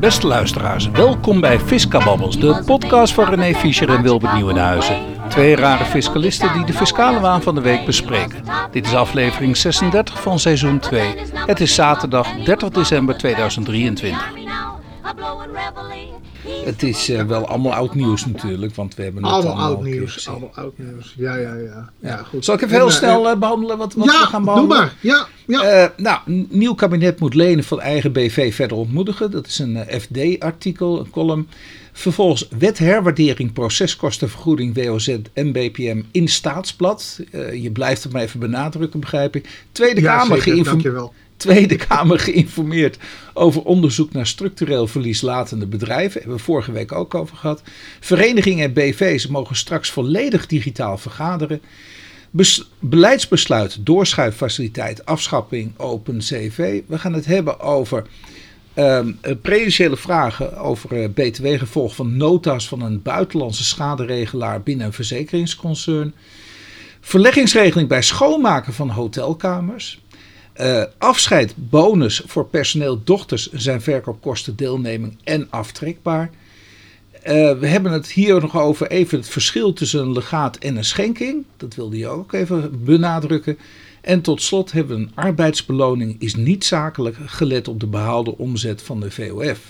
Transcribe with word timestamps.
Beste 0.00 0.26
luisteraars, 0.26 0.90
welkom 0.90 1.40
bij 1.40 1.60
Fiscababbels, 1.60 2.38
de 2.38 2.62
podcast 2.66 3.14
van 3.14 3.24
René 3.24 3.54
Fischer 3.54 3.88
en 3.88 4.02
Wilbert 4.02 4.34
Nieuwenhuizen. 4.34 4.96
Twee 5.28 5.56
rare 5.56 5.84
fiscalisten 5.84 6.52
die 6.52 6.64
de 6.64 6.72
fiscale 6.72 7.20
waan 7.20 7.42
van 7.42 7.54
de 7.54 7.60
week 7.60 7.84
bespreken. 7.84 8.44
Dit 8.70 8.86
is 8.86 8.94
aflevering 8.94 9.56
36 9.56 10.22
van 10.22 10.38
seizoen 10.38 10.78
2. 10.78 11.14
Het 11.34 11.60
is 11.60 11.74
zaterdag 11.74 12.28
30 12.44 12.68
december 12.68 13.16
2023. 13.18 14.32
Het 16.64 16.82
is 16.82 17.10
uh, 17.10 17.22
wel 17.22 17.46
allemaal 17.46 17.74
oud 17.74 17.94
nieuws 17.94 18.26
natuurlijk, 18.26 18.74
want 18.74 18.94
we 18.94 19.02
hebben 19.02 19.24
het 19.24 19.32
allemaal, 19.32 19.56
oud 19.56 19.82
nieuws. 19.82 20.28
Allemaal 20.28 20.54
oud 20.54 20.78
nieuws. 20.78 21.14
Ja, 21.16 21.36
ja, 21.36 21.54
ja. 21.54 21.90
ja 21.98 22.16
goed. 22.16 22.44
Zal 22.44 22.54
ik 22.54 22.60
even 22.60 22.76
heel 22.76 22.86
en, 22.86 22.92
snel 22.92 23.30
uh, 23.30 23.38
behandelen 23.38 23.78
wat, 23.78 23.94
wat 23.94 24.06
ja, 24.06 24.20
we 24.20 24.26
gaan 24.26 24.44
behandelen? 24.44 24.78
doe 24.78 24.86
maar. 24.86 25.26
Ja, 25.46 25.62
ja. 25.62 25.82
Uh, 25.82 25.88
nou, 25.96 26.46
nieuw 26.48 26.74
kabinet 26.74 27.20
moet 27.20 27.34
lenen 27.34 27.64
van 27.64 27.80
eigen 27.80 28.12
BV 28.12 28.54
verder 28.54 28.76
ontmoedigen. 28.76 29.30
Dat 29.30 29.46
is 29.46 29.58
een 29.58 29.84
FD-artikel, 30.00 30.98
een 30.98 31.10
column. 31.10 31.48
Vervolgens 31.92 32.48
wetherwaardering, 32.58 33.52
proceskostenvergoeding, 33.52 34.74
WOZ 34.74 35.16
en 35.32 35.52
BPM 35.52 36.02
in 36.10 36.28
staatsblad. 36.28 37.20
je 37.52 37.70
blijft 37.72 38.02
het 38.02 38.12
maar 38.12 38.22
even 38.22 38.40
benadrukken, 38.40 39.00
begrijp 39.00 39.36
ik. 39.36 39.64
Tweede 39.72 40.00
ja, 40.00 40.16
Kamer 40.16 40.42
geïnformeerd. 40.42 41.10
Tweede 41.40 41.76
Kamer 41.76 42.18
geïnformeerd 42.18 42.98
over 43.34 43.62
onderzoek 43.62 44.12
naar 44.12 44.26
structureel 44.26 44.86
verlieslatende 44.86 45.66
bedrijven. 45.66 46.20
Hebben 46.20 46.38
we 46.38 46.42
vorige 46.42 46.72
week 46.72 46.92
ook 46.92 47.14
over 47.14 47.36
gehad. 47.36 47.62
Verenigingen 48.00 48.64
en 48.64 48.72
BV's 48.72 49.26
mogen 49.26 49.56
straks 49.56 49.90
volledig 49.90 50.46
digitaal 50.46 50.98
vergaderen. 50.98 51.60
Bes 52.30 52.70
beleidsbesluit, 52.78 53.86
doorschuiffaciliteit, 53.86 55.04
afschapping, 55.04 55.78
open 55.78 56.18
CV. 56.18 56.82
We 56.86 56.98
gaan 56.98 57.12
het 57.12 57.26
hebben 57.26 57.60
over 57.60 58.06
um, 58.74 59.18
prejudiciële 59.42 59.96
vragen 59.96 60.56
over 60.56 60.92
uh, 60.92 61.08
btw-gevolg 61.14 61.94
van 61.94 62.16
nota's 62.16 62.68
van 62.68 62.82
een 62.82 63.02
buitenlandse 63.02 63.64
schaderegelaar 63.64 64.62
binnen 64.62 64.86
een 64.86 64.92
verzekeringsconcern. 64.92 66.14
Verleggingsregeling 67.00 67.88
bij 67.88 68.02
schoonmaken 68.02 68.72
van 68.72 68.90
hotelkamers. 68.90 70.00
Uh, 70.60 70.82
afscheid, 70.98 71.54
bonus 71.56 72.22
voor 72.26 72.46
personeel, 72.46 73.00
dochters 73.04 73.52
zijn 73.52 73.80
verkoopkosten, 73.80 74.56
deelneming 74.56 75.18
en 75.24 75.46
aftrekbaar. 75.50 76.30
Uh, 77.14 77.58
we 77.58 77.66
hebben 77.66 77.92
het 77.92 78.10
hier 78.10 78.40
nog 78.40 78.58
over 78.58 78.90
even 78.90 79.18
het 79.18 79.28
verschil 79.28 79.72
tussen 79.72 80.00
een 80.00 80.12
legaat 80.12 80.56
en 80.56 80.76
een 80.76 80.84
schenking. 80.84 81.44
Dat 81.56 81.74
wilde 81.74 81.96
je 81.96 82.08
ook 82.08 82.32
even 82.32 82.84
benadrukken. 82.84 83.58
En 84.00 84.20
tot 84.20 84.42
slot 84.42 84.72
hebben 84.72 84.96
we 84.96 85.02
een 85.02 85.12
arbeidsbeloning 85.14 86.16
is 86.18 86.34
niet 86.34 86.64
zakelijk 86.64 87.16
gelet 87.26 87.68
op 87.68 87.80
de 87.80 87.86
behaalde 87.86 88.38
omzet 88.38 88.82
van 88.82 89.00
de 89.00 89.10
VOF. 89.10 89.60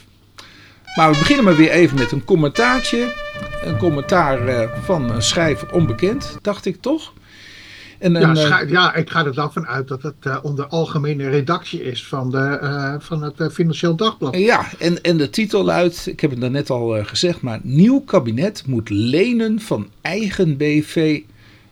Maar 0.97 1.13
we 1.13 1.19
beginnen 1.19 1.45
maar 1.45 1.57
weer 1.57 1.71
even 1.71 1.99
met 1.99 2.13
een 2.13 2.25
commentaartje. 2.25 3.15
Een 3.65 3.77
commentaar 3.77 4.49
uh, 4.49 4.85
van 4.85 5.11
een 5.11 5.23
schrijver 5.23 5.73
onbekend, 5.73 6.39
dacht 6.43 6.67
ik 6.67 6.81
toch? 6.81 7.13
En 8.01 8.13
ja, 8.13 8.63
ja, 8.69 8.95
ik 8.95 9.11
ga 9.11 9.25
er 9.25 9.35
dan 9.35 9.53
vanuit 9.53 9.89
dat 9.89 10.03
het 10.03 10.15
uh, 10.27 10.37
onder 10.43 10.67
algemene 10.67 11.29
redactie 11.29 11.83
is 11.83 12.07
van, 12.07 12.31
de, 12.31 12.59
uh, 12.63 12.95
van 12.99 13.23
het 13.23 13.53
Financieel 13.53 13.97
Dagblad. 13.97 14.37
Ja, 14.37 14.67
en, 14.79 15.03
en 15.03 15.17
de 15.17 15.31
titel 15.31 15.65
luidt, 15.65 16.07
ik 16.07 16.21
heb 16.21 16.31
het 16.31 16.41
daarnet 16.41 16.71
al 16.71 17.05
gezegd, 17.05 17.41
maar 17.41 17.61
nieuw 17.63 18.01
kabinet 18.01 18.67
moet 18.67 18.91
lenen 18.91 19.61
van 19.61 19.89
eigen 20.01 20.57
BV, 20.57 21.21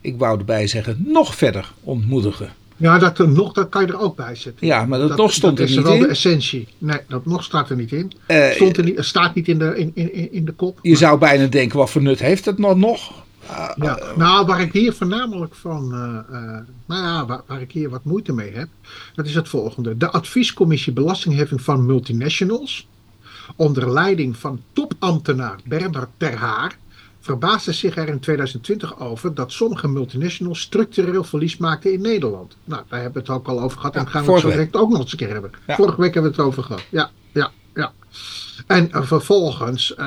ik 0.01 0.19
wou 0.19 0.39
erbij 0.39 0.67
zeggen, 0.67 1.05
nog 1.07 1.35
verder 1.35 1.73
ontmoedigen. 1.83 2.53
Ja, 2.77 2.99
dat, 2.99 3.19
nog, 3.19 3.53
dat 3.53 3.69
kan 3.69 3.87
je 3.87 3.93
er 3.93 4.01
ook 4.01 4.17
bij 4.17 4.35
zetten. 4.35 4.67
Ja, 4.67 4.87
maar 4.87 4.99
dat, 4.99 5.09
dat 5.09 5.19
nog 5.19 5.33
stond 5.33 5.57
dat 5.57 5.69
er 5.69 5.77
niet 5.77 5.79
in. 5.79 5.85
Dat 5.85 5.93
is 5.93 5.99
wel 5.99 6.09
de 6.09 6.15
essentie. 6.15 6.69
Nee, 6.79 6.99
dat 7.09 7.27
nog 7.27 7.45
staat 7.45 7.71
er 7.71 7.77
niet 7.77 7.93
in. 7.93 8.13
stond 8.55 8.77
er 8.77 8.85
niet, 8.85 8.97
staat 9.05 9.35
niet 9.35 9.49
in 9.49 9.59
de, 9.59 9.77
in, 9.77 9.91
in, 9.95 10.33
in 10.33 10.45
de 10.45 10.53
kop. 10.53 10.79
Je 10.83 10.89
maar. 10.89 10.99
zou 10.99 11.19
bijna 11.19 11.47
denken, 11.47 11.79
wat 11.79 11.91
voor 11.91 12.03
nut 12.03 12.21
heeft 12.21 12.45
het 12.45 12.59
nog 12.59 12.77
nog? 12.77 13.27
Uh, 13.51 13.71
ja, 13.77 13.99
nou, 14.17 14.47
waar 14.47 14.61
ik 14.61 14.73
hier 14.73 14.93
voornamelijk 14.93 15.55
van, 15.55 15.85
uh, 15.85 16.39
nou 16.87 17.03
ja, 17.03 17.27
waar, 17.27 17.41
waar, 17.47 17.61
ik 17.61 17.73
hier 17.73 17.91
wat 17.91 18.05
moeite 18.05 18.33
mee 18.33 18.53
heb, 18.53 18.69
dat 19.15 19.27
is 19.27 19.35
het 19.35 19.49
volgende. 19.49 19.97
De 19.97 20.11
adviescommissie 20.11 20.93
belastingheffing 20.93 21.63
van 21.63 21.87
multinationals, 21.87 22.89
onder 23.57 23.93
leiding 23.93 24.37
van 24.37 24.61
topambtenaar 24.73 25.59
Bernard 25.65 26.11
Terhaar, 26.17 26.77
verbaasde 27.21 27.73
zich 27.73 27.97
er 27.97 28.09
in 28.09 28.21
2020 28.21 29.01
over 29.01 29.35
dat 29.35 29.53
sommige 29.53 29.89
multinationals 29.89 30.61
structureel 30.61 31.25
verlies 31.25 31.57
maakten 31.57 31.93
in 31.93 32.01
Nederland. 32.01 32.57
Nou, 32.65 32.83
daar 32.89 33.01
hebben 33.01 33.23
we 33.23 33.33
het 33.33 33.39
ook 33.39 33.49
al 33.49 33.61
over 33.61 33.79
gehad 33.79 33.95
ja, 33.95 34.01
en 34.01 34.09
gaan 34.09 34.25
we 34.25 34.33
het 34.33 34.41
zo 34.41 34.49
direct 34.49 34.77
ook 34.77 34.91
nog 34.91 35.01
eens 35.01 35.13
een 35.13 35.19
keer 35.19 35.33
hebben. 35.33 35.51
Ja. 35.67 35.75
Vorige 35.75 36.01
week 36.01 36.15
hebben 36.15 36.31
we 36.31 36.37
het 36.37 36.47
over 36.47 36.63
gehad. 36.63 36.83
Ja, 36.89 37.11
ja, 37.33 37.51
ja. 37.75 37.93
En 38.69 38.89
vervolgens, 38.93 39.95
uh, 39.99 40.05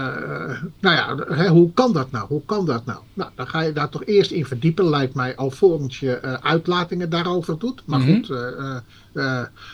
nou 0.80 0.96
ja, 0.96 1.16
hè, 1.36 1.48
hoe 1.48 1.74
kan 1.74 1.94
dat 1.94 2.12
nou? 2.12 2.28
Hoe 2.28 2.42
kan 2.46 2.66
dat 2.66 2.86
nou? 2.86 3.00
Nou, 3.14 3.32
dan 3.36 3.48
ga 3.48 3.62
je 3.62 3.74
daar 3.74 3.90
toch 3.90 4.06
eerst 4.06 4.32
in 4.32 4.46
verdiepen, 4.46 4.90
lijkt 4.90 5.14
mij, 5.14 5.36
alvorens 5.36 6.00
je 6.00 6.20
uh, 6.26 6.34
uitlatingen 6.34 7.10
daarover 7.10 7.60
doet. 7.60 7.82
Maar 7.86 8.00
mm 8.00 8.06
-hmm. 8.06 8.26
goed, 8.26 8.82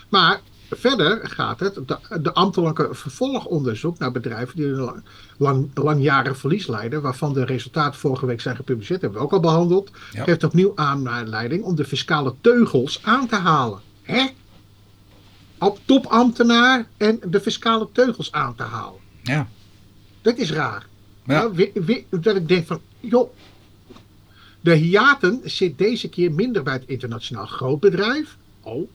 maar 0.10 0.40
verder 0.70 1.20
gaat 1.24 1.60
het, 1.60 1.76
de, 1.86 1.98
de, 2.22 2.34
ambtelijke 2.34 2.88
vervolgonderzoek 2.92 4.00
naar 4.00 4.12
bedrijven 4.12 4.56
die 4.56 4.68
lang, 4.68 5.04
lang, 5.38 5.70
langjarig 5.74 6.38
verlies 6.38 6.68
leiden, 6.68 7.02
waarvan 7.02 7.34
de 7.34 7.46
resultaten 7.46 8.00
vorige 8.00 8.26
week 8.26 8.42
zijn 8.42 8.56
gepubliceerd, 8.56 9.02
hebben 9.02 9.20
we 9.20 9.26
ook 9.26 9.34
al 9.34 9.40
behandeld, 9.40 9.92
ja. 10.12 10.24
geeft 10.24 10.44
opnieuw 10.44 10.72
aanleiding 10.76 11.64
om 11.64 11.76
de 11.76 11.86
fiscale 11.86 12.34
teugels 12.42 13.00
aan 13.04 13.28
te 13.28 13.36
halen. 13.36 13.80
Hè? 14.02 14.26
Op 15.60 15.80
topambtenaar 15.86 16.88
en 16.98 17.20
de 17.26 17.42
fiscale 17.42 17.88
teugels 17.92 18.32
aan 18.32 18.56
te 18.56 18.64
halen. 18.64 19.00
Ja. 19.24 19.48
Dat 20.22 20.38
is 20.38 20.52
raar. 20.52 20.86
Ja. 21.26 21.40
Nou, 21.40 21.54
we, 21.56 21.72
we, 21.86 22.20
dat 22.20 22.36
ik 22.36 22.48
denk 22.48 22.68
van, 22.68 22.82
joh, 23.00 23.30
de 24.62 24.74
hiaten 24.74 25.42
zit 25.44 25.78
deze 25.78 26.10
keer 26.10 26.32
minder 26.32 26.64
bij 26.64 26.74
het 26.74 26.84
internationaal 26.86 27.46
grootbedrijf. 27.46 28.38
Oh, 28.62 28.76
oké. 28.76 28.88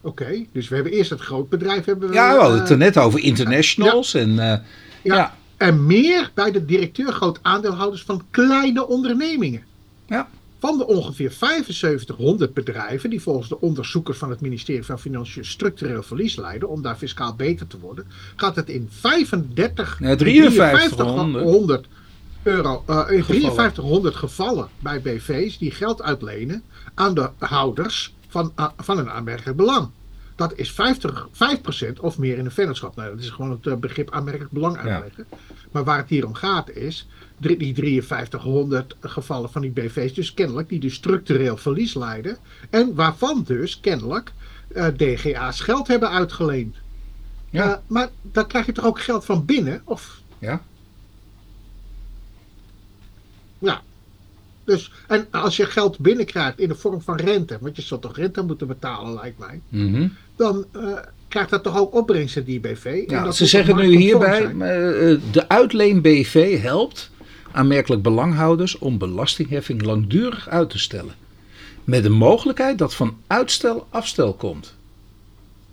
Okay. 0.00 0.48
Dus 0.52 0.68
we 0.68 0.74
hebben 0.74 0.92
eerst 0.92 1.10
het 1.10 1.20
grootbedrijf. 1.20 1.84
Hebben 1.84 2.08
we, 2.08 2.14
ja, 2.14 2.34
we 2.34 2.40
hadden 2.40 2.60
het 2.60 2.70
er 2.70 2.76
net 2.76 2.98
over 2.98 3.20
internationals. 3.20 4.12
Ja. 4.12 4.20
En, 4.20 4.30
uh, 4.30 4.36
ja. 4.36 4.62
ja. 5.02 5.36
en 5.56 5.86
meer 5.86 6.30
bij 6.34 6.50
de 6.50 6.64
directeur 6.64 7.12
groot 7.12 7.38
aandeelhouders 7.42 8.02
van 8.02 8.22
kleine 8.30 8.86
ondernemingen. 8.86 9.62
Ja. 10.06 10.28
Van 10.58 10.78
de 10.78 10.86
ongeveer 10.86 11.30
7500 11.30 12.54
bedrijven 12.54 13.10
die 13.10 13.22
volgens 13.22 13.48
de 13.48 13.60
onderzoekers 13.60 14.18
van 14.18 14.30
het 14.30 14.40
ministerie 14.40 14.84
van 14.84 14.98
Financiën 14.98 15.44
structureel 15.44 16.02
verlies 16.02 16.36
leiden 16.36 16.68
om 16.68 16.82
daar 16.82 16.96
fiscaal 16.96 17.34
beter 17.34 17.66
te 17.66 17.78
worden, 17.78 18.06
gaat 18.36 18.56
het 18.56 18.68
in 18.68 18.88
35, 18.90 19.98
ja, 20.00 20.16
5300 20.16 21.86
euro, 22.42 22.84
uh, 22.90 23.04
in 23.08 23.24
5300 23.24 24.14
gevallen 24.14 24.68
bij 24.78 25.00
BV's 25.00 25.58
die 25.58 25.70
geld 25.70 26.02
uitlenen 26.02 26.62
aan 26.94 27.14
de 27.14 27.30
houders 27.38 28.14
van, 28.28 28.52
uh, 28.56 28.68
van 28.76 28.98
een 28.98 29.10
aanmerkelijk 29.10 29.56
belang. 29.56 29.90
Dat 30.38 30.52
is 30.54 30.72
50, 30.72 31.28
5% 31.32 32.00
of 32.00 32.18
meer 32.18 32.38
in 32.38 32.44
een 32.44 32.50
vennootschap. 32.50 32.96
Nou, 32.96 33.10
dat 33.10 33.18
is 33.18 33.30
gewoon 33.30 33.50
het 33.50 33.66
uh, 33.66 33.74
begrip 33.74 34.10
aanmerkelijk 34.10 34.50
belang 34.50 34.76
uitleggen. 34.76 35.26
Ja. 35.30 35.36
Maar 35.70 35.84
waar 35.84 35.98
het 35.98 36.08
hier 36.08 36.26
om 36.26 36.34
gaat 36.34 36.70
is, 36.70 37.08
die 37.36 38.02
5300 38.02 38.96
gevallen 39.00 39.50
van 39.50 39.62
die 39.62 39.70
BV's, 39.70 40.14
dus 40.14 40.34
kennelijk, 40.34 40.68
die 40.68 40.80
dus 40.80 40.94
structureel 40.94 41.56
verlies 41.56 41.94
leiden. 41.94 42.36
En 42.70 42.94
waarvan 42.94 43.42
dus 43.46 43.80
kennelijk 43.80 44.32
uh, 44.76 44.86
DGA's 44.96 45.60
geld 45.60 45.88
hebben 45.88 46.10
uitgeleend. 46.10 46.76
Ja. 47.50 47.66
Uh, 47.66 47.76
maar 47.86 48.08
dan 48.22 48.46
krijg 48.46 48.66
je 48.66 48.72
toch 48.72 48.84
ook 48.84 49.00
geld 49.00 49.24
van 49.24 49.44
binnen? 49.44 49.80
Of? 49.84 50.20
Ja. 50.38 50.62
Ja. 53.58 53.82
Dus, 54.64 54.92
en 55.06 55.26
als 55.30 55.56
je 55.56 55.66
geld 55.66 55.98
binnenkrijgt 55.98 56.58
in 56.58 56.68
de 56.68 56.74
vorm 56.74 57.00
van 57.00 57.16
rente, 57.16 57.58
want 57.60 57.76
je 57.76 57.82
zult 57.82 58.02
toch 58.02 58.16
rente 58.16 58.42
moeten 58.42 58.66
betalen, 58.66 59.14
lijkt 59.14 59.38
mij, 59.38 59.60
mm 59.68 59.94
-hmm. 59.94 60.16
Dan 60.38 60.64
uh, 60.76 60.98
krijgt 61.28 61.50
dat 61.50 61.62
toch 61.62 61.78
ook 61.78 61.94
opbrengsten, 61.94 62.44
die 62.44 62.60
BV. 62.60 63.04
Ja, 63.06 63.24
dat 63.24 63.36
ze 63.36 63.46
zeggen 63.46 63.76
nu 63.76 63.96
hierbij, 63.96 64.54
de 65.32 65.48
uitleen 65.48 66.02
BV 66.02 66.60
helpt 66.60 67.10
aanmerkelijk 67.52 68.02
belanghouders 68.02 68.78
om 68.78 68.98
belastingheffing 68.98 69.82
langdurig 69.82 70.48
uit 70.48 70.70
te 70.70 70.78
stellen. 70.78 71.14
Met 71.84 72.02
de 72.02 72.08
mogelijkheid 72.08 72.78
dat 72.78 72.94
van 72.94 73.16
uitstel 73.26 73.86
afstel 73.90 74.34
komt. 74.34 74.74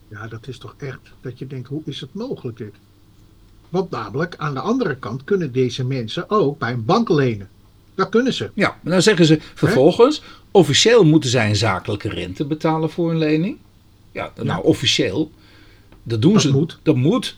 Ja, 0.08 0.28
dat 0.28 0.48
is 0.48 0.58
toch 0.58 0.76
echt 0.78 1.00
dat 1.22 1.40
je 1.40 1.48
denkt, 1.48 1.68
hoe 1.68 1.82
is 1.86 2.02
het 2.02 2.14
mogelijk 2.14 2.58
dit? 2.58 2.74
Want 3.70 3.90
namelijk, 3.90 4.36
aan 4.38 4.54
de 4.54 4.60
andere 4.60 4.96
kant 4.96 5.24
kunnen 5.24 5.52
deze 5.52 5.86
mensen 5.86 6.30
ook 6.30 6.60
bij 6.60 6.72
een 6.72 6.86
bank 6.86 7.10
lenen. 7.10 7.50
Dat 7.96 8.10
kunnen 8.10 8.34
ze. 8.34 8.50
Ja, 8.54 8.78
maar 8.82 8.94
dan 8.94 9.02
zeggen 9.02 9.26
ze 9.26 9.40
vervolgens, 9.54 10.20
He? 10.20 10.26
officieel 10.52 11.04
moeten 11.04 11.30
zij 11.30 11.50
een 11.50 11.56
zakelijke 11.56 12.10
rente 12.10 12.46
betalen 12.46 12.90
voor 12.90 13.12
een 13.12 13.18
lening. 13.18 13.58
Ja, 14.16 14.32
nou 14.44 14.64
officieel, 14.64 15.32
dat 16.04 16.22
doen 16.22 16.34
dat 16.34 16.42
ze. 16.42 16.52
Moet. 16.52 16.80
Dat 16.84 16.96
moet. 16.96 17.38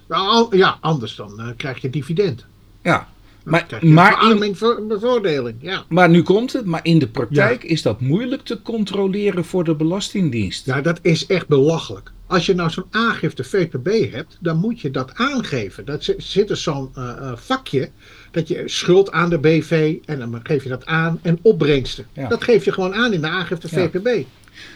Ja, 0.52 0.78
anders 0.82 1.16
dan 1.16 1.34
uh, 1.40 1.48
krijg 1.58 1.82
je 1.82 1.90
dividend. 1.90 2.46
Ja, 2.84 3.08
maar, 3.44 3.68
maar, 3.82 4.32
in, 4.32 4.56
bevoordeling, 4.88 5.56
ja. 5.60 5.84
maar 5.90 6.10
nu 6.10 6.22
komt 6.22 6.54
het, 6.54 6.66
maar 6.66 6.80
in 6.84 7.00
de 7.00 7.08
praktijk 7.08 7.64
ja. 7.64 7.70
is 7.70 7.82
dat 7.82 8.02
moeilijk 8.02 8.42
te 8.42 8.62
controleren 8.62 9.46
voor 9.46 9.64
de 9.64 9.76
Belastingdienst. 9.76 10.66
Ja, 10.66 10.82
dat 10.82 11.00
is 11.02 11.26
echt 11.26 11.48
belachelijk. 11.48 12.12
als 12.28 12.46
je 12.46 12.56
nou 12.56 12.70
zo'n 12.70 12.86
aangifte 12.92 13.44
VPB 13.44 14.12
hebt, 14.12 14.38
dan 14.40 14.58
moet 14.58 14.82
je 14.82 14.92
dat 14.92 15.12
aangeven. 15.14 15.86
Dat 15.86 16.14
zit- 16.18 16.50
er 16.50 16.58
zo'n 16.58 16.90
eh, 16.94 17.10
eh, 17.10 17.32
vakje 17.36 17.90
dat 18.32 18.48
je 18.48 18.64
schuld 18.66 19.12
aan 19.12 19.30
de 19.30 19.40
BV 19.40 19.98
en 20.06 20.20
dan 20.20 20.40
geef 20.44 20.64
je 20.64 20.70
dat 20.70 20.86
aan 20.86 21.20
en 21.22 21.40
opbrengsten. 21.42 22.06
Ja. 22.14 22.28
Dat 22.28 22.44
geef 22.44 22.66
je 22.66 22.72
gewoon 22.72 22.96
aan 22.96 23.14
in 23.14 23.22
de 23.22 23.28
aangifte. 23.28 23.68
VPB. 23.68 24.26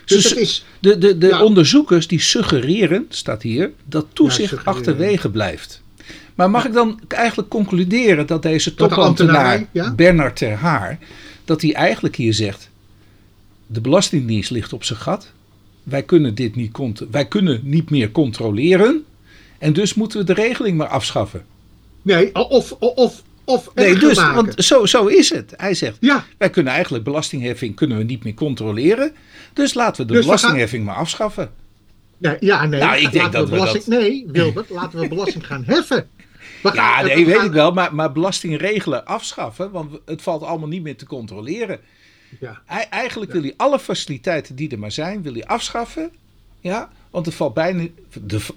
Dus 0.05 0.23
dat 0.23 0.37
is, 0.37 0.65
De, 0.79 0.97
de, 0.97 1.17
de 1.17 1.27
Ja. 1.27 1.43
onderzoekers 1.43 2.07
die 2.07 2.19
suggereren, 2.19 3.05
staat 3.09 3.41
hier, 3.41 3.71
dat 3.85 4.05
toezicht 4.13 4.65
achterwege 4.65 5.29
blijft. 5.29 5.81
Maar 6.35 6.49
mag 6.49 6.65
ik 6.65 6.73
dan 6.73 6.99
eigenlijk 7.07 7.49
concluderen 7.49 8.27
dat 8.27 8.41
deze 8.41 8.73
topambtenaar 8.73 9.65
ja? 9.71 9.93
Bernard 9.93 10.35
Ter 10.35 10.55
Haar, 10.55 10.99
dat 11.45 11.61
hij 11.61 11.73
eigenlijk 11.73 12.15
hier 12.15 12.33
zegt, 12.33 12.69
de 13.67 13.81
Belastingdienst 13.81 14.49
ligt 14.51 14.73
op 14.73 14.83
zijn 14.83 14.99
gat. 14.99 15.31
Wij 15.83 16.03
kunnen 16.03 16.35
dit 16.35 16.55
niet, 16.55 16.77
wij 17.11 17.27
kunnen 17.27 17.59
niet 17.63 17.89
meer 17.89 18.11
controleren. 18.11 19.03
En 19.57 19.73
dus 19.73 19.93
moeten 19.93 20.19
we 20.19 20.25
de 20.25 20.33
regeling 20.33 20.77
maar 20.77 20.87
afschaffen. 20.87 21.45
nee, 22.01 22.35
of, 22.35 22.71
of, 22.71 22.95
of, 22.95 23.23
of 23.45 23.69
Nee, 23.75 23.95
dus, 23.95 24.17
maken. 24.17 24.35
want 24.35 24.53
zo, 24.63 24.85
zo 24.85 25.05
is 25.05 25.29
het. 25.29 25.53
Hij 25.57 25.73
zegt, 25.73 25.97
Ja, 25.99 26.25
wij 26.37 26.49
kunnen 26.49 26.73
eigenlijk 26.73 27.03
belastingheffing 27.03 27.75
kunnen 27.75 27.97
we 27.97 28.03
niet 28.03 28.23
meer 28.23 28.33
controleren. 28.33 29.11
Dus 29.53 29.73
laten 29.73 30.01
we 30.01 30.07
de 30.07 30.13
Dus 30.13 30.25
we 30.25 30.27
gaan- 30.27 30.35
belastingheffing 30.39 30.85
maar 30.85 30.95
afschaffen. 30.95 31.51
nee, 32.17 32.37
ja, 32.39 32.65
nee. 32.65 32.79
Nou, 32.79 32.95
ik 32.95 33.01
denk 33.01 33.13
laten 33.13 33.31
dat 33.31 33.49
we 33.49 33.55
belasting, 33.55 33.85
Nee, 33.85 34.25
Wilbert, 34.27 34.69
laten 34.69 34.99
we 34.99 35.07
belasting 35.07 35.45
gaan 35.47 35.63
heffen. 35.65 36.07
Ja, 36.73 37.01
nee, 37.01 37.25
we 37.25 37.31
weet 37.31 37.41
ik 37.43 37.51
wel. 37.51 37.71
Maar, 37.71 37.95
maar 37.95 38.11
belastingregelen 38.11 39.05
afschaffen, 39.05 39.71
want 39.71 39.99
het 40.05 40.21
valt 40.21 40.43
allemaal 40.43 40.67
niet 40.67 40.83
meer 40.83 40.97
te 40.97 41.05
controleren. 41.05 41.79
Ja. 42.39 42.61
Hij, 42.65 42.87
eigenlijk 42.89 43.31
wil 43.31 43.41
hij 43.41 43.53
alle 43.57 43.79
faciliteiten 43.79 44.55
die 44.55 44.69
er 44.71 44.79
maar 44.79 44.91
zijn, 44.91 45.21
wil 45.21 45.33
hij 45.33 45.45
afschaffen. 45.45 46.11
Ja, 46.59 46.89
want 47.11 47.25
het 47.25 47.35
valt 47.35 47.53
bijna, 47.53 47.87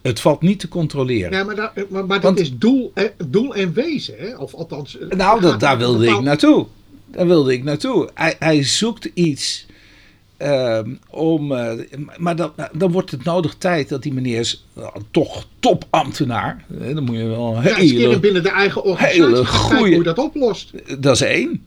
het 0.02 0.20
valt 0.20 0.40
niet 0.40 0.60
te 0.60 0.68
controleren. 0.68 1.32
Ja, 1.32 1.44
maar, 1.44 1.54
daar- 1.56 1.72
maar, 1.88 2.06
maar 2.06 2.20
dat 2.20 2.22
Want- 2.22 2.40
is 2.40 2.58
doel, 2.58 2.92
doel 3.26 3.54
en 3.54 3.72
wezen, 3.72 4.14
hè? 4.18 4.36
Of 4.36 4.54
althans. 4.54 4.98
eh, 4.98 5.08
nou, 5.08 5.40
dat, 5.40 5.60
daar 5.60 5.78
wilde 5.78 6.06
ik 6.06 6.20
naartoe. 6.20 6.66
Daar 7.06 7.26
wilde 7.26 7.52
ik 7.52 7.64
naartoe. 7.64 8.08
Hij, 8.14 8.36
hij 8.38 8.62
zoekt 8.62 9.10
iets 9.14 9.66
ehm, 10.36 10.94
om. 11.10 11.52
eh, 11.52 11.72
maar 12.16 12.36
dan, 12.36 12.52
dan 12.72 12.92
wordt 12.92 13.10
het 13.10 13.24
nodig 13.24 13.54
tijd 13.58 13.88
dat 13.88 14.02
die 14.02 14.12
meneer 14.12 14.38
is 14.38 14.64
eh, 14.76 14.86
toch 15.10 15.46
topambtenaar. 15.60 16.64
Dan 16.68 17.04
moet 17.04 17.16
je 17.16 17.24
wel 17.24 17.56
een 17.56 17.62
Ja, 17.62 17.74
hele 17.74 18.20
binnen 18.20 18.42
de 18.42 18.48
eigen 18.50 18.82
organisatie 18.84 19.44
goeie- 19.46 19.78
hoe 19.78 19.88
je 19.96 20.02
dat 20.02 20.18
oplost. 20.18 20.72
Dat 21.00 21.14
is 21.14 21.20
één. 21.20 21.66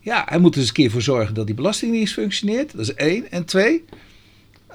Ja, 0.00 0.22
hij 0.28 0.38
moet 0.38 0.52
er 0.54 0.60
eens 0.60 0.68
een 0.68 0.74
keer 0.74 0.90
voor 0.90 1.02
zorgen 1.02 1.34
dat 1.34 1.46
die 1.46 1.54
belastingdienst 1.54 2.12
functioneert. 2.12 2.72
Dat 2.72 2.80
is 2.80 2.94
één. 2.94 3.30
En 3.30 3.44
twee, 3.44 3.84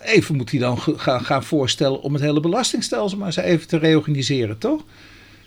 even 0.04 0.36
moet 0.36 0.52
hij 0.52 0.60
dan 0.60 0.78
gaan, 0.80 1.26
gaan 1.26 1.44
voorstellen 1.44 2.02
om 2.02 2.14
het 2.14 2.22
hele 2.22 2.40
belastingstelsel 2.40 3.18
maar 3.18 3.28
eens 3.28 3.36
even 3.36 3.68
te 3.68 3.78
reorganiseren, 3.78 4.58
toch? 4.58 4.84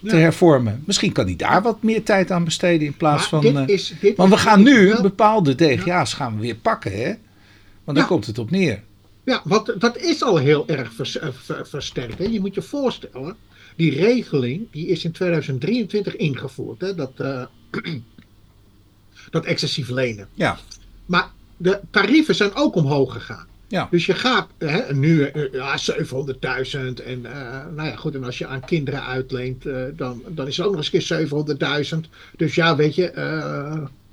Te 0.05 0.17
Ja. 0.17 0.23
hervormen. 0.23 0.83
Misschien 0.87 1.13
kan 1.13 1.25
hij 1.25 1.37
daar 1.37 1.63
wat 1.63 1.83
meer 1.83 2.03
tijd 2.03 2.31
aan 2.31 2.45
besteden 2.45 2.87
in 2.87 2.97
plaats 2.97 3.31
Maar 3.31 3.43
van... 3.43 3.55
dit 3.55 3.69
eh, 3.69 3.75
is, 3.75 3.95
dit 4.01 4.17
want 4.17 4.31
we 4.31 4.37
gaan 4.37 4.63
nu 4.63 4.89
wel- 4.89 5.03
bepaalde 5.03 5.55
DGA's 5.55 6.15
gaan 6.15 6.35
we 6.35 6.41
weer 6.41 6.55
pakken, 6.55 6.93
hè? 6.93 7.05
Want 7.85 7.97
daar 7.97 7.97
Ja. 7.97 8.05
komt 8.05 8.27
het 8.27 8.39
op 8.39 8.51
neer. 8.51 8.83
Ja, 9.25 9.41
want 9.45 9.81
dat 9.81 9.97
is 9.97 10.23
al 10.23 10.37
heel 10.37 10.69
erg 10.69 10.93
vers- 10.93 11.19
eh, 11.19 11.29
ver- 11.33 11.67
versterkt. 11.69 12.19
Hè? 12.19 12.25
Je 12.25 12.41
moet 12.41 12.55
je 12.55 12.63
voorstellen, 12.63 13.37
die 13.77 13.95
regeling 13.95 14.67
die 14.71 14.87
is 14.87 15.05
in 15.05 15.13
2023 15.13 16.17
ingevoerd. 16.17 16.81
Hè? 16.81 16.95
Dat, 16.95 17.13
eh, 17.17 17.43
dat 19.31 19.45
excessief 19.45 19.89
lenen. 19.89 20.29
Ja, 20.35 20.59
Maar 21.07 21.31
de 21.57 21.81
tarieven 21.91 22.35
zijn 22.35 22.55
ook 22.55 22.75
omhoog 22.75 23.13
gegaan. 23.13 23.47
Ja. 23.71 23.89
Dus 23.91 24.07
je 24.07 24.15
gaat 24.15 24.49
hè, 24.59 24.95
nu 24.95 25.23
eh, 25.23 25.53
ja, 25.53 25.79
700.000 25.79 27.05
en 27.05 27.27
eh, 27.27 27.67
nou 27.77 27.89
ja 27.89 27.97
goed, 27.97 28.15
en 28.15 28.25
als 28.25 28.39
je 28.39 28.47
aan 28.47 28.65
kinderen 28.65 29.05
uitleent, 29.07 29.67
eh, 29.67 29.83
dan, 29.97 30.23
dan 30.29 30.47
is 30.47 30.57
het 30.57 30.67
ook 30.67 30.75
nog 30.77 30.91
eens 30.93 31.09
een 31.11 31.27
keer 31.29 31.95
700.000. 31.95 31.99
Dus 32.37 32.55
ja, 32.55 32.77
weet 32.77 32.95
je, 32.95 33.11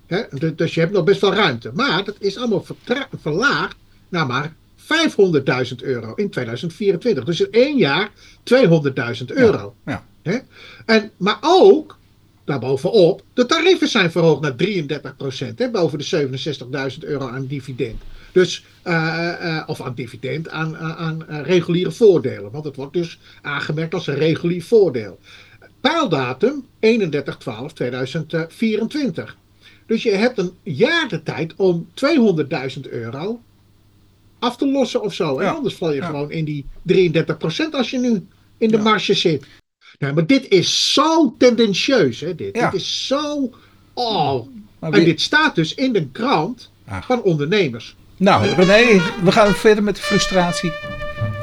hè, 0.07 0.21
du- 0.31 0.55
dus 0.55 0.73
je 0.73 0.79
hebt 0.79 0.91
nog 0.91 1.03
best 1.03 1.21
wel 1.21 1.33
ruimte. 1.33 1.71
Maar 1.73 2.03
dat 2.03 2.15
is 2.19 2.37
allemaal 2.37 2.65
verlaagd 3.21 3.75
naar 4.09 4.25
maar 4.27 4.53
500.000 4.77 5.75
euro 5.83 6.13
in 6.15 6.29
2024. 6.29 7.23
Dus 7.23 7.41
in 7.41 7.51
één 7.51 7.77
jaar 7.77 8.11
200.000 8.43 9.25
euro. 9.25 9.75
ja. 9.85 10.05
Hè? 10.21 10.37
En, 10.85 11.11
maar 11.17 11.37
ook, 11.41 11.97
daarbovenop, 12.45 13.21
de 13.33 13.45
tarieven 13.45 13.87
zijn 13.87 14.11
verhoogd 14.11 14.41
naar 14.41 14.55
33%. 15.51 15.55
Hè, 15.55 15.69
boven 15.71 15.97
de 15.97 16.27
67.000 16.91 16.97
euro 16.99 17.27
aan 17.27 17.45
dividend. 17.45 18.01
Dus, 18.37 18.63
eh, 18.81 19.57
eh, 19.57 19.63
of 19.69 19.81
aan 19.81 19.93
dividend, 19.95 20.49
aan, 20.49 20.77
aan, 20.77 21.27
eh, 21.27 21.41
reguliere 21.41 21.91
voordelen. 21.91 22.51
Want 22.51 22.65
het 22.65 22.75
wordt 22.75 22.93
dus 22.93 23.19
aangemerkt 23.41 23.93
als 23.93 24.07
een 24.07 24.15
regulier 24.15 24.63
voordeel. 24.63 25.19
Pijldatum 25.81 26.65
31-12-2024. 26.79 29.37
Dus 29.85 30.03
je 30.03 30.11
hebt 30.11 30.37
een 30.37 30.51
jaar 30.63 31.07
de 31.07 31.23
tijd 31.23 31.53
om 31.55 31.87
200.000 31.93 32.87
euro 32.87 33.41
af 34.39 34.57
te 34.57 34.67
lossen 34.67 35.01
of 35.01 35.13
zo. 35.13 35.39
En 35.39 35.55
anders 35.55 35.75
val 35.75 35.91
je 35.91 35.95
Ja. 36.01 36.05
gewoon 36.05 36.31
in 36.31 36.45
die 36.45 36.65
33% 36.81 37.73
als 37.73 37.89
je 37.89 37.99
nu 37.99 38.25
in 38.57 38.69
de 38.69 38.77
Ja. 38.77 38.83
marge 38.83 39.13
zit. 39.13 39.45
Nee, 39.99 40.13
maar 40.13 40.25
dit 40.25 40.47
is 40.47 40.93
zo 40.93 41.35
tendentieus, 41.37 42.19
hè, 42.19 42.35
dit. 42.35 42.53
Dit 42.53 42.73
is 42.73 43.07
zo... 43.07 43.49
Oh. 43.93 44.47
En 44.79 45.03
dit 45.03 45.21
staat 45.21 45.55
dus 45.55 45.73
in 45.73 45.93
de 45.93 46.07
krant 46.07 46.71
Ach. 46.87 47.05
van 47.05 47.21
ondernemers. 47.21 47.95
Nou, 48.17 48.45
René, 48.47 49.01
we 49.23 49.31
gaan 49.31 49.53
verder 49.53 49.83
met 49.83 49.95
de 49.95 50.01
frustratie. 50.01 50.71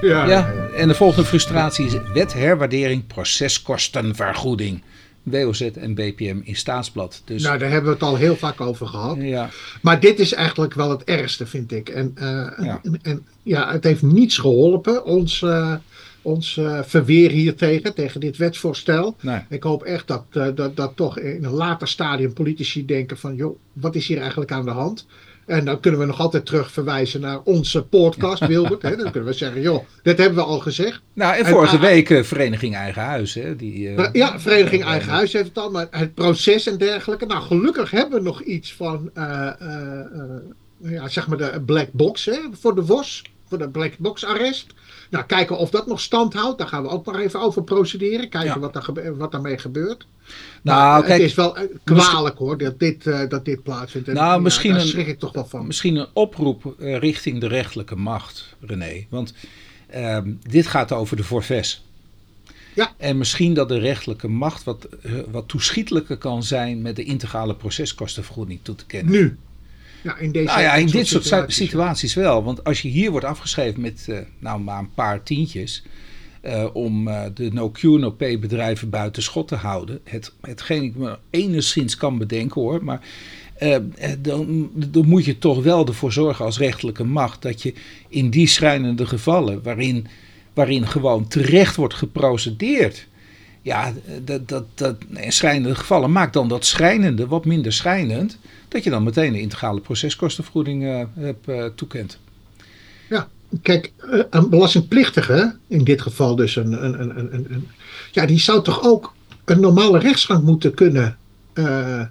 Ja, 0.01 0.53
en 0.77 0.89
de 0.89 0.95
volgende 0.95 1.29
frustratie 1.29 1.87
is 1.87 1.93
wet 2.13 2.33
herwaardering 2.33 3.07
proceskostenvergoeding. 3.07 4.83
WOZ 5.23 5.61
en 5.61 5.95
BPM 5.95 6.41
in 6.43 6.57
staatsblad. 6.57 7.23
Dus 7.25 7.43
Nou, 7.43 7.59
daar 7.59 7.71
hebben 7.71 7.89
we 7.89 7.95
het 7.97 8.05
al 8.09 8.17
heel 8.17 8.37
vaak 8.37 8.61
over 8.61 8.87
gehad. 8.87 9.17
ja, 9.21 9.51
Maar 9.83 10.01
dit 10.01 10.19
is 10.19 10.33
eigenlijk 10.33 10.75
wel 10.75 10.91
het 10.91 11.05
ergste, 11.05 11.47
vind 11.47 11.73
ik. 11.73 11.89
En, 11.89 12.13
eh, 12.15 12.25
Ja. 12.67 12.81
en, 12.83 12.99
en 13.03 13.27
ja, 13.43 13.73
het 13.73 13.85
heeft 13.85 14.03
niets 14.03 14.39
geholpen, 14.39 15.05
ons, 15.05 15.43
eh, 15.43 15.75
ons 16.23 16.57
eh, 16.57 16.81
verweer 16.83 17.31
hiertegen, 17.31 17.95
tegen 17.95 18.21
dit 18.21 18.37
wetsvoorstel. 18.37 19.17
nee. 19.21 19.41
Ik 19.49 19.63
hoop 19.63 19.83
echt 19.83 20.07
dat, 20.07 20.25
dat, 20.55 20.77
dat 20.77 20.93
toch 20.95 21.19
in 21.19 21.45
een 21.45 21.53
later 21.53 21.89
stadium 21.89 22.33
politici 22.33 22.85
denken 22.87 23.19
van, 23.19 23.35
joh, 23.35 23.59
wat 23.73 23.95
is 23.95 24.07
hier 24.07 24.21
eigenlijk 24.21 24.53
aan 24.53 24.65
de 24.65 24.71
hand? 24.71 25.07
En 25.47 25.65
dan 25.65 25.81
kunnen 25.81 26.01
we 26.01 26.07
nog 26.07 26.21
altijd 26.21 26.47
terug 26.47 26.71
verwijzen 26.71 27.21
naar 27.21 27.41
onze 27.45 27.83
podcast, 27.83 28.47
Wilbert. 28.55 28.83
Hè? 28.83 28.97
Dan 28.97 29.11
kunnen 29.11 29.31
we 29.31 29.37
zeggen, 29.37 29.61
joh, 29.61 29.85
dit 30.03 30.19
hebben 30.19 30.39
we 30.39 30.45
al 30.45 30.59
gezegd. 30.59 31.01
Nou, 31.13 31.37
en 31.37 31.47
vorige 31.47 31.79
week 31.79 32.11
eh, 32.11 32.23
Vereniging 32.23 32.75
Eigen 32.75 33.03
Huis. 33.03 33.35
Hè, 33.35 33.57
die, 33.57 33.89
eh, 33.89 34.09
ja, 34.13 34.41
Vereniging 34.41 34.85
Eigen 34.85 35.11
Huis 35.11 35.33
heeft 35.33 35.49
het 35.49 35.59
al, 35.59 35.71
maar 35.71 35.87
het 35.91 36.15
proces 36.15 36.67
en 36.67 36.79
dergelijke. 36.79 37.27
Nou, 37.27 37.43
gelukkig 37.43 37.91
hebben 37.91 38.19
we 38.19 38.25
nog 38.25 38.43
iets 38.43 38.75
van, 38.75 39.11
eh, 39.15 39.49
eh, 39.59 40.01
eh, 40.01 40.93
ja, 40.93 41.09
zeg 41.09 41.27
maar 41.29 41.39
de 41.39 41.63
black 41.67 41.89
box 41.93 42.25
hè, 42.25 42.39
voor 42.61 42.75
de 42.75 42.85
WOS, 42.85 43.23
voor 43.49 43.59
de 43.59 43.69
black 43.69 43.99
box 43.99 44.25
arrest. 44.25 44.75
Nou, 45.15 45.27
kijken 45.27 45.59
of 45.59 45.71
dat 45.71 45.87
nog 45.87 46.01
stand 46.01 46.35
houdt. 46.35 46.59
Daar 46.59 46.69
gaan 46.69 46.83
we 46.83 46.89
ook 46.89 47.07
nog 47.07 47.19
even 47.19 47.41
over 47.41 47.63
procederen. 47.65 48.29
Kijken 48.29 48.49
Ja. 48.51 48.59
wat, 48.59 48.85
gebe- 48.85 49.15
wat 49.17 49.33
daarmee 49.33 49.59
gebeurt. 49.59 50.07
nou, 50.63 51.01
kijk, 51.05 51.13
het 51.21 51.31
is 51.31 51.35
wel 51.35 51.57
eh, 51.57 51.65
kwalijk 51.85 52.39
hoor, 52.39 52.59
dat 52.59 52.79
dit, 52.79 53.07
eh, 53.07 53.29
dat 53.29 53.45
dit 53.45 53.63
plaatsvindt. 53.63 54.09
En, 54.09 54.15
Nou, 54.15 54.27
ja, 54.33 54.39
misschien 54.39 54.73
daar 54.73 54.81
een- 54.81 54.87
schrik 54.87 55.07
ik 55.07 55.19
toch 55.19 55.33
wel 55.33 55.47
van. 55.47 55.67
misschien 55.67 55.97
een 55.97 56.07
oproep 56.13 56.75
eh, 56.79 56.99
richting 56.99 57.41
de 57.41 57.47
rechterlijke 57.47 57.97
macht, 57.97 58.55
René. 58.61 59.07
Want 59.11 59.35
ehm, 59.91 60.33
dit 60.49 60.67
gaat 60.67 60.93
over 60.93 61.17
de 61.17 61.25
forfaits. 61.25 61.83
Ja. 62.75 62.93
En 62.97 63.19
misschien 63.19 63.55
dat 63.55 63.69
de 63.69 63.79
rechterlijke 63.79 64.29
macht 64.29 64.65
wat, 64.65 64.85
eh, 65.03 65.13
wat 65.31 65.49
toeschietelijker 65.49 66.17
kan 66.17 66.43
zijn 66.43 66.83
met 66.83 66.97
de 66.97 67.05
integrale 67.05 67.55
proceskostenvergoeding 67.55 68.61
toe 68.63 68.75
te 68.75 68.87
kennen. 68.87 69.13
Nu. 69.13 69.37
Ja, 70.05 70.17
in 70.19 70.33
deze 70.33 70.47
Nou 70.47 70.61
ja, 70.61 70.75
in 70.75 70.87
dit 70.87 71.07
soort 71.07 71.23
situaties. 71.23 71.57
situaties 71.57 72.15
wel. 72.15 72.45
Want 72.45 72.65
als 72.65 72.83
je 72.83 72.89
hier 72.89 73.11
wordt 73.11 73.27
afgeschreven 73.27 73.81
met 73.81 74.07
eh, 74.09 74.19
nou 74.39 74.61
maar 74.61 74.79
een 74.79 74.95
paar 74.95 75.23
tientjes. 75.23 75.83
eh, 76.41 76.67
om 76.73 77.09
eh, 77.09 77.23
de 77.35 77.53
no-Q, 77.53 77.83
no-pay 77.83 78.39
bedrijven 78.39 78.91
buiten 78.91 79.23
schot 79.23 79.49
te 79.49 79.55
houden. 79.55 80.01
Het, 80.05 80.33
hetgeen 80.41 80.83
ik 80.83 80.95
me 80.95 81.19
enigszins 81.31 81.97
kan 81.97 82.19
bedenken 82.19 82.61
hoor. 82.61 82.85
Maar 82.85 83.01
dan, 84.19 84.71
dan 84.75 85.09
moet 85.09 85.25
je 85.25 85.39
toch 85.39 85.63
wel 85.63 85.87
ervoor 85.87 86.13
zorgen 86.13 86.45
als 86.45 86.59
rechterlijke 86.59 87.05
macht. 87.05 87.43
dat 87.43 87.63
je 87.63 87.75
in 88.09 88.31
die 88.31 88.47
schrijnende 88.47 89.07
gevallen. 89.07 89.63
waarin, 89.63 90.07
waarin 90.55 90.87
gewoon 90.87 91.29
terecht 91.29 91.77
wordt 91.77 91.95
geprocedeerd. 91.95 93.07
Ja, 93.65 93.93
dat, 94.25 94.49
dat, 94.49 94.65
dat, 94.75 94.97
in 95.15 95.33
schrijnende 95.33 95.75
gevallen 95.75 96.13
maakt 96.13 96.33
dan 96.33 96.49
dat 96.49 96.65
schrijnende 96.65 97.27
wat 97.27 97.45
minder 97.45 97.73
schrijnend. 97.73 98.39
Dat 98.69 98.85
je 98.85 98.91
dan 98.91 99.03
meteen 99.03 99.33
de 99.33 99.41
integrale 99.41 99.81
proceskostenvergoeding 99.81 100.85
eh, 100.85 101.05
hebt, 101.15 101.49
eh, 101.49 101.65
toekent. 101.75 102.19
Ja, 103.09 103.29
kijk, 103.63 103.93
eh, 104.11 104.21
een 104.31 104.49
belastingplichtige, 104.51 105.57
in 105.69 105.85
dit 105.85 106.03
geval 106.03 106.37
dus 106.37 106.57
een, 106.57 106.85
een, 106.85 107.01
een, 107.01 107.19
een, 107.35 107.47
een- 107.51 107.69
ja, 108.13 108.27
die 108.27 108.39
zou 108.39 108.63
toch 108.63 108.83
ook 108.85 109.15
een 109.45 109.61
normale 109.61 109.99
rechtsgang 109.99 110.45
moeten 110.45 110.75
kunnen, 110.75 111.17
eh, 111.53 112.03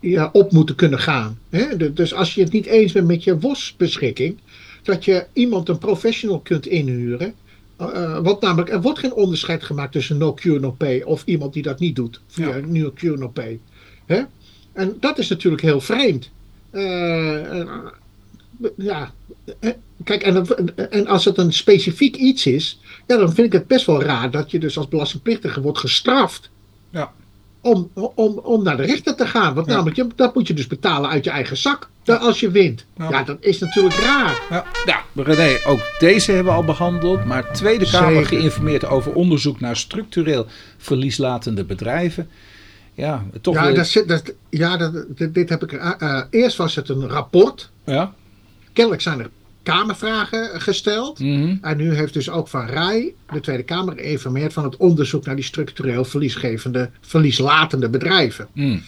ja, 0.00 0.28
op 0.32 0.52
moeten 0.52 0.74
kunnen 0.74 0.98
gaan. 0.98 1.38
Hè? 1.50 1.92
Dus 1.92 2.14
als 2.14 2.34
je 2.34 2.42
het 2.42 2.52
niet 2.52 2.66
eens 2.66 2.92
bent 2.92 3.06
met 3.06 3.24
je 3.24 3.38
WOS-beschikking, 3.38 4.38
dat 4.82 5.04
je 5.04 5.26
iemand, 5.32 5.68
een 5.68 5.78
professional, 5.78 6.40
kunt 6.40 6.66
inhuren. 6.66 7.34
Uh, 7.80 8.18
want 8.18 8.40
namelijk, 8.40 8.70
er 8.70 8.80
wordt 8.80 8.98
geen 8.98 9.12
onderscheid 9.12 9.64
gemaakt 9.64 9.92
tussen 9.92 10.18
no 10.18 10.34
cure 10.34 10.60
no 10.60 10.70
pay 10.70 11.02
of 11.02 11.22
iemand 11.24 11.52
die 11.52 11.62
dat 11.62 11.78
niet 11.78 11.96
doet 11.96 12.20
via 12.26 12.56
ja. 12.56 12.66
no 12.66 12.92
cure 12.94 13.16
no 13.16 13.28
pay. 13.28 13.60
Hè? 14.06 14.22
En 14.72 14.96
dat 15.00 15.18
is 15.18 15.28
natuurlijk 15.28 15.62
heel 15.62 15.80
vreemd. 15.80 16.30
Uh, 16.72 17.72
ja, 18.76 19.12
kijk, 20.04 20.22
en, 20.22 20.46
en 20.90 21.06
als 21.06 21.24
het 21.24 21.38
een 21.38 21.52
specifiek 21.52 22.16
iets 22.16 22.46
is, 22.46 22.80
ja, 23.06 23.16
dan 23.16 23.32
vind 23.32 23.46
ik 23.46 23.52
het 23.52 23.66
best 23.66 23.86
wel 23.86 24.02
raar 24.02 24.30
dat 24.30 24.50
je 24.50 24.58
dus 24.58 24.78
als 24.78 24.88
belastingplichtige 24.88 25.60
wordt 25.60 25.78
gestraft. 25.78 26.50
Ja. 26.90 27.12
Om, 27.66 27.90
om, 28.14 28.38
om 28.38 28.62
naar 28.62 28.76
de 28.76 28.82
rechter 28.82 29.14
te 29.14 29.26
gaan. 29.26 29.54
Want 29.54 29.66
namelijk, 29.66 29.96
je, 29.96 30.06
dat 30.16 30.34
moet 30.34 30.46
je 30.46 30.54
dus 30.54 30.66
betalen 30.66 31.10
uit 31.10 31.24
je 31.24 31.30
eigen 31.30 31.56
zak. 31.56 31.88
Als 32.04 32.40
je 32.40 32.50
wint. 32.50 32.86
Ja. 32.96 33.10
ja, 33.10 33.22
dat 33.22 33.36
is 33.40 33.58
natuurlijk 33.58 33.94
raar. 33.94 34.40
Ja. 34.50 34.64
ja, 34.84 35.22
René, 35.22 35.58
ook 35.66 35.80
deze 35.98 36.32
hebben 36.32 36.52
we 36.52 36.58
al 36.58 36.64
behandeld. 36.64 37.24
Maar 37.24 37.52
Tweede 37.52 37.90
Kamer 37.90 38.26
geïnformeerd 38.26 38.86
over 38.86 39.12
onderzoek 39.12 39.60
naar 39.60 39.76
structureel 39.76 40.46
verlieslatende 40.76 41.64
bedrijven. 41.64 42.28
Ja, 42.94 43.24
toch 43.40 43.54
ja, 43.54 43.72
dat, 43.72 44.02
dat, 44.06 44.34
ja 44.50 44.76
dat, 44.76 45.04
dit 45.32 45.48
heb 45.48 45.62
ik. 45.62 45.72
Uh, 45.72 46.22
eerst 46.30 46.56
was 46.56 46.74
het 46.74 46.88
een 46.88 47.08
rapport. 47.08 47.70
Ja. 47.84 48.14
Kennelijk 48.72 49.02
zijn 49.02 49.20
er 49.20 49.30
Kamervragen 49.66 50.60
gesteld. 50.60 51.18
Mhm. 51.18 51.56
En 51.60 51.76
nu 51.76 51.94
heeft 51.94 52.12
dus 52.12 52.30
ook 52.30 52.48
Van 52.48 52.66
Rij 52.66 53.14
de 53.32 53.40
Tweede 53.40 53.62
Kamer 53.62 53.94
geïnformeerd 53.94 54.52
van 54.52 54.64
het 54.64 54.76
onderzoek 54.76 55.24
naar 55.24 55.36
die 55.36 55.44
structureel 55.44 56.04
verliesgevende, 56.04 56.90
verlieslatende 57.00 57.88
bedrijven. 57.88 58.46
Mm. 58.52 58.82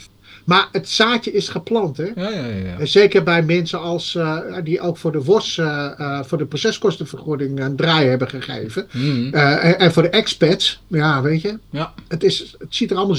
Maar 0.44 0.68
het 0.72 0.88
zaadje 0.88 1.32
is 1.32 1.48
geplant. 1.48 1.96
Hè? 1.96 2.04
Ja, 2.14 2.30
ja, 2.30 2.46
ja. 2.46 2.86
Zeker 2.86 3.22
bij 3.22 3.42
mensen 3.42 3.80
als, 3.80 4.14
uh, 4.14 4.38
die 4.64 4.80
ook 4.80 4.96
voor 4.96 5.12
de 5.12 5.22
WOS, 5.22 5.56
uh, 5.56 5.90
uh, 5.98 6.22
voor 6.22 6.38
de 6.38 6.46
proceskostenvergoeding 6.46 7.60
een 7.60 7.76
draai 7.76 8.08
hebben 8.08 8.28
gegeven. 8.28 8.88
Mm. 8.92 9.32
En, 9.32 9.78
en, 9.78 9.92
voor 9.92 10.02
de 10.02 10.08
expats, 10.08 10.82
ja, 10.86 11.22
weet 11.22 11.40
je. 11.40 11.58
Ja. 11.70 11.94
Het, 12.08 12.24
is, 12.24 12.54
het 12.58 12.74
ziet 12.74 12.90
er 12.90 12.96
allemaal 12.96 13.16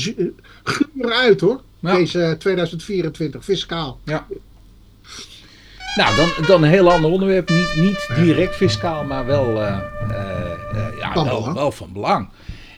guur 0.64 1.14
uit 1.14 1.42
hoor. 1.42 1.62
Deze 1.80 2.36
2024 2.40 3.44
fiscaal. 3.44 4.00
Ja. 4.04 4.28
Nou, 5.96 6.16
dan, 6.16 6.46
dan 6.46 6.64
een 6.64 6.70
heel 6.70 6.92
ander 6.92 7.12
onderwerp. 7.12 7.50
Niet, 7.50 7.76
niet 7.76 8.10
direct 8.16 8.56
fiscaal, 8.56 9.04
maar 9.04 9.26
wel, 9.26 9.52
uh, 9.52 9.78
uh, 10.10 10.98
ja, 11.00 11.14
van 11.14 11.26
wel, 11.26 11.54
wel, 11.54 11.72
van 11.72 11.94
belang. 11.94 12.30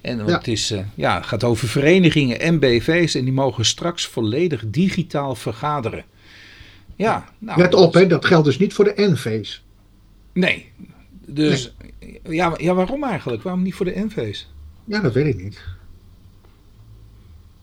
En 0.01 0.17
want 0.17 0.29
ja. 0.29 0.37
het 0.37 0.47
is, 0.47 0.73
ja, 0.95 1.21
gaat 1.21 1.43
over 1.43 1.67
verenigingen 1.67 2.39
en 2.39 2.59
BV's 2.59 3.15
en 3.15 3.23
die 3.23 3.33
mogen 3.33 3.65
straks 3.65 4.07
volledig 4.07 4.63
digitaal 4.67 5.35
vergaderen. 5.35 6.03
Ja, 6.95 7.25
nou, 7.39 7.59
Let 7.59 7.73
op, 7.73 7.93
hè, 7.93 8.07
dat 8.07 8.25
geldt 8.25 8.45
dus 8.45 8.59
niet 8.59 8.73
voor 8.73 8.85
de 8.85 8.93
NV's. 8.95 9.63
Nee. 10.33 10.71
Dus 11.25 11.73
nee. 11.99 12.19
Ja, 12.23 12.53
ja, 12.57 12.73
waarom 12.73 13.03
eigenlijk? 13.03 13.43
Waarom 13.43 13.61
niet 13.61 13.73
voor 13.73 13.85
de 13.85 14.05
NV's? 14.05 14.49
Ja, 14.85 14.99
dat 14.99 15.13
weet 15.13 15.35
ik 15.35 15.43
niet. 15.43 15.61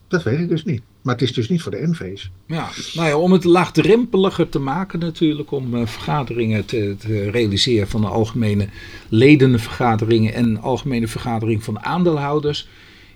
Dat 0.08 0.22
weet 0.22 0.38
ik 0.38 0.48
dus 0.48 0.64
niet. 0.64 0.82
Maar 1.08 1.16
het 1.16 1.28
is 1.28 1.34
dus 1.34 1.48
niet 1.48 1.62
voor 1.62 1.70
de 1.70 1.86
NV's. 1.86 2.30
Ja, 2.46 2.68
nou 2.94 3.08
ja, 3.08 3.16
om 3.16 3.32
het 3.32 3.44
laagdrempeliger 3.44 4.48
te 4.48 4.58
maken 4.58 4.98
natuurlijk, 4.98 5.50
om 5.50 5.74
uh, 5.74 5.86
vergaderingen 5.86 6.64
te, 6.64 6.96
te, 6.98 7.30
realiseren 7.30 7.88
van 7.88 8.00
de 8.00 8.06
algemene 8.06 8.68
ledenvergaderingen 9.08 10.34
en 10.34 10.60
algemene 10.60 11.06
vergadering 11.06 11.64
van 11.64 11.80
aandeelhouders. 11.80 12.68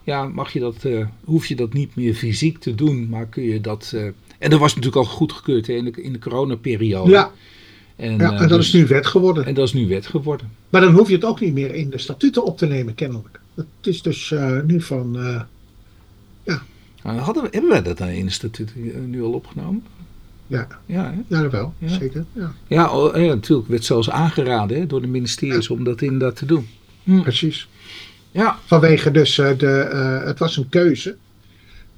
Ja, 0.02 0.24
mag 0.24 0.52
je 0.52 0.60
dat, 0.60 0.84
uh, 0.84 1.06
hoef 1.24 1.46
je 1.46 1.56
dat 1.56 1.72
niet 1.72 1.96
meer 1.96 2.14
fysiek 2.14 2.58
te 2.58 2.74
doen, 2.74 3.08
maar 3.08 3.26
kun 3.26 3.42
je 3.42 3.60
dat... 3.60 3.92
Uh, 3.94 4.02
en 4.38 4.50
dat 4.50 4.60
was 4.60 4.74
natuurlijk 4.74 5.06
al 5.06 5.12
goedgekeurd 5.12 5.68
in 5.68 5.84
de, 5.84 6.02
in 6.02 6.12
de 6.12 6.18
coronaperiode. 6.18 7.10
Ja, 7.10 7.32
en, 7.96 8.18
ja, 8.18 8.32
en 8.32 8.48
dat 8.48 8.58
dus, 8.58 8.66
is 8.66 8.72
nu 8.72 8.86
wet 8.86 9.06
geworden. 9.06 9.46
En 9.46 9.54
dat 9.54 9.66
is 9.66 9.72
nu 9.72 9.88
wet 9.88 10.06
geworden. 10.06 10.50
Maar 10.68 10.80
dan 10.80 10.94
hoef 10.94 11.08
je 11.08 11.14
het 11.14 11.24
ook 11.24 11.40
niet 11.40 11.54
meer 11.54 11.74
in 11.74 11.90
de 11.90 11.98
statuten 11.98 12.44
op 12.44 12.58
te 12.58 12.66
nemen, 12.66 12.94
kennelijk. 12.94 13.40
Het 13.54 13.66
is 13.82 14.02
dus 14.02 14.34
nu 14.64 14.80
van... 14.80 15.16
nou, 17.02 17.18
hadden 17.18 17.42
we, 17.42 17.48
hebben 17.52 17.70
wij 17.70 17.82
dat 17.82 18.00
in 18.00 18.24
het 18.24 18.34
statuut 18.34 18.72
nu 19.06 19.22
al 19.22 19.32
opgenomen? 19.32 19.82
Ja, 20.52 20.66
ja, 20.86 21.14
ja 21.26 21.42
dat 21.42 21.52
wel, 21.52 21.74
ja. 21.78 21.88
zeker. 21.88 22.24
Ja, 22.32 22.52
ja, 22.66 22.90
oh, 22.96 23.16
ja, 23.16 23.34
natuurlijk 23.34 23.68
werd 23.68 23.84
zelfs 23.84 24.10
aangeraden 24.10 24.78
hè, 24.78 24.86
door 24.86 25.00
de 25.00 25.06
ministeries 25.06 25.66
ja. 25.66 25.74
om 25.74 25.84
dat 25.84 26.02
inderdaad 26.02 26.36
te 26.36 26.46
doen. 26.46 26.68
Hm. 27.02 27.20
Precies. 27.20 27.68
Ja. 28.30 28.58
Vanwege 28.64 29.10
dus 29.10 29.38
uh, 29.38 29.58
de, 29.58 29.90
uh, 29.92 30.26
het 30.26 30.38
was 30.38 30.56
een 30.56 30.68
keuze 30.68 31.16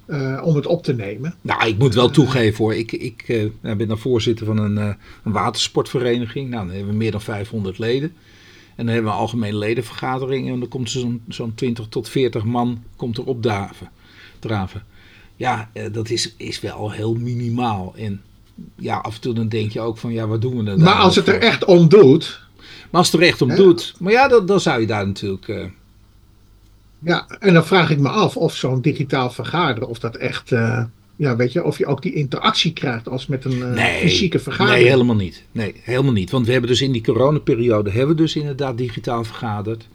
uh, 0.07 0.41
om 0.43 0.55
het 0.55 0.65
op 0.65 0.83
te 0.83 0.93
nemen. 0.93 1.35
Nou, 1.41 1.67
ik 1.67 1.77
moet 1.77 1.93
wel 1.93 2.09
toegeven 2.09 2.63
hoor. 2.63 2.75
Ik, 2.75 2.91
ik 2.91 3.51
ben 3.61 3.87
dan 3.87 3.97
voorzitter 3.97 4.45
van 4.45 4.57
een, 4.57 4.77
een 4.77 5.31
watersportvereniging. 5.31 6.49
Nou, 6.49 6.65
dan 6.65 6.75
hebben 6.75 6.91
we 6.91 6.97
meer 6.97 7.11
dan 7.11 7.21
500 7.21 7.77
leden. 7.77 8.13
En 8.75 8.85
dan 8.85 8.93
hebben 8.93 9.11
we 9.11 9.17
een 9.17 9.23
algemene 9.23 9.57
ledenvergadering. 9.57 10.49
En 10.49 10.59
dan 10.59 10.69
komt 10.69 10.89
zo'n 10.89 11.21
zo'n 11.27 11.55
20 11.55 11.87
tot 11.87 12.09
40 12.09 12.43
man 12.43 12.83
komt 12.95 13.17
er 13.17 13.25
opdraven. 13.25 13.89
Draven 14.39 14.83
ja, 15.35 15.69
eh, 15.73 15.85
dat 15.91 16.09
is, 16.09 16.33
is 16.37 16.59
wel 16.61 16.91
heel 16.91 17.13
minimaal. 17.13 17.93
En 17.97 18.21
ja, 18.75 18.97
af 18.97 19.15
en 19.15 19.21
toe 19.21 19.33
dan 19.33 19.47
denk 19.47 19.71
je 19.71 19.81
ook 19.81 19.97
van, 19.97 20.13
ja, 20.13 20.27
wat 20.27 20.41
doen 20.41 20.57
we 20.57 20.63
dan? 20.63 20.81
Maar 20.81 20.93
als 20.93 21.15
het 21.15 21.27
er 21.27 21.39
echt 21.39 21.65
om 21.65 21.89
doet... 21.89 22.43
Maar 22.91 23.01
als 23.01 23.11
het 23.11 23.21
er 23.21 23.27
echt 23.27 23.41
om 23.41 23.55
doet... 23.55 23.93
Maar 23.99 24.11
ja, 24.11 24.27
dan, 24.27 24.45
dan 24.45 24.59
zou 24.59 24.81
je 24.81 24.87
daar 24.87 25.07
natuurlijk... 25.07 25.47
Uh... 25.47 25.65
Ja, 26.99 27.27
en 27.39 27.53
dan 27.53 27.65
vraag 27.65 27.89
ik 27.89 27.99
me 27.99 28.09
af 28.09 28.37
of 28.37 28.55
zo'n 28.55 28.81
digitaal 28.81 29.31
vergaderen, 29.31 29.89
of 29.89 29.99
dat 29.99 30.15
echt... 30.15 30.51
Uh, 30.51 30.83
ja, 31.15 31.35
weet 31.35 31.51
je, 31.51 31.63
of 31.63 31.77
je 31.77 31.85
ook 31.85 32.01
die 32.01 32.13
interactie 32.13 32.73
krijgt 32.73 33.09
als 33.09 33.27
met 33.27 33.45
een 33.45 33.57
uh, 33.57 33.73
nee, 33.73 33.99
fysieke 33.99 34.39
vergadering. 34.39 34.81
Nee, 34.81 34.89
helemaal 34.91 35.15
niet. 35.15 35.43
Nee, 35.51 35.75
helemaal 35.83 36.11
niet. 36.11 36.31
Want 36.31 36.45
we 36.45 36.51
hebben 36.51 36.69
dus 36.69 36.81
in 36.81 36.91
die 36.91 37.03
coronaperiode, 37.03 37.89
hebben 37.89 38.15
we 38.15 38.21
dus 38.21 38.35
inderdaad 38.35 38.77
digitaal 38.77 39.23
vergaderd. 39.23 39.87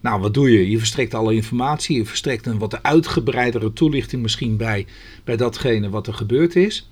Nou, 0.00 0.20
wat 0.20 0.34
doe 0.34 0.50
je? 0.50 0.70
Je 0.70 0.78
verstrekt 0.78 1.14
alle 1.14 1.34
informatie. 1.34 1.96
Je 1.96 2.04
verstrekt 2.04 2.46
een 2.46 2.58
wat 2.58 2.82
uitgebreidere 2.82 3.72
toelichting 3.72 4.22
misschien 4.22 4.56
bij, 4.56 4.86
bij 5.24 5.36
datgene 5.36 5.90
wat 5.90 6.06
er 6.06 6.14
gebeurd 6.14 6.56
is. 6.56 6.88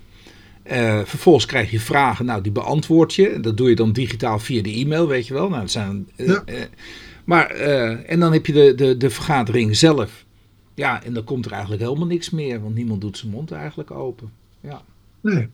Uh, 0.72 1.00
vervolgens 1.04 1.46
krijg 1.46 1.70
je 1.70 1.80
vragen, 1.80 2.24
nou 2.24 2.42
die 2.42 2.52
beantwoord 2.52 3.14
je. 3.14 3.40
Dat 3.40 3.56
doe 3.56 3.68
je 3.68 3.74
dan 3.74 3.92
digitaal 3.92 4.38
via 4.38 4.62
de 4.62 4.72
e-mail, 4.72 5.06
weet 5.06 5.26
je 5.26 5.34
wel. 5.34 5.48
Nou, 5.48 5.60
dat 5.60 5.70
zijn, 5.70 6.08
uh, 6.16 6.26
ja. 6.26 6.42
uh, 6.46 6.60
maar, 7.24 7.50
en 7.50 8.20
dan 8.20 8.32
heb 8.32 8.46
je 8.46 8.52
de, 8.52 8.74
de, 8.74 8.96
de 8.96 9.10
vergadering 9.10 9.76
zelf. 9.76 10.24
Ja, 10.74 11.04
en 11.04 11.12
dan 11.12 11.24
komt 11.24 11.44
er 11.44 11.52
eigenlijk 11.52 11.82
helemaal 11.82 12.06
niks 12.06 12.30
meer, 12.30 12.62
want 12.62 12.74
niemand 12.74 13.00
doet 13.00 13.18
zijn 13.18 13.32
mond 13.32 13.50
eigenlijk 13.50 13.90
open. 13.90 14.32
Ja. 14.60 14.82
Nee. 15.20 15.48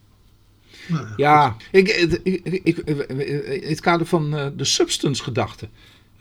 Nou, 0.89 1.07
ja, 1.17 1.57
ik, 1.71 1.89
ik, 2.23 2.45
ik, 2.63 2.79
in 2.79 3.69
het 3.69 3.81
kader 3.81 4.07
van 4.07 4.31
de 4.57 4.65
substance 4.65 5.23
gedachte. 5.23 5.69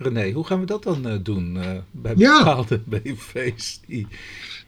René, 0.04 0.32
hoe 0.32 0.46
gaan 0.46 0.60
we 0.60 0.66
dat 0.66 0.84
dan 0.84 1.08
uh, 1.08 1.14
doen 1.22 1.56
uh, 1.56 1.66
bij 1.92 2.14
ja. 2.18 2.38
bepaalde 2.38 2.80
BV's 3.04 3.80
die 3.88 4.08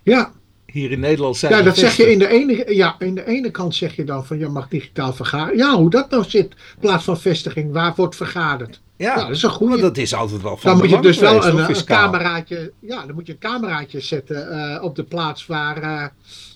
ja. 0.03 0.31
hier 0.65 0.91
in 0.91 0.99
Nederland 0.99 1.37
zijn? 1.37 1.51
Ja, 1.51 1.61
dat 1.61 1.77
zeg 1.77 1.97
je 1.97 2.11
in 2.11 2.19
de, 2.19 2.27
ene, 2.27 2.75
ja, 2.75 2.95
in 2.99 3.15
de 3.15 3.25
ene 3.25 3.51
kant 3.51 3.75
zeg 3.75 3.95
je 3.95 4.03
dan 4.03 4.25
van 4.25 4.37
je 4.37 4.47
mag 4.47 4.67
digitaal 4.67 5.13
vergaderen. 5.13 5.57
Ja, 5.57 5.75
hoe 5.75 5.89
dat 5.89 6.09
nou 6.09 6.23
zit, 6.23 6.53
plaats 6.79 7.03
van 7.03 7.19
vestiging, 7.19 7.71
waar 7.71 7.93
wordt 7.95 8.15
vergaderd? 8.15 8.81
Ja, 8.97 9.15
dat 9.15 9.29
is 9.29 9.43
een 9.43 9.49
goede. 9.49 9.81
dat 9.81 9.97
is 9.97 10.13
altijd 10.13 10.41
wel 10.41 10.57
van 10.57 10.71
Dan 10.71 10.79
moet 10.79 10.89
je 10.89 11.01
dus 11.01 11.17
wel 11.17 11.45
een, 11.45 11.57
een, 11.57 11.85
cameraatje, 11.85 12.71
ja, 12.79 13.05
dan 13.05 13.15
moet 13.15 13.27
je 13.27 13.33
een 13.33 13.39
cameraatje 13.39 13.99
zetten 13.99 14.47
uh, 14.51 14.83
op 14.83 14.95
de 14.95 15.03
plaats 15.03 15.45
waar 15.45 16.11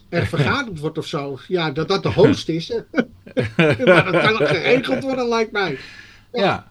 er 0.09 0.25
vergaderd 0.35 0.79
wordt 0.79 0.97
of 0.97 1.05
zo. 1.05 1.39
Ja, 1.47 1.71
dat 1.71 1.87
dat 1.87 2.03
de 2.03 2.11
host 2.11 2.49
is. 2.49 2.69
maar 3.85 4.11
dat 4.11 4.21
kan 4.21 4.41
ook 4.41 4.47
geregeld 4.47 5.03
worden, 5.03 5.27
lijkt 5.27 5.51
mij. 5.51 5.77
ja. 6.31 6.41
ja. 6.41 6.68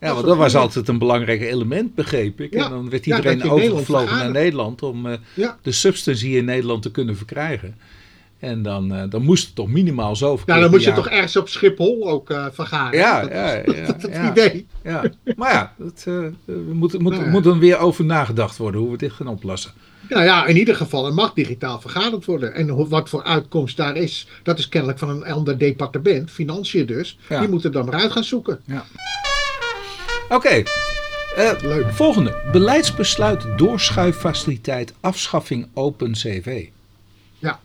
Ja, 0.00 0.14
want 0.14 0.26
dat 0.26 0.36
was 0.36 0.54
altijd 0.54 0.88
een 0.88 0.98
belangrijk 0.98 1.40
element, 1.40 1.94
begreep 1.94 2.40
ik. 2.40 2.52
Ja, 2.52 2.64
en 2.64 2.70
dan 2.70 2.90
werd 2.90 3.06
iedereen 3.06 3.38
ja, 3.38 3.48
overgevlogen 3.48 4.16
naar 4.16 4.30
Nederland 4.30 4.82
om 4.82 5.06
uh, 5.06 5.14
ja. 5.34 5.58
de 5.62 5.72
substance 5.72 6.26
hier 6.26 6.38
in 6.38 6.44
Nederland 6.44 6.82
te 6.82 6.90
kunnen 6.90 7.16
verkrijgen. 7.16 7.76
En 8.38 8.62
dan, 8.62 8.94
uh, 8.94 9.02
dan 9.08 9.22
moest 9.22 9.46
het 9.46 9.54
toch 9.54 9.68
minimaal 9.68 10.16
zoveel 10.16 10.54
Ja, 10.54 10.60
dan 10.60 10.70
moet 10.70 10.84
je 10.84 10.92
toch 10.92 11.08
ergens 11.08 11.36
op 11.36 11.48
Schiphol 11.48 12.08
ook 12.08 12.30
uh, 12.30 12.46
vergaren. 12.52 12.98
Ja, 12.98 13.20
dat 13.20 13.30
ja, 13.30 13.62
dat, 13.86 14.00
dat 14.00 14.12
ja, 14.12 14.30
idee. 14.30 14.66
Ja. 14.84 15.02
Maar 15.36 15.52
ja, 15.52 15.74
dat 15.78 16.06
moet, 16.72 16.98
moet, 16.98 17.26
moet 17.26 17.44
dan 17.44 17.58
weer 17.58 17.78
over 17.78 18.04
nagedacht 18.04 18.56
worden 18.56 18.80
hoe 18.80 18.90
we 18.90 18.96
dit 18.96 19.12
gaan 19.12 19.28
oplossen. 19.28 19.72
Nou 20.08 20.24
ja, 20.24 20.46
in 20.46 20.56
ieder 20.56 20.76
geval, 20.76 21.06
er 21.06 21.14
mag 21.14 21.32
digitaal 21.32 21.80
vergaderd 21.80 22.24
worden. 22.24 22.54
En 22.54 22.88
wat 22.88 23.08
voor 23.08 23.22
uitkomst 23.22 23.76
daar 23.76 23.96
is, 23.96 24.28
dat 24.42 24.58
is 24.58 24.68
kennelijk 24.68 24.98
van 24.98 25.08
een 25.08 25.24
ander 25.24 25.58
departement, 25.58 26.30
financiën 26.30 26.86
dus. 26.86 27.18
Die 27.28 27.48
moeten 27.48 27.72
dan 27.72 27.84
maar 27.84 28.00
uit 28.00 28.12
gaan 28.12 28.24
zoeken. 28.24 28.60
Ja. 28.64 28.84
Oké. 30.28 30.34
Okay. 30.34 30.64
Uh, 31.38 31.88
volgende. 31.88 32.42
Beleidsbesluit 32.52 33.58
doorschuiffaciliteit 33.58 34.94
afschaffing 35.00 35.68
Open 35.74 36.12
CV. 36.12 36.66
Ja. 37.38 37.60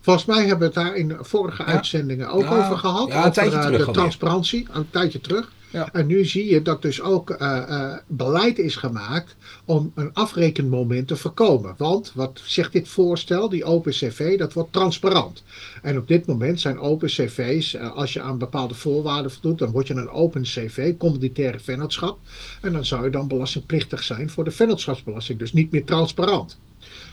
Volgens 0.00 0.24
mij 0.24 0.46
hebben 0.46 0.58
we 0.58 0.64
het 0.64 0.74
daar 0.74 0.94
in 0.96 1.16
vorige 1.20 1.62
ja. 1.62 1.68
uitzendingen 1.68 2.28
ook 2.28 2.42
ja. 2.42 2.64
over 2.64 2.78
gehad. 2.78 3.08
Ja, 3.08 3.24
een 3.24 3.32
tijdje 3.32 3.58
over, 3.58 3.70
terug. 3.70 3.86
De 3.86 3.92
transparantie, 3.92 4.66
een 4.72 4.90
tijdje 4.90 5.20
terug. 5.20 5.52
Ja. 5.70 5.92
En 5.92 6.06
nu 6.06 6.24
zie 6.24 6.50
je 6.50 6.62
dat 6.62 6.82
dus 6.82 7.00
ook 7.00 7.30
uh, 7.30 7.36
uh, 7.68 7.96
beleid 8.06 8.58
is 8.58 8.76
gemaakt 8.76 9.36
om 9.64 9.92
een 9.94 10.10
afrekenmoment 10.12 11.08
te 11.08 11.16
voorkomen. 11.16 11.74
Want 11.76 12.12
wat 12.14 12.40
zegt 12.44 12.72
dit 12.72 12.88
voorstel, 12.88 13.48
die 13.48 13.64
open 13.64 13.92
cv, 13.92 14.38
dat 14.38 14.52
wordt 14.52 14.72
transparant. 14.72 15.42
En 15.82 15.98
op 15.98 16.08
dit 16.08 16.26
moment 16.26 16.60
zijn 16.60 16.78
open 16.78 17.08
cv's, 17.08 17.74
uh, 17.74 17.92
als 17.96 18.12
je 18.12 18.20
aan 18.20 18.38
bepaalde 18.38 18.74
voorwaarden 18.74 19.30
voldoet, 19.30 19.58
dan 19.58 19.70
word 19.70 19.86
je 19.86 19.94
een 19.94 20.10
open 20.10 20.42
cv, 20.42 20.96
communitaire 20.96 21.58
vennootschap. 21.58 22.18
En 22.60 22.72
dan 22.72 22.84
zou 22.84 23.04
je 23.04 23.10
dan 23.10 23.28
belastingplichtig 23.28 24.02
zijn 24.02 24.30
voor 24.30 24.44
de 24.44 24.50
vennootschapsbelasting. 24.50 25.38
Dus 25.38 25.52
niet 25.52 25.70
meer 25.70 25.84
transparant. 25.84 26.58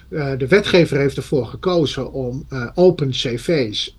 de 0.10 0.48
wetgever 0.48 0.98
heeft 0.98 1.18
ervoor 1.18 1.46
gekozen 1.46 2.12
om 2.12 2.46
open 2.74 3.10
cv's 3.10 3.98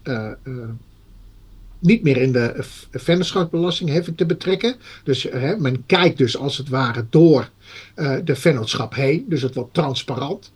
niet 1.84 2.02
meer 2.02 2.16
in 2.16 2.32
de 2.32 2.64
vennootschapsbelastingheffing 2.90 4.16
te 4.16 4.26
betrekken. 4.26 4.74
Dus 5.04 5.22
hè, 5.22 5.56
men 5.56 5.86
kijkt 5.86 6.18
dus 6.18 6.36
als 6.36 6.56
het 6.56 6.68
ware 6.68 7.06
door 7.10 7.50
uh, 7.96 8.16
de 8.24 8.36
vennootschap 8.36 8.94
heen. 8.94 9.24
Dus 9.28 9.42
het 9.42 9.54
wordt 9.54 9.74
transparant. 9.74 10.52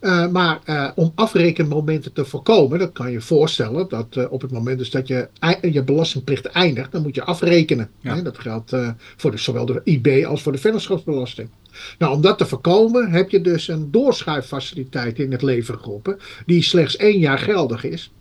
Uh, 0.00 0.28
maar 0.28 0.60
uh, 0.66 0.90
om 0.94 1.12
afrekenmomenten 1.14 2.12
te 2.12 2.24
voorkomen, 2.24 2.78
dat 2.78 2.92
kan 2.92 3.10
je 3.10 3.20
voorstellen, 3.20 3.88
dat 3.88 4.28
op 4.28 4.40
het 4.42 4.50
moment 4.50 4.78
dus 4.78 4.90
dat 4.90 5.08
je 5.08 5.28
je 5.70 5.82
belastingplicht 5.82 6.46
eindigt, 6.46 6.92
dan 6.92 7.02
moet 7.02 7.14
je 7.14 7.24
afrekenen. 7.24 7.90
Ja. 8.00 8.14
Hè? 8.14 8.22
Dat 8.22 8.38
geldt 8.38 8.72
voor 9.16 9.30
de, 9.30 9.36
zowel 9.36 9.66
de 9.66 9.80
IB 9.84 10.24
als 10.24 10.42
voor 10.42 10.52
de 10.52 10.58
vennootschapsbelasting. 10.58 11.48
Nou, 11.98 12.14
om 12.14 12.20
dat 12.20 12.38
te 12.38 12.46
voorkomen 12.46 13.10
heb 13.10 13.30
je 13.30 13.40
dus 13.40 13.68
een 13.68 13.90
doorschuiffaciliteit 13.90 15.18
in 15.18 15.32
het 15.32 15.42
leven 15.42 15.78
geroepen, 15.78 16.18
die 16.46 16.62
slechts 16.62 16.96
één 16.96 17.18
jaar 17.18 17.38
geldig 17.38 17.84
is. 17.84 18.12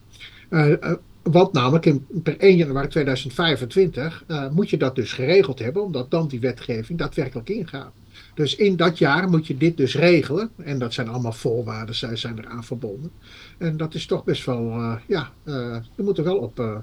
Want 1.32 1.54
namelijk 1.54 1.86
in, 1.86 2.06
per 2.24 2.38
1 2.38 2.56
januari 2.56 2.88
2025 2.88 4.24
uh, 4.28 4.50
moet 4.50 4.70
je 4.70 4.78
dat 4.78 4.96
dus 4.96 5.14
geregeld 5.14 5.60
hebben, 5.60 5.84
omdat 5.84 6.12
dan 6.12 6.28
die 6.28 6.40
wetgeving 6.40 7.00
daadwerkelijk 7.00 7.50
ingaat. 7.50 7.92
Dus 8.34 8.56
in 8.56 8.76
dat 8.76 8.98
jaar 8.98 9.30
moet 9.30 9.48
je 9.48 9.58
dit 9.58 9.78
dus 9.78 9.96
regelen. 9.96 10.50
En 10.64 10.80
dat 10.80 10.94
zijn 10.94 11.10
allemaal 11.10 11.32
voorwaarden, 11.32 11.96
zij 11.96 12.16
zijn 12.16 12.40
eraan 12.40 12.64
verbonden. 12.64 13.12
En 13.58 13.78
dat 13.78 13.94
is 13.94 14.06
toch 14.06 14.24
best 14.24 14.46
wel, 14.46 14.80
uh, 14.80 14.96
ja, 15.08 15.30
uh, 15.44 15.78
we 15.96 16.04
moeten 16.04 16.24
wel 16.24 16.38
op. 16.38 16.60
Uh, 16.60 16.76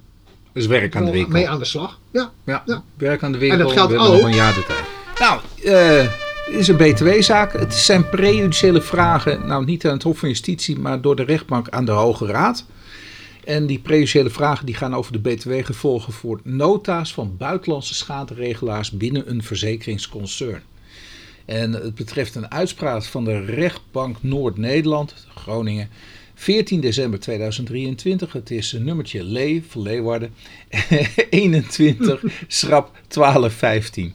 dus 0.53 0.67
werk 0.67 0.97
aan 0.97 1.05
de 1.05 1.11
winkel. 1.11 1.33
Mee 1.33 1.49
aan 1.49 1.59
de 1.59 1.65
slag. 1.65 2.01
Ja, 2.11 2.31
ja, 2.45 2.63
ja. 2.67 2.83
werk 2.97 3.23
aan 3.23 3.33
de 3.33 3.39
winkel. 3.39 3.59
En 3.59 3.65
dat 3.65 3.73
geldt 3.73 3.97
ook. 3.97 4.23
een 4.23 4.35
jaar 4.35 4.55
de 4.55 4.65
tijd. 4.67 4.85
Nou, 5.19 5.41
het 6.45 6.55
is 6.55 6.69
een 6.69 6.77
BTW-zaak. 6.77 7.53
Het 7.53 7.75
zijn 7.75 8.09
prejudiciële 8.09 8.81
vragen, 8.81 9.47
nou 9.47 9.65
niet 9.65 9.87
aan 9.87 9.93
het 9.93 10.03
Hof 10.03 10.19
van 10.19 10.29
Justitie, 10.29 10.79
maar 10.79 11.01
door 11.01 11.17
de 11.17 11.25
rechtbank 11.25 11.69
aan 11.69 11.85
de 11.85 11.93
Hoge 11.93 12.27
Raad. 12.27 12.65
En 13.45 13.67
die 13.67 13.79
prejudiciële 13.79 14.31
vragen 14.31 14.67
die 14.67 14.75
gaan 14.75 14.95
over 14.95 15.13
de 15.13 15.35
btw-gevolgen 15.35 16.13
voor 16.13 16.41
nota's 16.45 17.13
van 17.13 17.37
buitenlandse 17.37 17.95
schaderegelaars 17.95 18.91
binnen 18.91 19.31
een 19.31 19.43
verzekeringsconcern. 19.43 20.63
En 21.45 21.73
het 21.73 21.95
betreft 21.95 22.35
een 22.35 22.51
uitspraak 22.51 23.05
van 23.05 23.25
de 23.25 23.45
rechtbank 23.45 24.17
Noord-Nederland, 24.21 25.15
Groningen, 25.35 25.89
14 26.35 26.81
december 26.81 27.21
2023. 27.21 28.33
Het 28.33 28.51
is 28.51 28.73
een 28.73 28.85
nummertje 28.85 29.25
Lee 29.25 29.65
van 29.69 29.83
Leeuwarden, 29.83 30.35
21 31.31 32.23
schrap 32.47 32.91
1215. 33.09 34.15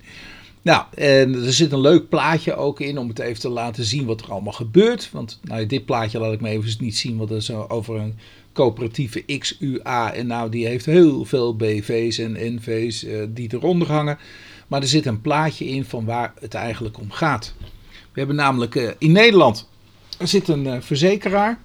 Nou, 0.62 0.84
en 0.96 1.46
er 1.46 1.54
zit 1.54 1.72
een 1.72 1.82
leuk 1.82 2.10
plaatje 2.10 2.56
ook 2.56 2.80
in 2.80 2.98
om 2.98 3.08
het 3.08 3.20
even 3.20 3.40
te 3.40 3.50
laten 3.50 3.84
zien 3.84 4.06
wat 4.06 4.22
er 4.22 4.32
allemaal 4.32 4.54
gebeurt. 4.54 5.10
Want 5.12 5.40
nou, 5.44 5.66
dit 5.66 5.86
plaatje 5.86 6.20
laat 6.20 6.34
ik 6.34 6.42
me 6.42 6.50
even 6.50 6.76
niet 6.80 6.98
zien, 6.98 7.18
want 7.18 7.30
dat 7.30 7.42
is 7.42 7.52
over 7.52 7.96
een 7.96 8.16
coöperatieve 8.58 9.38
XUA. 9.40 10.14
En 10.14 10.28
nou, 10.28 10.50
die 10.50 10.68
heeft 10.68 10.86
heel 10.86 11.26
veel 11.26 11.56
BV's 11.56 12.18
en 12.18 12.56
NV's 12.56 13.04
uh, 13.04 13.24
die 13.30 13.54
eronder 13.54 13.92
hangen. 13.92 14.18
Maar 14.68 14.82
er 14.82 14.88
zit 14.88 15.06
een 15.06 15.22
plaatje 15.22 15.66
in 15.66 15.86
van 15.86 16.06
waar 16.06 16.34
het 16.40 16.54
eigenlijk 16.54 17.00
om 17.00 17.12
gaat. 17.12 17.54
We 17.90 18.20
hebben 18.20 18.36
namelijk 18.36 18.76
uh, 18.76 18.90
in 18.98 19.12
Nederland 19.12 19.70
er 20.18 20.28
zit 20.28 20.48
een 20.48 20.66
uh, 20.66 20.76
verzekeraar, 20.80 21.60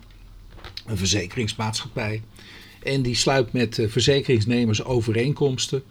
een 0.87 0.97
verzekeringsmaatschappij. 0.97 2.23
En 2.83 3.03
die 3.03 3.15
sluit 3.15 3.53
met 3.53 3.83
verzekeringsnemers 3.89 4.85
overeenkomsten. 4.85 5.83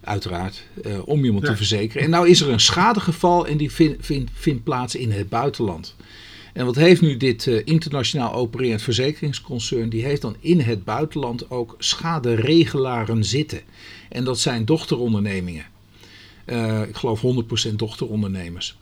Uiteraard, 0.00 0.62
om 1.04 1.24
iemand 1.24 1.44
ja. 1.44 1.50
te 1.50 1.56
verzekeren. 1.56 2.02
En 2.02 2.10
nou 2.10 2.28
is 2.28 2.40
er 2.40 2.48
een 2.48 2.60
schadegeval 2.60 3.46
en 3.46 3.56
die 3.56 3.72
vindt 3.72 4.06
vind, 4.06 4.30
vind 4.34 4.64
plaats 4.64 4.94
in 4.94 5.10
het 5.10 5.28
buitenland. 5.28 5.94
En 6.56 6.64
wat 6.64 6.76
heeft 6.76 7.00
nu 7.00 7.16
dit 7.16 7.46
uh, 7.46 7.62
internationaal 7.64 8.32
opererend 8.32 8.82
verzekeringsconcern? 8.82 9.88
Die 9.88 10.04
heeft 10.04 10.22
dan 10.22 10.36
in 10.40 10.60
het 10.60 10.84
buitenland 10.84 11.50
ook 11.50 11.74
schaderegelaren 11.78 13.24
zitten. 13.24 13.60
En 14.08 14.24
dat 14.24 14.38
zijn 14.38 14.64
dochterondernemingen. 14.64 15.64
Uh, 16.46 16.82
ik 16.82 16.96
geloof 16.96 17.22
100% 17.70 17.74
dochterondernemers. 17.74 18.76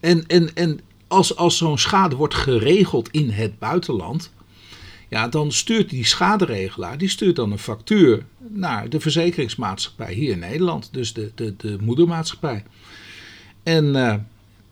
En, 0.00 0.26
en, 0.26 0.54
en 0.54 0.80
als, 1.08 1.36
als 1.36 1.56
zo'n 1.56 1.78
schade 1.78 2.16
wordt 2.16 2.34
geregeld 2.34 3.08
in 3.10 3.30
het 3.30 3.58
buitenland, 3.58 4.32
ja, 5.08 5.28
dan 5.28 5.52
stuurt 5.52 5.90
die 5.90 6.04
schaderegelaar 6.04 6.98
die 6.98 7.08
stuurt 7.08 7.36
dan 7.36 7.52
een 7.52 7.58
factuur 7.58 8.24
naar 8.48 8.88
de 8.88 9.00
verzekeringsmaatschappij 9.00 10.14
hier 10.14 10.32
in 10.32 10.38
Nederland, 10.38 10.88
dus 10.92 11.12
de, 11.12 11.30
de, 11.34 11.54
de 11.56 11.76
moedermaatschappij. 11.80 12.64
En 13.62 13.84
uh, 13.84 14.14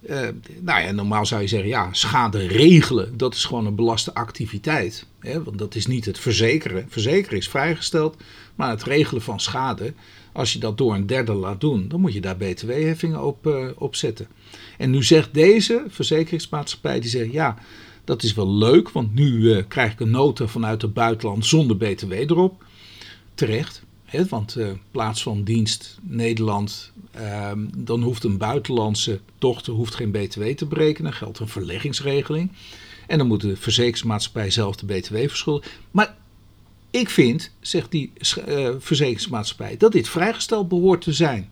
uh, 0.08 0.28
nou 0.60 0.82
ja, 0.82 0.90
normaal 0.90 1.26
zou 1.26 1.40
je 1.40 1.48
zeggen, 1.48 1.68
ja, 1.68 1.88
schade 1.92 2.46
regelen, 2.46 3.16
dat 3.16 3.34
is 3.34 3.44
gewoon 3.44 3.66
een 3.66 3.74
belaste 3.74 4.14
activiteit. 4.14 5.06
Hè? 5.20 5.42
Want 5.42 5.58
dat 5.58 5.74
is 5.74 5.86
niet 5.86 6.04
het 6.04 6.18
verzekeren. 6.18 6.86
Verzekeren 6.88 7.38
is 7.38 7.48
vrijgesteld, 7.48 8.16
maar 8.54 8.70
het 8.70 8.82
regelen 8.82 9.22
van 9.22 9.40
schade, 9.40 9.94
als 10.32 10.52
je 10.52 10.58
dat 10.58 10.78
door 10.78 10.94
een 10.94 11.06
derde 11.06 11.32
laat 11.32 11.60
doen, 11.60 11.88
dan 11.88 12.00
moet 12.00 12.12
je 12.12 12.20
daar 12.20 12.36
btw-heffingen 12.36 13.24
op, 13.24 13.46
uh, 13.46 13.68
op 13.74 13.94
zetten. 13.94 14.26
En 14.78 14.90
nu 14.90 15.02
zegt 15.02 15.34
deze 15.34 15.84
verzekeringsmaatschappij, 15.88 17.00
die 17.00 17.10
zegt, 17.10 17.32
ja, 17.32 17.56
dat 18.04 18.22
is 18.22 18.34
wel 18.34 18.52
leuk, 18.52 18.90
want 18.90 19.14
nu 19.14 19.30
uh, 19.30 19.62
krijg 19.68 19.92
ik 19.92 20.00
een 20.00 20.10
nota 20.10 20.46
vanuit 20.46 20.82
het 20.82 20.94
buitenland 20.94 21.46
zonder 21.46 21.76
btw 21.76 22.12
erop. 22.12 22.64
Terecht, 23.34 23.82
want 24.28 24.56
in 24.56 24.80
plaats 24.90 25.22
van 25.22 25.42
dienst 25.42 25.98
Nederland 26.02 26.92
Um, 27.20 27.70
dan 27.76 28.02
hoeft 28.02 28.24
een 28.24 28.38
buitenlandse 28.38 29.20
dochter 29.38 29.72
hoeft 29.72 29.94
geen 29.94 30.10
btw 30.10 30.42
te 30.42 30.66
berekenen. 30.66 31.12
Geldt 31.12 31.38
een 31.38 31.48
verleggingsregeling. 31.48 32.52
En 33.06 33.18
dan 33.18 33.26
moet 33.26 33.40
de 33.40 33.56
verzekeringsmaatschappij 33.56 34.50
zelf 34.50 34.76
de 34.76 34.86
btw 34.86 35.16
verschuldigen. 35.16 35.70
Maar 35.90 36.16
ik 36.90 37.08
vind, 37.08 37.50
zegt 37.60 37.90
die 37.90 38.12
uh, 38.48 38.68
verzekeringsmaatschappij, 38.78 39.76
dat 39.76 39.92
dit 39.92 40.08
vrijgesteld 40.08 40.68
behoort 40.68 41.00
te 41.00 41.12
zijn. 41.12 41.48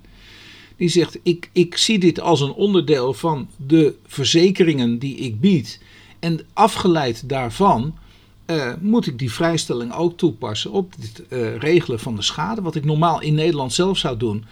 Die 0.76 0.88
zegt, 0.88 1.18
ik, 1.22 1.50
ik 1.52 1.76
zie 1.76 1.98
dit 1.98 2.20
als 2.20 2.40
een 2.40 2.52
onderdeel 2.52 3.14
van 3.14 3.48
de 3.56 3.94
verzekeringen 4.06 4.98
die 4.98 5.16
ik 5.16 5.40
bied. 5.40 5.80
En 6.18 6.40
afgeleid 6.52 7.28
daarvan 7.28 7.98
uh, 8.46 8.72
moet 8.80 9.06
ik 9.06 9.18
die 9.18 9.32
vrijstelling 9.32 9.92
ook 9.92 10.16
toepassen 10.16 10.70
op 10.70 10.94
het 11.00 11.22
uh, 11.28 11.56
regelen 11.56 12.00
van 12.00 12.16
de 12.16 12.22
schade. 12.22 12.62
Wat 12.62 12.74
ik 12.74 12.84
normaal 12.84 13.20
in 13.20 13.34
Nederland 13.34 13.72
zelf 13.72 13.98
zou 13.98 14.16
doen. 14.16 14.44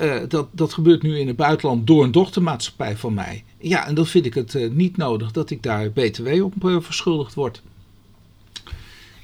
Uh, 0.00 0.16
dat, 0.28 0.48
dat 0.50 0.72
gebeurt 0.72 1.02
nu 1.02 1.18
in 1.18 1.26
het 1.26 1.36
buitenland 1.36 1.86
door 1.86 2.04
een 2.04 2.12
dochtermaatschappij 2.12 2.96
van 2.96 3.14
mij. 3.14 3.44
Ja, 3.58 3.86
en 3.86 3.94
dan 3.94 4.06
vind 4.06 4.26
ik 4.26 4.34
het 4.34 4.72
niet 4.72 4.96
nodig 4.96 5.30
dat 5.30 5.50
ik 5.50 5.62
daar 5.62 5.90
BTW 5.90 6.42
op 6.42 6.54
verschuldigd 6.84 7.34
word. 7.34 7.62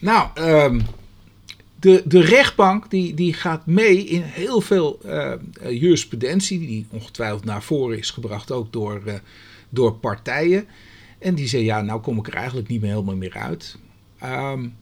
Nou, 0.00 0.28
um, 0.40 0.82
de, 1.80 2.02
de 2.04 2.20
rechtbank 2.20 2.90
die, 2.90 3.14
die 3.14 3.34
gaat 3.34 3.66
mee 3.66 4.04
in 4.04 4.22
heel 4.22 4.60
veel 4.60 4.98
jurisprudentie, 5.68 6.58
die 6.58 6.86
ongetwijfeld 6.90 7.44
naar 7.44 7.62
voren 7.62 7.98
is 7.98 8.10
gebracht 8.10 8.52
ook 8.52 8.72
door, 8.72 9.02
door 9.68 9.94
partijen. 9.94 10.66
En 11.18 11.34
die 11.34 11.48
zeggen, 11.48 11.68
ja, 11.68 11.80
nou 11.80 12.00
kom 12.00 12.18
ik 12.18 12.26
er 12.26 12.34
eigenlijk 12.34 12.68
niet 12.68 12.80
meer 12.80 12.90
helemaal 12.90 13.16
meer 13.16 13.34
uit. 13.34 13.76
Um, 14.24 14.76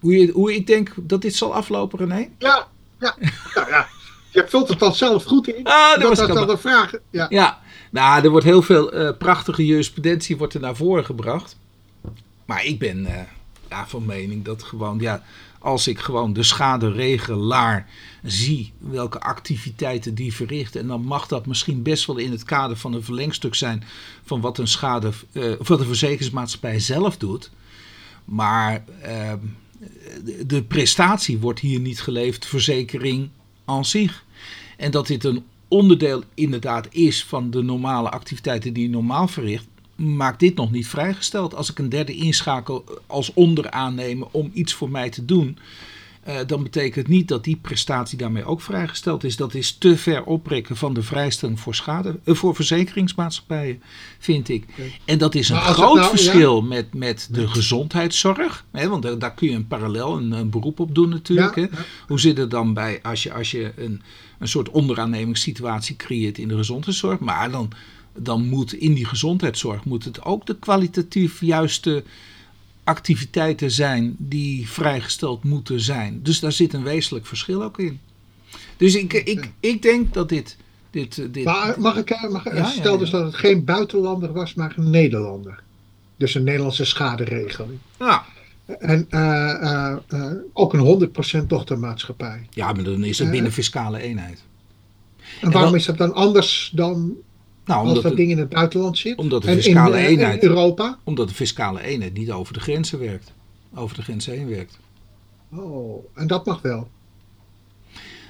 hoe, 0.00 0.18
je, 0.18 0.30
hoe 0.32 0.54
ik 0.54 0.66
denk 0.66 0.92
dat 0.96 1.22
dit 1.22 1.34
zal 1.34 1.54
aflopen, 1.54 1.98
René? 1.98 2.28
Ja, 2.38 2.68
ja, 2.98 3.16
ja. 3.54 3.68
ja. 3.68 3.88
Je 4.30 4.44
vult 4.48 4.68
het 4.68 4.78
dan 4.78 4.94
zelf 4.94 5.24
goed 5.24 5.48
in. 5.48 5.64
Ah, 5.64 5.90
dat, 5.90 6.00
dat 6.00 6.18
was 6.18 6.36
dan 6.36 6.46
de 6.46 6.58
vraag. 6.58 6.92
Ja. 7.10 7.26
ja, 7.28 7.60
nou, 7.90 8.24
er 8.24 8.30
wordt 8.30 8.46
heel 8.46 8.62
veel 8.62 8.94
uh, 8.94 9.16
prachtige 9.18 9.66
jurisprudentie 9.66 10.36
wordt 10.36 10.54
er 10.54 10.60
naar 10.60 10.76
voren 10.76 11.04
gebracht. 11.04 11.56
Maar 12.44 12.64
ik 12.64 12.78
ben 12.78 12.98
uh, 12.98 13.20
ja, 13.68 13.86
van 13.86 14.06
mening 14.06 14.44
dat 14.44 14.62
gewoon, 14.62 14.98
ja, 14.98 15.22
als 15.62 15.86
ik 15.86 15.98
gewoon 15.98 16.32
de 16.32 16.42
schaderegelaar 16.42 17.88
zie, 18.22 18.72
welke 18.78 19.20
activiteiten 19.20 20.14
die 20.14 20.34
verricht, 20.34 20.76
en 20.76 20.86
dan 20.86 21.04
mag 21.04 21.26
dat 21.26 21.46
misschien 21.46 21.82
best 21.82 22.06
wel 22.06 22.16
in 22.16 22.30
het 22.30 22.44
kader 22.44 22.76
van 22.76 22.92
een 22.92 23.04
verlengstuk 23.04 23.54
zijn 23.54 23.84
van 24.24 24.40
wat 24.40 24.58
een 24.58 24.68
schade, 24.68 25.12
uh, 25.32 25.52
wat 25.62 25.78
de 25.78 25.84
verzekeringsmaatschappij 25.84 26.78
zelf 26.78 27.16
doet. 27.16 27.50
Maar 28.24 28.84
ehm, 29.02 29.38
de 30.46 30.62
prestatie 30.62 31.38
wordt 31.38 31.60
hier 31.60 31.80
niet 31.80 32.00
geleverd, 32.00 32.46
verzekering 32.46 33.28
aan 33.64 33.84
zich. 33.84 34.24
En 34.76 34.90
dat 34.90 35.06
dit 35.06 35.24
een 35.24 35.44
onderdeel 35.68 36.22
inderdaad 36.34 36.88
is 36.90 37.24
van 37.24 37.50
de 37.50 37.62
normale 37.62 38.10
activiteiten 38.10 38.72
die 38.72 38.82
je 38.82 38.90
normaal 38.90 39.28
verricht, 39.28 39.66
maakt 40.00 40.40
dit 40.40 40.56
nog 40.56 40.70
niet 40.70 40.88
vrijgesteld. 40.88 41.54
Als 41.54 41.70
ik 41.70 41.78
een 41.78 41.88
derde 41.88 42.14
inschakel 42.14 42.84
als 43.06 43.34
onderaannemer 43.34 44.28
om 44.30 44.50
iets 44.54 44.74
voor 44.74 44.90
mij 44.90 45.10
te 45.10 45.24
doen. 45.24 45.58
eh, 46.22 46.36
dan 46.46 46.62
betekent 46.62 46.94
het 46.94 47.08
niet 47.08 47.28
dat 47.28 47.44
die 47.44 47.56
prestatie 47.56 48.18
daarmee 48.18 48.44
ook 48.44 48.60
vrijgesteld 48.60 49.24
is. 49.24 49.36
Dat 49.36 49.54
is 49.54 49.72
te 49.72 49.96
ver 49.96 50.24
oprekken 50.24 50.76
van 50.76 50.94
de 50.94 51.02
vrijstelling 51.02 51.60
voor, 51.60 51.74
schade, 51.74 52.18
uh, 52.24 52.34
voor 52.34 52.54
verzekeringsmaatschappijen, 52.54 53.82
vind 54.18 54.48
ik. 54.48 54.64
En 55.04 55.18
dat 55.18 55.34
is 55.34 55.48
een 55.48 55.60
groot 55.60 55.96
nou, 55.96 56.08
verschil 56.08 56.62
met, 56.62 56.94
met 56.94 57.28
de 57.30 57.48
gezondheidszorg. 57.48 58.64
Hè, 58.72 58.88
want 58.88 59.20
daar 59.20 59.34
kun 59.34 59.48
je 59.48 59.54
een 59.54 59.66
parallel, 59.66 60.16
een, 60.16 60.32
een 60.32 60.50
beroep 60.50 60.80
op 60.80 60.94
doen 60.94 61.08
natuurlijk. 61.08 61.54
hè. 61.54 61.66
Hoe 62.06 62.20
zit 62.20 62.38
het 62.38 62.50
dan 62.50 62.74
bij 62.74 62.98
als 63.02 63.22
je, 63.22 63.32
als 63.32 63.50
je 63.50 63.72
een, 63.76 64.02
een 64.38 64.48
soort 64.48 64.68
onderaannemingssituatie 64.68 65.96
creëert 65.96 66.38
in 66.38 66.48
de 66.48 66.56
gezondheidszorg? 66.56 67.18
Maar 67.18 67.50
dan, 67.50 67.72
dan 68.16 68.48
moet 68.48 68.72
in 68.72 68.94
die 68.94 69.04
gezondheidszorg 69.04 69.84
moet 69.84 70.04
het 70.04 70.24
ook 70.24 70.46
de 70.46 70.58
kwalitatief 70.58 71.40
juiste 71.40 72.04
activiteiten 72.84 73.70
zijn 73.70 74.14
die 74.18 74.68
vrijgesteld 74.68 75.44
moeten 75.44 75.80
zijn. 75.80 76.22
Dus 76.22 76.40
daar 76.40 76.52
zit 76.52 76.72
een 76.72 76.82
wezenlijk 76.82 77.26
verschil 77.26 77.62
ook 77.62 77.78
in. 77.78 78.00
Dus 78.76 78.94
ik, 78.94 79.12
ik, 79.12 79.50
ik 79.60 79.82
denk 79.82 80.14
dat 80.14 80.28
dit. 80.28 80.56
dit, 80.90 81.34
dit 81.34 81.44
maar 81.44 81.74
mag 81.80 81.96
ik, 81.96 82.28
mag, 82.30 82.54
ja, 82.54 82.64
stel 82.64 82.98
dus 82.98 83.10
dat 83.10 83.24
het 83.24 83.34
geen 83.34 83.64
buitenlander 83.64 84.32
was, 84.32 84.54
maar 84.54 84.74
een 84.76 84.90
Nederlander. 84.90 85.62
Dus 86.16 86.34
een 86.34 86.44
Nederlandse 86.44 86.84
schaderegeling. 86.84 87.78
Ja. 87.98 88.24
En 88.78 89.06
uh, 89.10 89.20
uh, 89.62 89.96
uh, 90.08 90.32
ook 90.52 90.74
een 90.74 91.10
100% 91.42 91.46
dochtermaatschappij. 91.46 92.46
Ja, 92.50 92.72
maar 92.72 92.84
dan 92.84 93.04
is 93.04 93.18
het 93.18 93.30
binnen 93.30 93.52
fiscale 93.52 94.00
eenheid. 94.00 94.42
En 95.40 95.50
waarom 95.50 95.74
is 95.74 95.84
dat 95.84 95.98
dan 95.98 96.14
anders 96.14 96.70
dan 96.74 97.16
nou, 97.70 97.88
als 97.88 98.02
dat 98.02 98.16
ding 98.16 98.30
in 98.30 98.38
het 98.38 98.48
buitenland 98.48 98.98
zit? 98.98 99.16
Omdat 99.16 99.42
de 99.42 99.52
fiscale 99.52 99.98
in, 99.98 100.04
eenheid. 100.04 100.42
In 100.42 100.48
Europa? 100.48 100.98
Omdat 101.04 101.28
de 101.28 101.34
fiscale 101.34 101.82
eenheid 101.82 102.14
niet 102.14 102.30
over 102.30 102.52
de 102.52 102.60
grenzen 102.60 102.98
werkt. 102.98 103.32
Over 103.74 103.96
de 103.96 104.02
grenzen 104.02 104.32
heen 104.32 104.48
werkt. 104.48 104.78
Oh, 105.56 106.06
en 106.14 106.26
dat 106.26 106.46
mag 106.46 106.62
wel. 106.62 106.88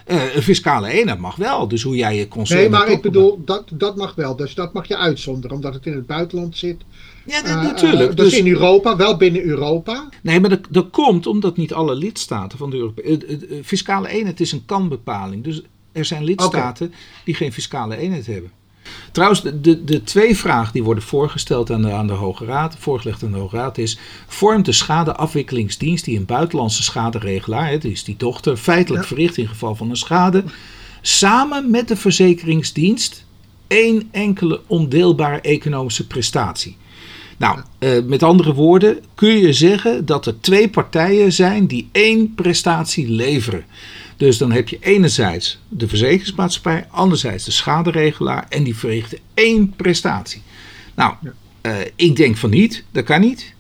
Uh, 0.07 0.35
een 0.35 0.43
fiscale 0.43 0.89
eenheid 0.89 1.19
mag 1.19 1.37
wel. 1.37 1.69
Dus 1.69 1.83
hoe 1.83 1.97
jij 1.97 2.17
je 2.17 2.29
concern. 2.29 2.61
Nee, 2.61 2.69
maar 2.69 2.89
ik 2.89 3.03
bedoel, 3.03 3.43
dat, 3.45 3.65
dat 3.73 3.97
mag 3.97 4.15
wel. 4.15 4.37
Dus 4.37 4.55
dat 4.55 4.73
mag 4.73 4.89
je 4.89 4.97
uitzonderen, 4.97 5.57
omdat 5.57 5.75
het 5.75 5.87
in 5.87 5.95
het 5.95 6.07
buitenland 6.07 6.57
zit. 6.57 6.77
Ja, 7.27 7.45
uh, 7.45 7.63
natuurlijk. 7.63 8.11
Uh, 8.11 8.17
dus, 8.17 8.31
dus, 8.31 8.39
in 8.39 8.49
Europa, 8.49 8.97
wel 8.97 9.17
binnen 9.17 9.45
Europa. 9.45 10.09
Nee, 10.23 10.41
maar 10.41 10.51
dat, 10.51 10.67
dat 10.71 10.91
komt 10.91 11.27
omdat 11.27 11.57
niet 11.57 11.73
alle 11.73 11.95
lidstaten 11.95 12.59
van 12.59 12.71
de 12.71 12.77
Europese. 12.77 13.39
fiscale 13.63 14.09
eenheid 14.09 14.41
is 14.41 14.53
een 14.53 14.65
kanbepaling. 14.65 15.45
Dus 15.45 15.63
er 15.93 16.05
zijn 16.05 16.25
lidstaten 16.25 16.87
okay. 16.87 16.99
die 17.25 17.35
geen 17.35 17.53
fiscale 17.53 17.97
eenheid 17.97 18.27
hebben. 18.27 18.51
Trouwens, 19.13 19.43
de, 19.43 19.61
de, 19.61 19.85
de, 19.85 20.03
twee 20.03 20.37
vragen 20.37 20.73
die 20.73 20.83
worden 20.83 21.05
voorgesteld 21.05 21.71
aan 21.71 21.83
de, 21.83 21.93
aan 21.93 22.07
de 22.07 22.13
Hoge 22.13 22.45
Raad, 22.45 22.77
voorgelegd 22.79 23.23
aan 23.23 23.33
de 23.33 23.39
Hoge 23.39 23.57
Raad, 23.57 23.79
is: 23.79 23.99
vormt 24.27 24.65
de 24.65 24.73
schadeafwikkelingsdienst 24.73 26.05
die 26.05 26.19
een 26.19 26.25
buitenlandse 26.25 26.83
schaderegelaar, 26.83 27.71
het 27.71 27.85
is 27.85 28.05
die 28.05 28.17
dochter, 28.17 28.57
feitelijk 28.57 29.03
ja. 29.03 29.09
verricht 29.09 29.37
in 29.37 29.49
geval 29.49 29.75
van 29.75 29.91
een 29.91 29.97
schade, 29.97 30.45
samen 31.01 31.71
met 31.71 31.89
de 31.89 31.97
verzekeringsdienst 31.97 33.25
één 33.67 34.09
enkele 34.11 34.61
ondeelbare 34.67 35.41
economische 35.41 36.07
prestatie? 36.07 36.77
Nou, 37.41 37.59
uh, 37.79 38.03
met 38.05 38.23
andere 38.23 38.55
woorden, 38.55 38.99
kun 39.15 39.39
je 39.39 39.53
zeggen 39.53 40.07
dat 40.07 40.27
er 40.27 40.41
twee 40.41 40.69
partijen 40.69 41.33
zijn 41.33 41.67
die 41.67 41.89
één 41.93 42.35
prestatie 42.35 43.11
leveren. 43.11 43.65
Dus 44.21 44.39
dan 44.39 44.53
heb 44.53 44.69
je 44.69 44.79
enerzijds 44.81 45.59
de 45.69 45.89
verzekeringsmaatschappij, 45.89 46.87
anderzijds 46.91 47.45
de 47.45 47.51
schaderegelaar 47.51 48.47
en 48.49 48.63
die 48.63 48.77
verrichten 48.77 49.19
één 49.35 49.73
prestatie. 49.77 50.43
Nou, 50.95 51.15
uh, 51.63 51.73
ik 51.95 52.17
denk 52.17 52.37
van 52.37 52.51
niet, 52.51 52.85
dat 52.91 53.05
kan 53.05 53.21
niet. 53.21 53.55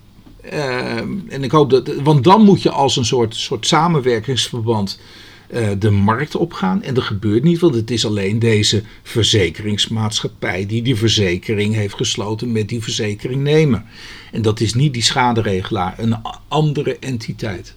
Uh, 0.53 0.96
en 1.29 1.42
ik 1.42 1.51
hoop 1.51 1.70
dat, 1.70 1.94
want 2.03 2.25
dan 2.25 2.42
moet 2.44 2.62
je 2.62 2.70
als 2.70 2.96
een 2.96 3.05
soort, 3.05 3.37
soort 3.37 3.66
samenwerkingsverband 3.66 5.01
uh, 5.55 5.68
de 5.79 5.90
markt 5.90 6.37
opgaan. 6.37 6.83
En 6.83 6.94
dat 6.94 7.05
gebeurt 7.05 7.42
niet, 7.42 7.59
want 7.59 7.75
het 7.75 7.90
is 7.90 8.07
alleen 8.07 8.38
deze 8.38 8.83
verzekeringsmaatschappij 9.03 10.66
die 10.66 10.83
die 10.83 10.96
verzekering 10.96 11.75
heeft 11.75 11.94
gesloten 11.94 12.53
met 12.53 12.68
die 12.68 12.83
verzekering 12.83 13.49
En 14.33 14.42
dat 14.42 14.61
is 14.61 14.75
niet 14.75 14.92
die 14.92 15.03
schaderegelaar, 15.03 15.94
een 15.99 16.16
andere 16.49 16.96
entiteit. 16.99 17.75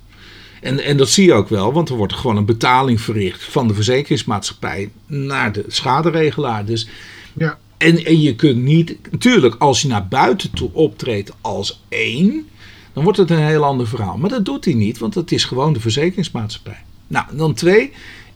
En, 0.63 0.80
en 0.80 0.97
dat 0.97 1.10
zie 1.10 1.26
je 1.26 1.34
ook 1.34 1.49
wel, 1.49 1.73
want 1.73 1.89
er 1.89 1.95
wordt 1.95 2.13
gewoon 2.13 2.38
een 2.38 2.45
betaling 2.45 3.02
verricht 3.02 3.43
van 3.43 3.67
de 3.67 3.73
verzekeringsmaatschappij 3.73 4.91
naar 5.06 5.52
de 5.52 5.65
schaderegelaar. 5.67 6.65
Dus, 6.65 6.88
ja. 7.34 7.58
en, 7.78 8.06
en 8.06 8.21
je 8.21 8.36
kunt 8.36 8.62
niet, 8.62 8.97
natuurlijk, 9.12 9.56
als 9.56 9.82
je 9.82 9.88
naar 9.88 10.08
buiten 10.08 10.52
toe 10.52 10.69
optreedt 10.73 11.32
als 11.41 11.82
één, 11.89 12.47
dan 12.93 13.04
wordt 13.04 13.17
het 13.17 13.30
een 13.30 13.45
heel 13.45 13.63
ander 13.63 13.88
verhaal. 13.88 14.17
Maar 14.17 14.30
dat 14.30 14.45
doet 14.45 14.65
hij 14.65 14.73
niet, 14.73 14.97
want 14.97 15.15
het 15.15 15.32
is 15.32 15.45
gewoon 15.45 15.73
de 15.73 15.80
verzekeringsmaatschappij. 15.80 16.84
Nou, 17.08 17.26
dan 17.36 17.54
twee, 17.54 17.91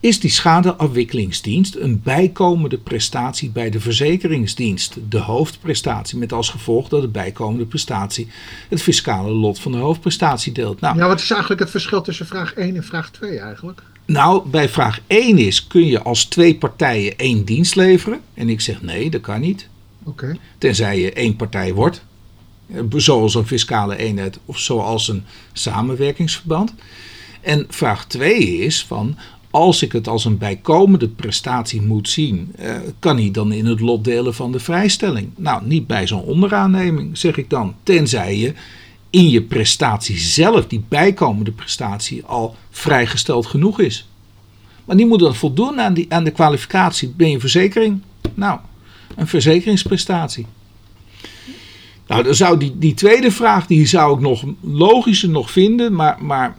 is 0.07 0.19
die 0.19 0.29
schadeafwikkelingsdienst 0.29 1.75
een 1.75 2.01
bijkomende 2.03 2.77
prestatie 2.77 3.49
bij 3.49 3.69
de 3.69 3.79
verzekeringsdienst, 3.79 4.97
de 5.09 5.19
hoofdprestatie, 5.19 6.17
met 6.17 6.33
als 6.33 6.49
gevolg 6.49 6.89
dat 6.89 7.01
de 7.01 7.07
bijkomende 7.07 7.65
prestatie 7.65 8.27
het 8.69 8.81
fiscale 8.81 9.31
lot 9.31 9.59
van 9.59 9.71
de 9.71 9.77
hoofdprestatie 9.77 10.51
deelt. 10.51 10.79
Nou, 10.79 10.97
ja, 10.97 11.07
wat 11.07 11.19
is 11.19 11.31
eigenlijk 11.31 11.61
het 11.61 11.69
verschil 11.69 12.01
tussen 12.01 12.25
vraag 12.25 12.53
1 12.53 12.75
en 12.75 12.83
vraag 12.83 13.11
2 13.11 13.39
eigenlijk? 13.39 13.81
Nou, 14.05 14.49
bij 14.49 14.69
vraag 14.69 14.99
1 15.07 15.37
is, 15.37 15.67
kun 15.67 15.85
je 15.85 16.01
als 16.01 16.25
twee 16.25 16.55
partijen 16.55 17.17
één 17.17 17.45
dienst 17.45 17.75
leveren? 17.75 18.21
En 18.33 18.49
ik 18.49 18.61
zeg 18.61 18.81
nee, 18.81 19.09
dat 19.09 19.21
kan 19.21 19.41
niet. 19.41 19.67
Okay. 20.03 20.39
Tenzij 20.57 20.99
je 20.99 21.13
één 21.13 21.35
partij 21.35 21.73
wordt, 21.73 22.03
zoals 22.95 23.35
een 23.35 23.47
fiscale 23.47 23.97
eenheid 23.97 24.39
of 24.45 24.59
zoals 24.59 25.07
een 25.07 25.23
samenwerkingsverband. 25.53 26.73
En 27.41 27.65
vraag 27.69 28.05
2 28.05 28.57
is 28.57 28.85
van 28.85 29.17
als 29.57 29.81
ik 29.81 29.91
het 29.91 30.07
als 30.07 30.25
een 30.25 30.37
bijkomende 30.37 31.07
prestatie 31.07 31.81
moet 31.81 32.09
zien, 32.09 32.51
eh, 32.55 32.75
kan 32.99 33.17
hij 33.17 33.31
dan 33.31 33.51
in 33.51 33.65
het 33.65 33.79
lot 33.79 34.03
delen 34.03 34.33
van 34.33 34.51
de 34.51 34.59
vrijstelling? 34.59 35.29
Nou, 35.35 35.65
niet 35.65 35.87
bij 35.87 36.07
zo'n 36.07 36.21
onderaanneming, 36.21 37.17
zeg 37.17 37.37
ik 37.37 37.49
dan. 37.49 37.75
Tenzij 37.83 38.37
je 38.37 38.53
in 39.09 39.29
je 39.29 39.41
prestatie 39.41 40.17
zelf, 40.17 40.67
die 40.67 40.83
bijkomende 40.87 41.51
prestatie, 41.51 42.25
al 42.25 42.55
vrijgesteld 42.69 43.45
genoeg 43.45 43.79
is. 43.79 44.07
Maar 44.85 44.97
die 44.97 45.05
moet 45.05 45.19
dan 45.19 45.35
voldoen 45.35 45.81
aan, 45.81 45.93
die, 45.93 46.05
aan 46.09 46.23
de 46.23 46.31
kwalificatie. 46.31 47.09
Ben 47.09 47.29
je 47.29 47.39
verzekering? 47.39 48.01
Nou, 48.33 48.59
een 49.15 49.27
verzekeringsprestatie. 49.27 50.45
Nou, 52.07 52.23
dan 52.23 52.35
zou 52.35 52.57
die, 52.57 52.77
die 52.77 52.93
tweede 52.93 53.31
vraag, 53.31 53.67
die 53.67 53.85
zou 53.85 54.15
ik 54.15 54.19
nog 54.21 54.43
logischer 54.61 55.29
nog 55.29 55.51
vinden, 55.51 55.93
maar, 55.93 56.17
maar 56.19 56.57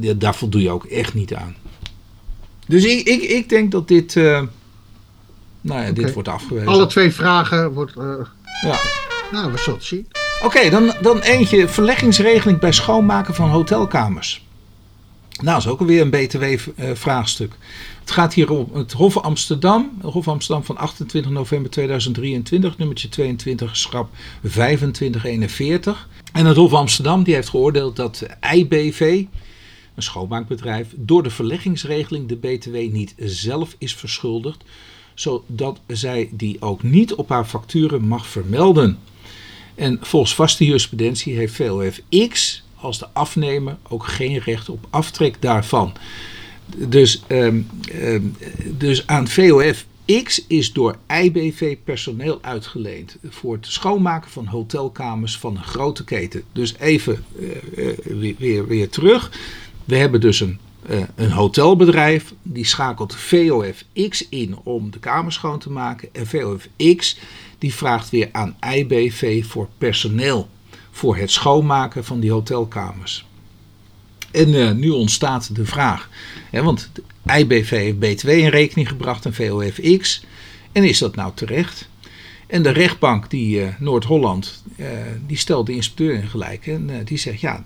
eh, 0.00 0.10
daar 0.16 0.34
voldoe 0.34 0.62
je 0.62 0.70
ook 0.70 0.84
echt 0.84 1.14
niet 1.14 1.34
aan. 1.34 1.54
Dus 2.68 2.84
ik, 2.84 3.06
ik, 3.06 3.22
ik 3.22 3.48
denk 3.48 3.70
dat 3.70 3.88
dit, 3.88 4.14
uh, 4.14 4.24
nou 4.24 4.46
ja, 5.60 5.90
okay. 5.90 5.92
dit 5.92 6.12
wordt 6.12 6.28
afgewezen. 6.28 6.68
Alle 6.68 6.86
twee 6.86 7.12
vragen 7.12 7.72
wordt, 7.72 7.96
uh, 7.96 8.04
ja. 8.62 8.78
nou 9.32 9.52
we 9.52 9.58
zullen 9.58 9.78
het 9.78 9.88
zien. 9.88 10.06
Oké, 10.36 10.46
okay, 10.46 10.70
dan, 10.70 10.94
dan 11.00 11.20
eentje, 11.20 11.68
verleggingsregeling 11.68 12.58
bij 12.58 12.72
schoonmaken 12.72 13.34
van 13.34 13.48
hotelkamers. 13.48 14.46
Nou, 15.40 15.54
dat 15.54 15.66
is 15.66 15.68
ook 15.68 15.80
alweer 15.80 16.00
een 16.00 16.10
BTW-vraagstuk. 16.10 17.52
Het 18.00 18.10
gaat 18.10 18.34
hier 18.34 18.50
om 18.50 18.70
het 18.72 18.92
Hof 18.92 19.16
Amsterdam. 19.16 19.90
Het 20.02 20.12
Hof 20.12 20.28
Amsterdam 20.28 20.64
van 20.64 20.76
28 20.76 21.30
november 21.30 21.70
2023, 21.70 22.78
nummertje 22.78 23.08
22, 23.08 23.76
schrap 23.76 24.10
2541. 24.40 26.08
En 26.32 26.46
het 26.46 26.56
Hof 26.56 26.72
Amsterdam 26.72 27.22
die 27.22 27.34
heeft 27.34 27.48
geoordeeld 27.48 27.96
dat 27.96 28.26
IBV, 28.54 29.24
een 29.98 30.04
schoonmaakbedrijf, 30.04 30.88
door 30.96 31.22
de 31.22 31.30
verleggingsregeling 31.30 32.28
de 32.28 32.36
BTW 32.36 32.74
niet 32.74 33.14
zelf 33.18 33.74
is 33.78 33.94
verschuldigd, 33.94 34.64
zodat 35.14 35.80
zij 35.86 36.28
die 36.32 36.56
ook 36.60 36.82
niet 36.82 37.14
op 37.14 37.28
haar 37.28 37.44
facturen 37.44 38.02
mag 38.02 38.26
vermelden. 38.26 38.98
En 39.74 39.98
volgens 40.00 40.34
vaste 40.34 40.64
jurisprudentie 40.64 41.36
heeft 41.36 41.54
VOF 41.54 42.00
X 42.28 42.62
als 42.74 42.98
de 42.98 43.08
afnemer 43.12 43.76
ook 43.88 44.06
geen 44.06 44.38
recht 44.38 44.68
op 44.68 44.86
aftrek 44.90 45.42
daarvan. 45.42 45.92
Dus, 46.76 47.22
um, 47.28 47.66
um, 47.94 48.36
dus 48.78 49.06
aan 49.06 49.28
VOF 49.28 49.86
X 50.22 50.44
is 50.46 50.72
door 50.72 50.96
IBV 51.22 51.76
personeel 51.84 52.38
uitgeleend 52.42 53.16
voor 53.28 53.54
het 53.54 53.66
schoonmaken 53.66 54.30
van 54.30 54.46
hotelkamers 54.46 55.38
van 55.38 55.56
een 55.56 55.64
grote 55.64 56.04
keten. 56.04 56.42
Dus 56.52 56.74
even 56.78 57.24
uh, 57.38 57.48
uh, 58.06 58.36
weer, 58.38 58.66
weer 58.66 58.88
terug. 58.88 59.30
We 59.88 59.96
hebben 59.96 60.20
dus 60.20 60.40
een, 60.40 60.58
uh, 60.90 61.02
een 61.14 61.30
hotelbedrijf 61.30 62.34
die 62.42 62.64
schakelt 62.64 63.14
VOF 63.14 63.84
X 64.08 64.28
in 64.28 64.56
om 64.62 64.90
de 64.90 64.98
kamers 64.98 65.34
schoon 65.34 65.58
te 65.58 65.70
maken. 65.70 66.08
En 66.12 66.26
VOF 66.26 66.68
X 66.96 67.18
die 67.58 67.74
vraagt 67.74 68.10
weer 68.10 68.28
aan 68.32 68.56
IBV 68.74 69.44
voor 69.44 69.68
personeel 69.78 70.48
voor 70.90 71.16
het 71.16 71.30
schoonmaken 71.30 72.04
van 72.04 72.20
die 72.20 72.30
hotelkamers. 72.30 73.26
En 74.30 74.48
uh, 74.48 74.70
nu 74.70 74.90
ontstaat 74.90 75.54
de 75.54 75.64
vraag, 75.64 76.08
hè, 76.50 76.62
want 76.62 76.90
IBV 77.38 77.70
heeft 77.70 77.98
BTW 77.98 78.28
in 78.28 78.48
rekening 78.48 78.88
gebracht 78.88 79.24
en 79.24 79.34
VOFX. 79.34 80.24
En 80.72 80.84
is 80.84 80.98
dat 80.98 81.14
nou 81.14 81.32
terecht? 81.34 81.88
En 82.46 82.62
de 82.62 82.70
rechtbank, 82.70 83.30
die 83.30 83.60
uh, 83.60 83.68
Noord-Holland, 83.78 84.62
die 85.26 85.36
stelt 85.36 85.66
de 85.66 85.74
inspecteur 85.74 86.14
in 86.14 86.28
gelijk. 86.28 86.66
En 86.66 86.88
uh, 86.88 86.96
die 87.04 87.18
zegt, 87.18 87.40
ja, 87.40 87.62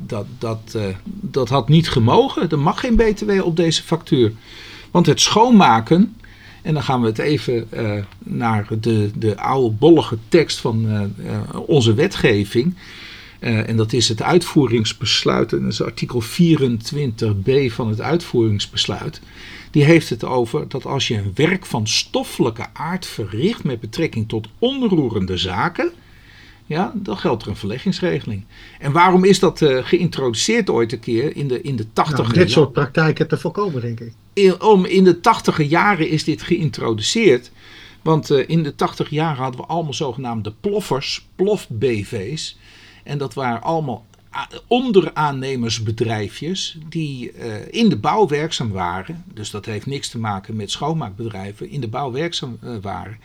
dat, 0.00 0.26
dat, 0.38 0.78
dat 1.04 1.48
had 1.48 1.68
niet 1.68 1.88
gemogen. 1.88 2.50
Er 2.50 2.58
mag 2.58 2.80
geen 2.80 2.96
btw 2.96 3.30
op 3.42 3.56
deze 3.56 3.82
factuur. 3.82 4.32
Want 4.90 5.06
het 5.06 5.20
schoonmaken, 5.20 6.16
en 6.62 6.74
dan 6.74 6.82
gaan 6.82 7.00
we 7.00 7.06
het 7.06 7.18
even 7.18 7.68
naar 8.18 8.66
de, 8.80 9.10
de 9.18 9.36
oude 9.36 9.74
bollige 9.76 10.18
tekst 10.28 10.58
van 10.58 11.12
onze 11.66 11.94
wetgeving. 11.94 12.74
en 13.40 13.76
dat 13.76 13.92
is 13.92 14.08
het 14.08 14.22
uitvoeringsbesluit, 14.22 15.52
en 15.52 15.62
dat 15.62 15.72
is 15.72 15.82
artikel 15.82 16.22
24b 16.22 17.72
van 17.72 17.88
het 17.88 18.00
uitvoeringsbesluit 18.00 19.20
die 19.74 19.84
heeft 19.84 20.10
het 20.10 20.24
over 20.24 20.68
dat 20.68 20.86
als 20.86 21.08
je 21.08 21.16
een 21.16 21.32
werk 21.34 21.66
van 21.66 21.86
stoffelijke 21.86 22.66
aard 22.72 23.06
verricht 23.06 23.64
met 23.64 23.80
betrekking 23.80 24.28
tot 24.28 24.48
onroerende 24.58 25.36
zaken, 25.36 25.92
ja, 26.66 26.92
dan 26.94 27.16
geldt 27.16 27.42
er 27.42 27.48
een 27.48 27.56
verleggingsregeling. 27.56 28.44
En 28.78 28.92
waarom 28.92 29.24
is 29.24 29.38
dat 29.38 29.60
uh, 29.60 29.84
geïntroduceerd 29.84 30.70
ooit 30.70 30.92
een 30.92 31.00
keer 31.00 31.36
in 31.36 31.48
de, 31.48 31.62
in 31.62 31.76
de 31.76 31.92
80 31.92 32.18
nou, 32.18 32.32
Dit 32.32 32.50
soort 32.50 32.72
praktijken 32.72 33.28
te 33.28 33.38
voorkomen, 33.38 33.80
denk 33.80 34.00
ik. 34.00 34.12
In, 34.32 34.62
om, 34.62 34.84
in 34.84 35.04
de 35.04 35.20
80 35.20 35.62
jaren 35.62 36.08
is 36.08 36.24
dit 36.24 36.42
geïntroduceerd. 36.42 37.50
Want 38.02 38.30
uh, 38.30 38.48
in 38.48 38.62
de 38.62 38.74
80 38.74 39.10
jaren 39.10 39.42
hadden 39.42 39.60
we 39.60 39.66
allemaal 39.66 39.94
zogenaamde 39.94 40.52
ploffers, 40.60 41.26
plof-BV's. 41.36 42.58
En 43.02 43.18
dat 43.18 43.34
waren 43.34 43.62
allemaal 43.62 44.06
onderaannemersbedrijfjes 44.66 46.78
die 46.88 47.32
uh, 47.32 47.54
in 47.70 47.88
de 47.88 47.96
bouw 47.96 48.28
werkzaam 48.28 48.70
waren. 48.70 49.24
Dus 49.34 49.50
dat 49.50 49.66
heeft 49.66 49.86
niks 49.86 50.08
te 50.08 50.18
maken 50.18 50.56
met 50.56 50.70
schoonmaakbedrijven, 50.70 51.70
in 51.70 51.80
de 51.80 51.88
bouw 51.88 52.12
werkzaam 52.12 52.58
waren. 52.80 53.18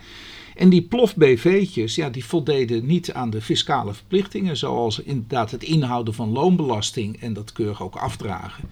En 0.60 0.68
die 0.68 0.82
plof-BV'tjes, 0.82 1.94
ja, 1.94 2.10
die 2.10 2.24
voldeden 2.24 2.86
niet 2.86 3.12
aan 3.12 3.30
de 3.30 3.40
fiscale 3.40 3.94
verplichtingen, 3.94 4.56
zoals 4.56 4.98
inderdaad 4.98 5.50
het 5.50 5.62
inhouden 5.62 6.14
van 6.14 6.32
loonbelasting 6.32 7.20
en 7.20 7.32
dat 7.32 7.52
keurig 7.52 7.82
ook 7.82 7.96
afdragen. 7.96 8.64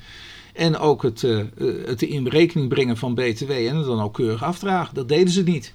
En 0.54 0.78
ook 0.78 1.02
het, 1.02 1.22
uh, 1.22 1.44
het 1.84 2.02
in 2.02 2.26
rekening 2.26 2.68
brengen 2.68 2.96
van 2.96 3.14
BTW 3.14 3.50
en 3.50 3.76
het 3.76 3.86
dan 3.86 4.00
ook 4.00 4.14
keurig 4.14 4.42
afdragen. 4.42 4.94
Dat 4.94 5.08
deden 5.08 5.32
ze 5.32 5.42
niet. 5.42 5.72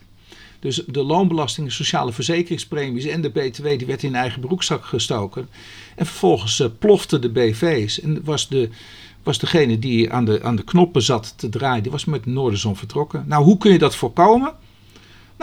Dus 0.59 0.83
de 0.87 1.03
loonbelasting, 1.03 1.71
sociale 1.71 2.11
verzekeringspremies 2.11 3.05
en 3.05 3.21
de 3.21 3.29
BTW 3.29 3.67
die 3.67 3.87
werd 3.87 4.03
in 4.03 4.15
eigen 4.15 4.41
broekzak 4.41 4.85
gestoken. 4.85 5.49
En 5.95 6.05
vervolgens 6.05 6.59
uh, 6.59 6.67
ploften 6.79 7.21
de 7.21 7.29
BV's. 7.29 8.01
En 8.01 8.23
was, 8.23 8.47
de, 8.47 8.69
was 9.23 9.37
degene 9.37 9.79
die 9.79 10.11
aan 10.11 10.25
de, 10.25 10.43
aan 10.43 10.55
de 10.55 10.63
knoppen 10.63 11.01
zat 11.01 11.33
te 11.37 11.49
draaien, 11.49 11.83
die 11.83 11.91
was 11.91 12.05
met 12.05 12.23
de 12.23 12.29
Noorderzon 12.29 12.75
vertrokken. 12.75 13.25
Nou, 13.27 13.43
hoe 13.43 13.57
kun 13.57 13.71
je 13.71 13.77
dat 13.77 13.95
voorkomen? 13.95 14.53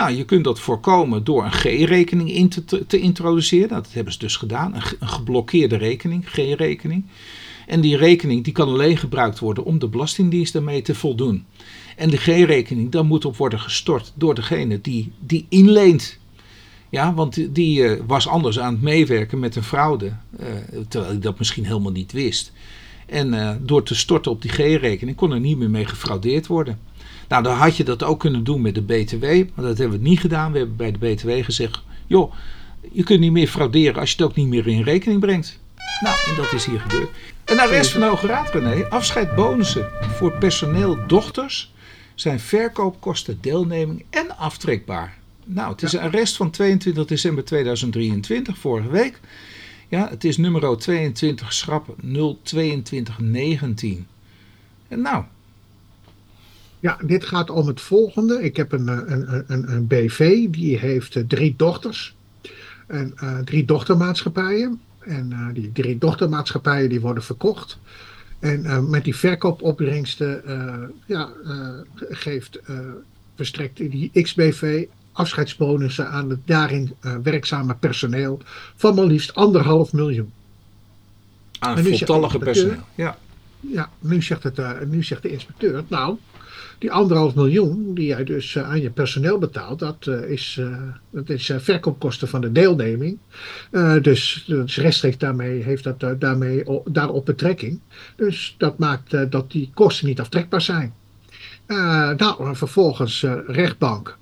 Nou, 0.01 0.13
je 0.13 0.25
kunt 0.25 0.45
dat 0.45 0.61
voorkomen 0.61 1.25
door 1.25 1.45
een 1.45 1.53
G-rekening 1.53 2.33
in 2.33 2.49
te, 2.49 2.87
te, 2.87 2.99
introduceren. 2.99 3.69
Dat 3.69 3.93
hebben 3.93 4.13
ze 4.13 4.19
dus 4.19 4.37
gedaan. 4.37 4.75
Een, 4.75 4.83
een 4.99 5.09
geblokkeerde 5.09 5.77
rekening, 5.77 6.29
G-rekening. 6.29 7.05
En 7.67 7.81
die 7.81 7.97
rekening 7.97 8.45
die 8.45 8.53
kan 8.53 8.69
alleen 8.69 8.97
gebruikt 8.97 9.39
worden 9.39 9.65
om 9.65 9.79
de 9.79 9.89
Belastingdienst 9.89 10.53
daarmee 10.53 10.83
te 10.83 10.95
voldoen. 10.95 11.45
En 11.97 12.11
de 12.11 12.17
G-rekening, 12.17 12.91
dan 12.91 13.07
moet 13.07 13.25
op 13.25 13.37
worden 13.37 13.61
gestort 13.61 14.13
door 14.15 14.35
degene 14.35 14.81
die, 14.81 15.13
die 15.19 15.47
inleent. 15.49 16.19
Ja, 16.89 17.15
want 17.15 17.55
die 17.55 17.81
uh, 17.81 18.01
was 18.07 18.29
anders 18.29 18.59
aan 18.61 18.73
het 18.73 18.83
meewerken 18.83 19.39
met 19.39 19.57
een 19.57 19.63
fraude, 19.63 20.13
uh, 20.41 20.47
terwijl 20.89 21.13
ik 21.13 21.23
dat 21.23 21.39
misschien 21.39 21.65
helemaal 21.65 21.93
niet 21.93 22.13
wist. 22.13 22.53
En 23.07 23.33
uh, 23.33 23.51
door 23.61 23.83
te 23.83 23.95
storten 23.95 24.31
op 24.31 24.43
die 24.43 24.51
G-rekening 24.51 25.17
kon 25.17 25.33
er 25.33 25.41
niet 25.41 25.59
meer 25.59 25.71
mee 25.71 25.87
gefraudeerd 25.87 26.47
worden. 26.47 26.79
Nou, 27.31 27.43
dan 27.43 27.57
had 27.57 27.77
je 27.77 27.85
dat 27.85 28.03
ook 28.03 28.21
kunnen 28.21 28.45
doen 28.45 28.61
met 28.61 28.75
de 28.75 28.83
BTW, 28.83 29.25
maar 29.25 29.65
dat 29.65 29.79
hebben 29.79 29.99
we 29.99 30.09
niet 30.09 30.21
gedaan. 30.21 30.53
We 30.53 30.59
hebben 30.59 30.77
bij 30.77 30.93
de 30.93 30.99
BTW 30.99 31.31
gezegd, 31.45 31.83
joh, 32.07 32.35
je 32.93 33.03
kunt 33.03 33.21
niet 33.21 33.33
meer 33.33 33.47
frauderen 33.47 34.01
als 34.01 34.11
je 34.11 34.17
het 34.17 34.25
ook 34.25 34.37
niet 34.37 34.47
meer 34.47 34.67
in 34.67 34.83
rekening 34.83 35.21
brengt. 35.21 35.59
Nou, 36.01 36.17
en 36.29 36.35
dat 36.37 36.53
is 36.53 36.65
hier 36.65 36.81
gebeurd. 36.81 37.11
En 37.45 37.57
naar 37.57 37.67
de 37.67 37.73
rest 37.73 37.91
van 37.91 38.01
de 38.01 38.07
Hoge 38.07 38.27
Raad, 38.27 38.51
René, 38.51 38.89
afscheidbonussen 38.89 39.89
voor 40.01 40.33
personeel 40.33 41.07
dochters 41.07 41.73
zijn 42.15 42.41
verkoopkosten, 42.41 43.39
deelneming 43.41 44.05
en 44.11 44.37
aftrekbaar. 44.37 45.19
Nou, 45.45 45.73
het 45.73 45.83
is 45.83 45.93
een 45.93 46.01
arrest 46.01 46.37
van 46.37 46.51
22 46.51 47.05
december 47.05 47.45
2023, 47.45 48.59
vorige 48.59 48.89
week. 48.89 49.21
Ja, 49.89 50.09
het 50.09 50.25
is 50.25 50.37
nummer 50.37 50.79
22 50.79 51.53
schrap 51.53 51.95
02219. 52.43 54.07
En 54.89 55.01
nou. 55.01 55.25
Ja, 56.81 56.99
dit 57.05 57.25
gaat 57.25 57.51
om 57.51 57.67
het 57.67 57.81
volgende. 57.81 58.43
Ik 58.43 58.57
heb 58.57 58.73
een, 58.73 58.89
een, 58.89 59.45
een, 59.47 59.73
een 59.73 59.87
BV, 59.87 60.49
die 60.49 60.79
heeft 60.79 61.17
eh, 61.17 61.23
drie 61.27 61.55
dochters. 61.57 62.15
En 62.87 63.15
uh, 63.23 63.39
drie 63.39 63.65
dochtermaatschappijen. 63.65 64.81
En 64.99 65.31
uh, 65.33 65.47
die 65.55 65.73
drie 65.73 65.99
dochtermaatschappijen 65.99 66.89
die 66.89 67.01
worden 67.01 67.23
verkocht. 67.23 67.79
En 68.39 68.65
uh, 68.65 68.79
met 68.79 69.05
die 69.05 69.17
verkoopopbrengsten 69.17 70.43
ja, 71.07 71.29
geeft 72.09 72.61
verstrekt 73.35 73.77
die 73.77 74.11
XBV 74.23 74.87
afscheidsbonussen 75.13 76.11
aan 76.11 76.31
het 76.31 76.41
daarin 76.45 76.95
werkzame 77.23 77.75
personeel 77.75 78.41
van 78.77 78.95
maar 78.95 79.05
liefst 79.05 79.35
anderhalf 79.35 79.93
miljoen. 79.93 80.33
Aan 81.59 81.85
voltallige 81.85 82.39
personeel, 82.39 82.83
ja. 82.95 83.19
Ja, 83.61 83.91
nu 83.99 84.23
zegt, 84.23 84.43
het, 84.43 84.89
nu 84.91 85.03
zegt 85.03 85.23
de 85.23 85.31
inspecteur, 85.31 85.85
nou, 85.89 86.17
die 86.81 86.93
anderhalf 86.93 87.35
miljoen 87.35 87.95
die 87.95 88.07
jij 88.07 88.25
dus 88.25 88.55
uh, 88.55 88.71
aan 88.71 88.81
je 88.81 88.91
personeel 88.91 89.39
betaalt, 89.39 89.79
dat 89.79 90.07
uh, 90.09 90.31
is, 90.31 90.57
uh, 90.61 90.77
dat 91.11 91.29
is 91.29 91.53
verkoopkosten 91.57 92.29
van 92.29 92.41
de 92.41 92.53
deelneming. 92.53 93.19
dus, 94.03 94.45
dus 94.47 94.77
rechtstreeks 94.77 95.19
daarmee 95.19 95.63
heeft 95.63 95.85
dat 95.85 96.21
daarmee, 96.21 96.65
daarop 96.85 97.27
betrekking. 97.27 97.81
Dus 98.17 98.55
dat 98.59 98.79
maakt 98.79 99.31
dat 99.31 99.51
die 99.51 99.71
kosten 99.75 100.07
niet 100.07 100.21
aftrekbaar 100.21 100.61
zijn. 100.61 100.95
nou, 102.17 102.57
vervolgens 102.57 103.27
rechtbank, 103.47 104.19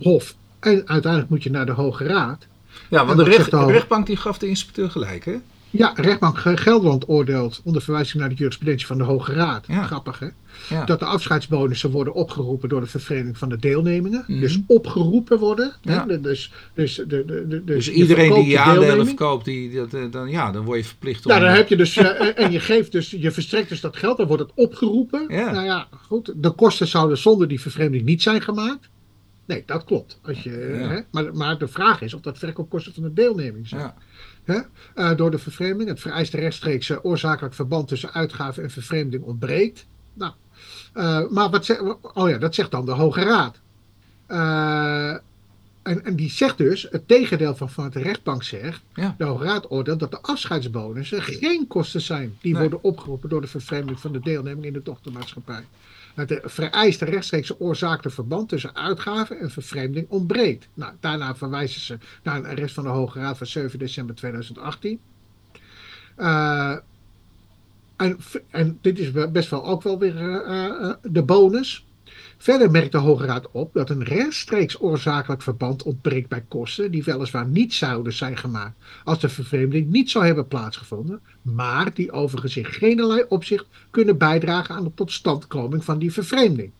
hof 0.00 0.34
en 0.60 0.88
uiteindelijk 0.88 1.30
moet 1.30 1.42
je 1.42 1.50
naar 1.50 1.66
de 1.66 1.72
Hoge 1.72 2.04
Raad. 2.04 2.46
Ja, 2.88 3.06
want 3.06 3.18
de, 3.18 3.24
recht, 3.24 3.50
de 3.50 3.64
rechtbank 3.64 4.06
die 4.06 4.16
gaf 4.16 4.38
de 4.38 4.48
inspecteur 4.48 4.90
gelijk, 4.90 5.24
hè? 5.24 5.36
Ja, 5.70 5.92
rechtbank 5.94 6.38
Gelderland 6.38 7.08
oordeelt 7.08 7.60
onder 7.64 7.82
verwijzing 7.82 8.20
naar 8.20 8.28
de 8.28 8.34
jurisprudentie 8.34 8.86
van 8.86 8.98
de 8.98 9.04
Hoge 9.04 9.32
Raad. 9.32 9.66
Grappig 9.66 10.18
hè? 10.18 10.28
Ja. 10.68 10.84
Dat 10.84 10.98
de 10.98 11.04
afscheidsbonussen 11.04 11.90
worden 11.90 12.14
opgeroepen 12.14 12.68
door 12.68 12.80
de 12.80 12.86
vervreemding 12.86 13.38
van 13.38 13.48
de 13.48 13.56
deelnemingen. 13.56 14.24
Mhm. 14.26 14.40
Dus 14.40 14.58
opgeroepen 14.66 15.38
worden. 15.38 15.72
Ja. 15.82 16.06
Hè? 16.08 16.20
Dus, 16.20 16.52
dus, 16.74 16.94
de, 16.94 17.06
de, 17.06 17.24
de, 17.24 17.64
dus, 17.64 17.84
dus 17.84 17.90
iedereen 17.90 18.34
die 18.34 18.46
je 18.46 18.58
aandelen 18.58 19.06
verkoopt, 19.06 19.44
die, 19.44 19.74
dat, 19.74 19.94
eh, 19.94 20.02
dan, 20.10 20.30
ja, 20.30 20.52
dan 20.52 20.64
word 20.64 20.78
je 20.78 20.84
verplicht 20.84 21.26
om... 21.26 21.30
Nou, 21.30 21.44
dan 21.44 21.54
heb 21.54 21.68
je 21.68 21.76
dus, 21.76 21.96
uh, 21.96 22.38
en 22.38 22.52
je 22.52 22.60
geeft 22.60 22.92
dus, 22.92 23.10
je 23.10 23.30
verstrekt 23.30 23.68
dus 23.68 23.80
dat 23.80 23.96
geld, 23.96 24.16
dan 24.16 24.26
wordt 24.26 24.42
het 24.42 24.52
opgeroepen. 24.54 25.24
Ja. 25.28 25.50
Nou 25.50 25.64
ja, 25.64 25.88
goed. 26.06 26.32
De 26.36 26.50
kosten 26.50 26.86
zouden 26.86 27.18
zonder 27.18 27.48
die 27.48 27.60
vervreemding 27.60 28.04
niet 28.04 28.22
zijn 28.22 28.42
gemaakt. 28.42 28.88
Nee, 29.50 29.62
dat 29.66 29.84
klopt. 29.84 30.18
Als 30.22 30.42
je, 30.42 30.50
hè? 30.50 31.00
Maar, 31.10 31.34
maar 31.34 31.58
de 31.58 31.68
vraag 31.68 32.00
is 32.00 32.14
of 32.14 32.20
dat 32.20 32.38
verkoopkosten 32.38 32.94
van 32.94 33.02
de 33.02 33.12
deelneming 33.12 33.68
zijn. 33.68 33.92
Ja. 34.44 34.66
Uh, 34.94 35.16
door 35.16 35.30
de 35.30 35.38
vervreemding. 35.38 35.88
Het 35.88 36.00
vereiste 36.00 36.36
rechtstreekse 36.36 37.04
oorzakelijk 37.04 37.54
verband 37.54 37.88
tussen 37.88 38.12
uitgave 38.12 38.62
en 38.62 38.70
vervreemding 38.70 39.22
ontbreekt. 39.22 39.86
Nou, 40.14 40.32
uh, 40.94 41.28
maar 41.28 41.50
wat 41.50 41.64
zeg, 41.64 41.80
oh 42.14 42.28
ja, 42.28 42.38
dat 42.38 42.54
zegt 42.54 42.70
dan 42.70 42.84
de 42.84 42.92
Hoge 42.92 43.22
Raad. 43.22 43.60
Uh, 44.28 45.10
en, 45.82 46.04
en, 46.04 46.16
die 46.16 46.30
zegt 46.30 46.58
dus, 46.58 46.86
het 46.90 47.08
tegendeel 47.08 47.56
van, 47.56 47.68
wat 47.74 47.92
de 47.92 48.02
rechtbank 48.02 48.42
zegt, 48.42 48.82
ja. 48.94 49.14
de 49.18 49.24
Hoge 49.24 49.44
Raad 49.44 49.70
oordeelt 49.70 50.00
dat 50.00 50.10
de 50.10 50.20
afscheidsbonussen 50.20 51.22
geen 51.22 51.66
kosten 51.66 52.00
zijn 52.00 52.36
die 52.40 52.56
worden 52.56 52.82
opgeroepen 52.82 53.28
door 53.28 53.40
de 53.40 53.46
vervreemding 53.46 54.00
van 54.00 54.12
de 54.12 54.20
deelneming 54.20 54.64
in 54.64 54.72
de 54.72 54.82
dochtermaatschappij. 54.82 55.64
Het 56.14 56.40
vereiste 56.44 57.04
rechtstreekse 57.04 57.60
oorzakelijke 57.60 58.10
verband 58.10 58.48
tussen 58.48 58.74
uitgaven 58.74 59.38
en 59.38 59.50
vervreemding 59.50 60.06
ontbreekt. 60.08 60.68
Nou, 60.74 60.92
daarna 61.00 61.36
verwijzen 61.36 61.80
ze 61.80 61.98
naar 62.22 62.36
een 62.36 62.46
arrest 62.46 62.74
van 62.74 62.84
de 62.84 62.90
Hoge 62.90 63.18
Raad 63.18 63.38
van 63.38 63.46
7 63.46 63.78
december 63.78 64.14
2018. 64.14 65.00
Uh, 66.18 66.76
en, 67.96 68.18
en, 68.50 68.78
dit 68.80 68.98
is 68.98 69.10
best 69.32 69.50
wel 69.50 69.64
ook 69.64 69.82
wel 69.82 69.98
weer 69.98 70.14
uh, 70.14 70.46
uh, 70.46 70.92
de 71.02 71.22
bonus. 71.22 71.86
Verder 72.42 72.70
merkt 72.70 72.92
de 72.92 72.98
Hoge 72.98 73.26
Raad 73.26 73.50
op 73.50 73.72
dat 73.72 73.90
een 73.90 74.04
rechtstreeks 74.04 74.80
oorzakelijk 74.80 75.42
verband 75.42 75.82
ontbreekt 75.82 76.28
bij 76.28 76.44
kosten 76.48 76.90
die 76.90 77.04
weliswaar 77.04 77.46
niet 77.46 77.74
zouden 77.74 78.12
zijn 78.12 78.36
gemaakt 78.36 78.76
als 79.04 79.20
de 79.20 79.28
vervreemding 79.28 79.90
niet 79.90 80.10
zou 80.10 80.24
hebben 80.24 80.48
plaatsgevonden, 80.48 81.20
maar 81.42 81.94
die 81.94 82.12
overigens 82.12 82.56
in 82.56 82.64
geen 82.64 83.30
opzicht 83.30 83.66
kunnen 83.90 84.18
bijdragen 84.18 84.74
aan 84.74 84.84
de 84.84 84.94
totstandkoming 84.94 85.84
van 85.84 85.98
die 85.98 86.12
vervreemding. 86.12 86.72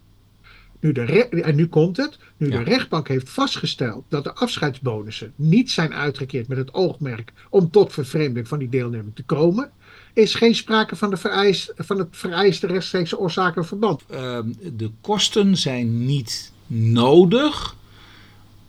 Nu 0.80 0.92
de 0.92 1.28
en 1.28 1.56
nu 1.56 1.66
komt 1.66 1.96
het. 1.96 2.18
Nu 2.36 2.50
de 2.50 2.62
rechtbank 2.62 3.08
heeft 3.08 3.30
vastgesteld 3.30 4.04
dat 4.08 4.24
de 4.24 4.34
afscheidsbonussen 4.34 5.32
niet 5.36 5.70
zijn 5.70 5.94
uitgekeerd 5.94 6.48
met 6.48 6.58
het 6.58 6.74
oogmerk 6.74 7.32
om 7.50 7.70
tot 7.70 7.92
vervreemding 7.92 8.48
van 8.48 8.58
die 8.58 8.68
deelneming 8.68 9.14
te 9.14 9.22
komen, 9.22 9.70
is 10.12 10.34
geen 10.34 10.54
sprake 10.54 10.96
van, 10.96 11.10
de 11.10 11.16
vereist, 11.16 11.72
van 11.76 11.98
het 11.98 12.08
vereiste 12.10 12.66
rechtstreekse 12.66 13.18
oorzakelijk 13.18 13.68
verband. 13.68 14.02
Uh, 14.10 14.38
de 14.72 14.90
kosten 15.00 15.56
zijn 15.56 16.04
niet 16.06 16.52
nodig 16.66 17.74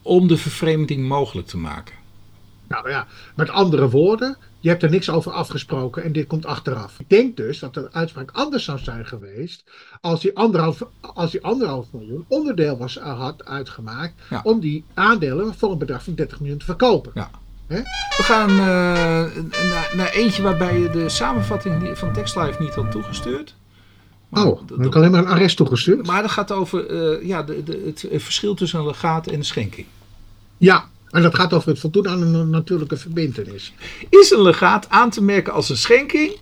om 0.01 0.27
de 0.27 0.37
vervreemding 0.37 1.07
mogelijk 1.07 1.47
te 1.47 1.57
maken. 1.57 1.95
Nou 2.67 2.89
ja, 2.89 3.07
met 3.35 3.49
andere 3.49 3.89
woorden, 3.89 4.37
je 4.59 4.69
hebt 4.69 4.83
er 4.83 4.89
niks 4.89 5.09
over 5.09 5.31
afgesproken 5.31 6.03
en 6.03 6.11
dit 6.11 6.27
komt 6.27 6.45
achteraf. 6.45 6.99
Ik 6.99 7.09
denk 7.09 7.37
dus 7.37 7.59
dat 7.59 7.73
de 7.73 7.91
uitspraak 7.91 8.31
anders 8.31 8.63
zou 8.63 8.79
zijn 8.79 9.05
geweest 9.05 9.63
als 10.01 10.21
die 10.21 10.37
anderhalf, 10.37 10.83
als 11.01 11.31
die 11.31 11.43
anderhalf 11.43 11.87
miljoen 11.91 12.25
onderdeel 12.27 12.77
was, 12.77 12.95
had 12.97 13.45
uitgemaakt 13.45 14.13
Ja. 14.29 14.41
om 14.43 14.59
die 14.59 14.83
aandelen 14.93 15.55
voor 15.55 15.71
een 15.71 15.77
bedrag 15.77 16.03
van 16.03 16.15
30 16.15 16.39
miljoen 16.39 16.57
te 16.57 16.65
verkopen. 16.65 17.11
Ja. 17.15 17.29
We 18.17 18.23
gaan 18.23 18.49
eh, 18.49 18.55
naar, 19.69 19.91
naar 19.95 20.09
eentje 20.09 20.41
waarbij 20.41 20.79
je 20.79 20.89
de 20.89 21.09
samenvatting 21.09 21.97
van 21.97 22.13
TextLive 22.13 22.61
niet 22.61 22.73
had 22.73 22.91
toegestuurd. 22.91 23.55
Maar 24.29 24.45
Oh, 24.45 24.61
dan 24.67 24.77
heb 24.77 24.87
ik 24.87 24.95
alleen 24.95 25.11
maar 25.11 25.19
een 25.19 25.29
arrest 25.29 25.57
toegestuurd. 25.57 26.07
Maar 26.07 26.21
dat 26.21 26.31
gaat 26.31 26.51
over 26.51 26.87
eh, 26.87 27.27
ja, 27.27 27.43
de, 27.43 27.63
de, 27.63 27.81
het 28.11 28.23
verschil 28.23 28.53
tussen 28.53 28.79
een 28.79 28.85
legaat 28.85 29.27
en 29.27 29.33
een 29.33 29.45
schenking. 29.45 29.87
Ja, 30.57 30.89
en 31.09 31.21
dat 31.21 31.35
gaat 31.35 31.53
over 31.53 31.69
het 31.69 31.79
voldoen 31.79 32.09
aan 32.09 32.21
een 32.21 32.49
natuurlijke 32.49 32.97
verbintenis. 32.97 33.73
Is 34.09 34.31
een 34.31 34.41
legaat 34.41 34.89
aan 34.89 35.09
te 35.09 35.23
merken 35.23 35.53
als 35.53 35.69
een 35.69 35.77
schenking? 35.77 36.37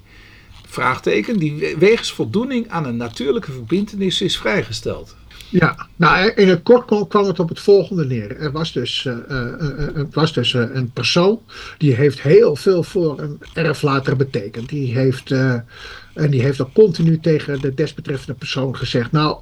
Vraagteken, 0.68 1.40
die 1.40 1.76
wegens 1.78 2.12
voldoening 2.12 2.70
aan 2.70 2.86
een 2.86 2.98
natuurlijke 2.98 3.52
verbintenis 3.52 4.22
is 4.22 4.38
vrijgesteld. 4.38 5.16
Ja, 5.50 5.88
nou 5.96 6.32
in 6.32 6.48
het 6.50 6.64
kort 6.64 7.08
kwam, 7.08 7.28
het 7.28 7.40
op 7.40 7.50
het 7.50 7.60
volgende 7.60 8.06
neer. 8.06 8.38
Er 8.38 8.52
was 8.52 8.72
dus, 8.72 9.06
eh, 9.06 9.18
het 9.94 10.14
was 10.14 10.34
dus 10.34 10.54
een 10.54 10.92
persoon 10.92 11.42
die 11.78 11.96
heeft 11.96 12.22
heel 12.22 12.56
veel 12.56 12.84
voor 12.84 13.20
een 13.20 13.42
erflater 13.54 14.16
betekend. 14.16 14.70
Die 14.70 14.94
heeft, 14.98 15.32
en 15.32 16.30
die 16.30 16.42
heeft 16.42 16.62
ook 16.62 16.74
continu 16.74 17.20
tegen 17.20 17.62
de 17.62 17.74
desbetreffende 17.74 18.34
persoon 18.34 18.76
gezegd, 18.76 19.12
nou 19.12 19.38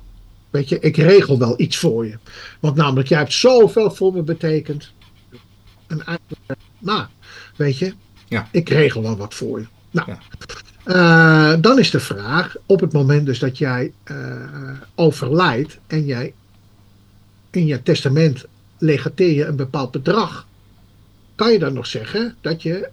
weet 0.49 0.69
je, 0.69 0.79
ik 0.79 0.97
regel 0.97 1.39
wel 1.39 1.53
iets 1.57 1.77
voor 1.77 2.05
je. 2.05 2.17
Want 2.59 2.75
namelijk, 2.75 3.07
jij 3.09 3.17
hebt 3.17 3.33
zoveel 3.33 3.91
voor 3.91 4.13
me 4.13 4.21
betekend. 4.21 4.91
En 5.87 6.05
eigenlijk, 6.05 6.61
nou, 6.79 7.05
weet 7.55 7.77
je, 7.77 7.93
Ja. 8.27 8.47
ik 8.51 8.69
regel 8.69 9.01
wel 9.01 9.17
wat 9.17 9.33
voor 9.33 9.59
je. 9.59 9.65
Nou, 9.91 10.11
Ja. 10.11 10.19
Eh, 10.87 11.53
dan 11.61 11.79
is 11.79 11.91
de 11.91 11.99
vraag, 11.99 12.55
op 12.65 12.79
het 12.79 12.93
moment 12.93 13.25
dus 13.25 13.39
dat 13.39 13.57
jij 13.57 13.91
eh, 14.03 14.15
overlijdt 14.95 15.77
en 15.87 16.05
jij 16.05 16.33
in 17.49 17.65
je 17.65 17.83
testament 17.83 18.45
legateer 18.77 19.33
je 19.33 19.45
een 19.45 19.55
bepaald 19.55 19.91
bedrag, 19.91 20.47
kan 21.35 21.51
je 21.51 21.59
dan 21.59 21.73
nog 21.73 21.87
zeggen 21.87 22.35
dat, 22.41 22.61
je, 22.61 22.89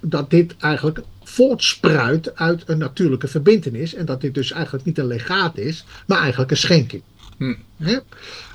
dat 0.00 0.30
dit 0.30 0.56
eigenlijk 0.56 1.00
voortspruit 1.22 2.36
uit 2.36 2.62
een 2.66 2.78
natuurlijke 2.78 3.28
verbintenis 3.28 3.94
en 3.94 4.06
dat 4.06 4.20
dit 4.20 4.34
dus 4.34 4.52
eigenlijk 4.52 4.84
niet 4.84 4.98
een 4.98 5.06
legaat 5.06 5.58
is, 5.58 5.84
maar 6.06 6.20
eigenlijk 6.20 6.50
een 6.50 6.56
schenking. 6.56 7.02
Hm. 7.36 7.54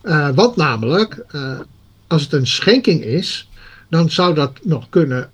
Eh, 0.02 0.30
want 0.30 0.56
namelijk, 0.56 1.26
als 2.08 2.24
het 2.24 2.34
een 2.34 2.48
schenking 2.48 3.04
is, 3.04 3.50
dan 3.90 4.10
zou 4.10 4.36
dat 4.36 4.60
nog 4.64 4.90
kunnen 4.90 5.30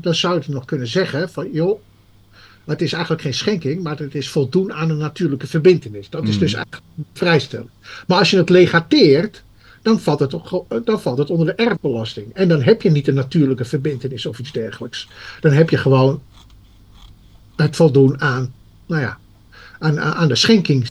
dan 0.00 0.14
zou 0.14 0.40
je 0.46 0.52
nog 0.52 0.64
kunnen 0.64 0.86
zeggen 0.86 1.30
van 1.30 1.48
joh, 1.52 1.80
het 2.64 2.82
is 2.82 2.92
eigenlijk 2.92 3.22
geen 3.22 3.34
schenking, 3.34 3.82
maar 3.82 3.98
het 3.98 4.14
is 4.14 4.28
voldoen 4.28 4.72
aan 4.72 4.90
een 4.90 4.96
natuurlijke 4.98 5.46
verbintenis. 5.46 6.10
Dat 6.10 6.22
is 6.22 6.30
Mhm. 6.30 6.38
dus 6.38 6.52
eigenlijk 6.54 6.82
vrijstellen. 7.12 7.70
Maar 8.06 8.18
als 8.18 8.30
je 8.30 8.36
het 8.36 8.48
legateert, 8.48 9.42
dan 9.82 10.00
valt 10.00 10.20
het, 10.20 10.34
ook- 10.34 10.86
dan 10.86 11.00
valt 11.00 11.18
het 11.18 11.30
onder 11.30 11.46
de 11.46 11.52
erfbelasting. 11.54 12.26
En 12.34 12.48
dan 12.48 12.62
heb 12.62 12.82
je 12.82 12.90
niet 12.90 13.08
een 13.08 13.14
natuurlijke 13.14 13.64
verbintenis 13.64 14.26
of 14.26 14.38
iets 14.38 14.52
dergelijks. 14.52 15.08
Dan 15.40 15.52
heb 15.52 15.70
je 15.70 15.76
gewoon 15.76 16.22
het 17.56 17.76
voldoen 17.76 18.20
aan, 18.20 18.52
nou 18.86 19.00
ja, 19.02 19.18
aan, 19.78 20.00
aan 20.00 20.28
de 20.28 20.34
schenking. 20.34 20.88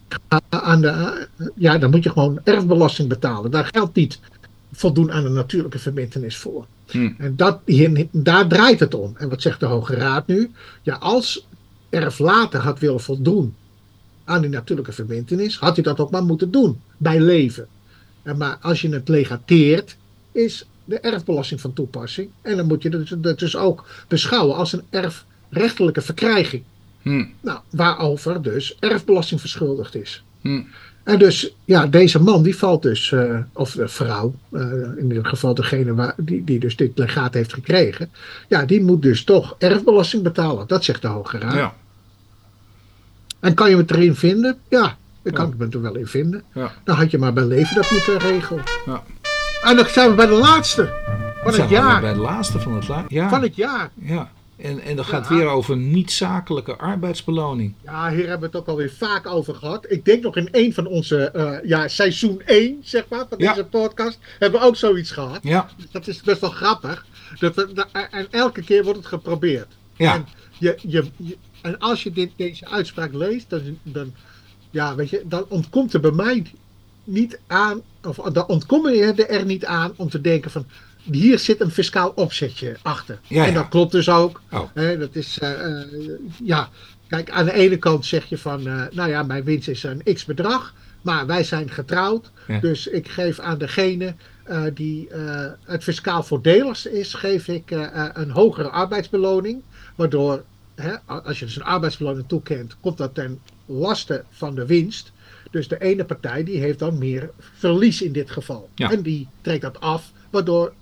Aan 0.50 0.82
de, 0.82 1.28
ja, 1.56 1.78
dan 1.78 1.90
moet 1.90 2.04
je 2.04 2.10
gewoon 2.12 2.40
erfbelasting 2.44 3.10
betalen. 3.10 3.52
Daar 3.52 3.70
geldt 3.72 3.96
niet 3.96 4.20
voldoen 4.74 5.12
aan 5.12 5.26
een 5.26 5.34
natuurlijke 5.34 5.80
verbintenis 5.80 6.38
voor. 6.38 6.66
Hm. 6.88 7.12
En 7.18 7.36
dat, 7.36 7.60
hier, 7.66 8.08
daar 8.12 8.48
draait 8.48 8.80
het 8.80 8.94
om. 8.94 9.14
En 9.18 9.30
wat 9.30 9.42
zegt 9.42 9.60
de 9.60 9.66
Hoge 9.66 9.96
Raad 9.96 10.28
nu? 10.28 10.52
Ja, 10.82 10.96
als 10.96 11.48
erflater 11.90 12.60
had 12.60 12.80
willen 12.80 13.02
voldoen 13.02 13.56
aan 14.24 14.42
die 14.42 14.50
natuurlijke 14.50 14.92
verbintenis, 14.92 15.58
had 15.58 15.76
hij 15.76 15.84
dat 15.84 16.00
ook 16.00 16.12
maar 16.12 16.24
moeten 16.24 16.52
doen 16.52 16.82
bij 16.98 17.20
leven. 17.20 17.68
En 18.24 18.38
maar 18.38 18.58
als 18.62 18.82
je 18.82 18.90
het 18.90 19.08
legateert, 19.08 19.98
is 20.32 20.66
de 20.86 21.00
erfbelasting 21.00 21.62
van 21.62 21.74
toepassing. 21.74 22.30
En 22.42 22.58
dan 22.58 22.68
moet 22.68 22.84
je 22.84 23.18
dat 23.20 23.40
dus 23.40 23.56
ook 23.56 23.86
beschouwen 24.08 24.56
als 24.56 24.74
een 24.74 24.84
erfrechtelijke 24.90 26.02
verkrijging. 26.02 26.64
Hm. 27.02 27.26
Nou, 27.42 27.60
waarover 27.70 28.42
dus 28.42 28.76
erfbelasting 28.80 29.40
verschuldigd 29.40 29.96
is. 29.96 30.24
Hm. 30.42 30.62
En 31.04 31.20
dus, 31.20 31.56
ja, 31.66 31.88
deze 31.88 32.22
man 32.22 32.44
die 32.44 32.58
valt 32.58 32.82
dus, 32.82 33.12
eh, 33.12 33.38
of 33.54 33.72
de 33.72 33.88
vrouw, 33.88 34.34
eh, 34.52 34.62
in 34.98 35.08
ieder 35.08 35.26
geval 35.26 35.54
degene 35.54 35.94
waar, 35.94 36.14
die, 36.18 36.44
die 36.44 36.60
dus 36.60 36.76
dit 36.76 36.98
legaat 36.98 37.34
heeft 37.34 37.54
gekregen, 37.54 38.12
ja, 38.48 38.66
die 38.66 38.84
moet 38.84 39.02
dus 39.02 39.24
toch 39.24 39.56
erfbelasting 39.58 40.24
betalen. 40.24 40.68
Dat 40.68 40.84
zegt 40.84 41.02
de 41.02 41.08
Hoge 41.08 41.38
Raad. 41.38 41.54
Ja. 41.54 41.74
En 43.40 43.54
kan 43.54 43.70
je 43.70 43.78
het 43.78 43.92
erin 43.92 44.16
vinden? 44.16 44.58
Ja, 44.70 44.98
ik 45.24 45.34
kan 45.34 45.54
Ja. 45.58 45.64
het 45.66 45.74
er 45.74 45.82
wel 45.82 45.96
in 45.96 46.08
vinden. 46.08 46.44
Ja. 46.54 46.72
Dan 46.84 46.96
had 46.96 47.12
je 47.12 47.18
maar 47.18 47.34
bij 47.34 47.46
leven 47.46 47.76
dat 47.76 47.92
moeten 47.92 48.18
regelen. 48.30 48.64
Ja. 48.86 49.04
En 49.64 49.76
dan 49.76 49.86
zijn 49.86 50.10
we 50.10 50.16
bij 50.16 50.26
de 50.28 50.34
laatste 50.34 50.94
van 51.44 51.54
het 51.54 51.70
jaar. 51.70 52.02
Bij 52.02 52.14
de 52.14 52.20
laatste 52.20 52.60
van 52.60 52.76
het 52.76 52.86
jaar. 52.86 53.06
Ja. 53.08 53.30
Van 53.30 53.42
het 53.42 53.56
jaar. 53.56 53.90
ja. 53.96 54.32
En, 54.56 54.80
en 54.80 54.96
dat 54.96 55.06
gaat 55.06 55.30
Ja. 55.30 55.36
weer 55.36 55.48
over 55.48 55.78
niet-zakelijke 55.78 56.76
arbeidsbeloning. 56.76 57.74
Ja, 57.84 58.10
hier 58.10 58.28
hebben 58.28 58.40
we 58.40 58.46
het 58.46 58.56
ook 58.56 58.68
alweer 58.68 58.92
vaak 58.92 59.28
over 59.28 59.56
gehad. 59.56 59.86
Ik 59.92 60.06
denk 60.06 60.24
nog 60.24 60.36
in 60.38 60.48
een 60.52 60.74
van 60.74 60.86
onze, 60.88 61.18
eh, 61.32 61.58
ja, 61.70 61.88
seizoen 61.88 62.42
1, 62.46 62.78
zeg 62.84 63.06
maar, 63.10 63.26
van 63.30 63.38
Ja. 63.38 63.54
deze 63.54 63.66
podcast, 63.66 64.20
hebben 64.40 64.60
we 64.60 64.66
ook 64.66 64.76
zoiets 64.76 65.12
gehad. 65.12 65.40
Ja. 65.42 65.70
Dat 65.92 66.08
is 66.08 66.22
best 66.22 66.42
wel 66.42 66.50
grappig. 66.50 67.06
Dat 67.40 67.68
en 68.12 68.28
elke 68.32 68.64
keer 68.64 68.84
wordt 68.84 68.98
het 69.00 69.08
geprobeerd. 69.08 69.68
Ja. 69.96 70.14
En, 70.14 70.26
je, 70.60 70.78
je, 70.82 71.04
je- 71.18 71.38
en 71.62 71.80
als 71.80 72.04
je 72.04 72.12
dit, 72.12 72.32
deze 72.36 72.68
uitspraak 72.68 73.14
leest, 73.14 73.50
dan, 73.50 73.78
dan, 73.84 74.14
ja, 74.70 74.96
weet 74.96 75.10
je, 75.10 75.24
dan 75.26 75.46
ontkomt 75.48 75.94
er 75.94 76.00
bij 76.00 76.12
mij 76.12 76.46
niet 77.04 77.40
aan, 77.48 77.82
of 78.04 78.16
dan 78.16 78.48
ontkom 78.48 78.90
je 78.90 79.14
er 79.14 79.46
niet 79.46 79.66
aan 79.66 79.94
om 79.96 80.10
te 80.10 80.22
denken 80.22 80.52
van, 80.52 80.66
hier 81.12 81.40
zit 81.40 81.62
een 81.62 81.72
fiscaal 81.72 82.10
opzetje 82.10 82.78
achter. 82.82 83.20
Ja, 83.28 83.46
en 83.46 83.52
ja. 83.52 83.54
dat 83.54 83.70
klopt 83.70 83.92
dus 83.92 84.10
ook. 84.10 84.42
Oh. 84.52 84.70
Hè, 84.74 84.98
dat 84.98 85.16
is, 85.16 85.40
eh, 85.40 85.82
eh, 85.82 85.88
ja, 86.44 86.70
kijk, 87.08 87.30
aan 87.30 87.46
de 87.46 87.54
ene 87.54 87.78
kant 87.78 88.06
zeg 88.06 88.26
je 88.26 88.38
van, 88.38 88.68
eh, 88.68 88.82
nou 88.92 89.10
ja, 89.10 89.24
mijn 89.24 89.44
winst 89.44 89.68
is 89.68 89.84
een 89.84 90.02
x 90.14 90.26
bedrag, 90.26 90.74
maar 91.02 91.26
wij 91.26 91.44
zijn 91.44 91.70
getrouwd, 91.70 92.32
Ja. 92.48 92.60
dus 92.60 92.88
ik 92.88 93.08
geef 93.08 93.40
aan 93.40 93.58
degene 93.58 94.16
die 94.74 95.08
het 95.64 95.84
fiscaal 95.84 96.24
voordeligst 96.24 96.86
is, 96.86 97.14
geef 97.14 97.48
ik 97.48 97.72
een 98.14 98.30
hogere 98.30 98.70
arbeidsbeloning, 98.70 99.62
waardoor, 99.96 100.44
hè, 100.76 100.96
als 101.06 101.40
je 101.40 101.46
dus 101.46 101.56
een 101.56 101.64
arbeidsbeloning 101.64 102.28
toekent, 102.28 102.76
komt 102.80 102.98
dat 102.98 103.16
ten 103.16 103.40
laste 103.66 104.24
van 104.30 104.56
de 104.56 104.66
winst. 104.66 105.12
Dus 105.52 105.68
de 105.68 105.80
ene 105.80 106.06
partij 106.06 106.44
die 106.44 106.60
heeft 106.60 106.80
dan 106.80 106.98
meer 106.98 107.30
verlies 107.58 108.02
in 108.02 108.12
dit 108.12 108.32
geval. 108.32 108.70
Ja. 108.76 108.92
En 108.92 109.02
die 109.02 109.28
trekt 109.42 109.62
dat 109.62 109.80
af, 109.80 110.12
waardoor 110.30 110.74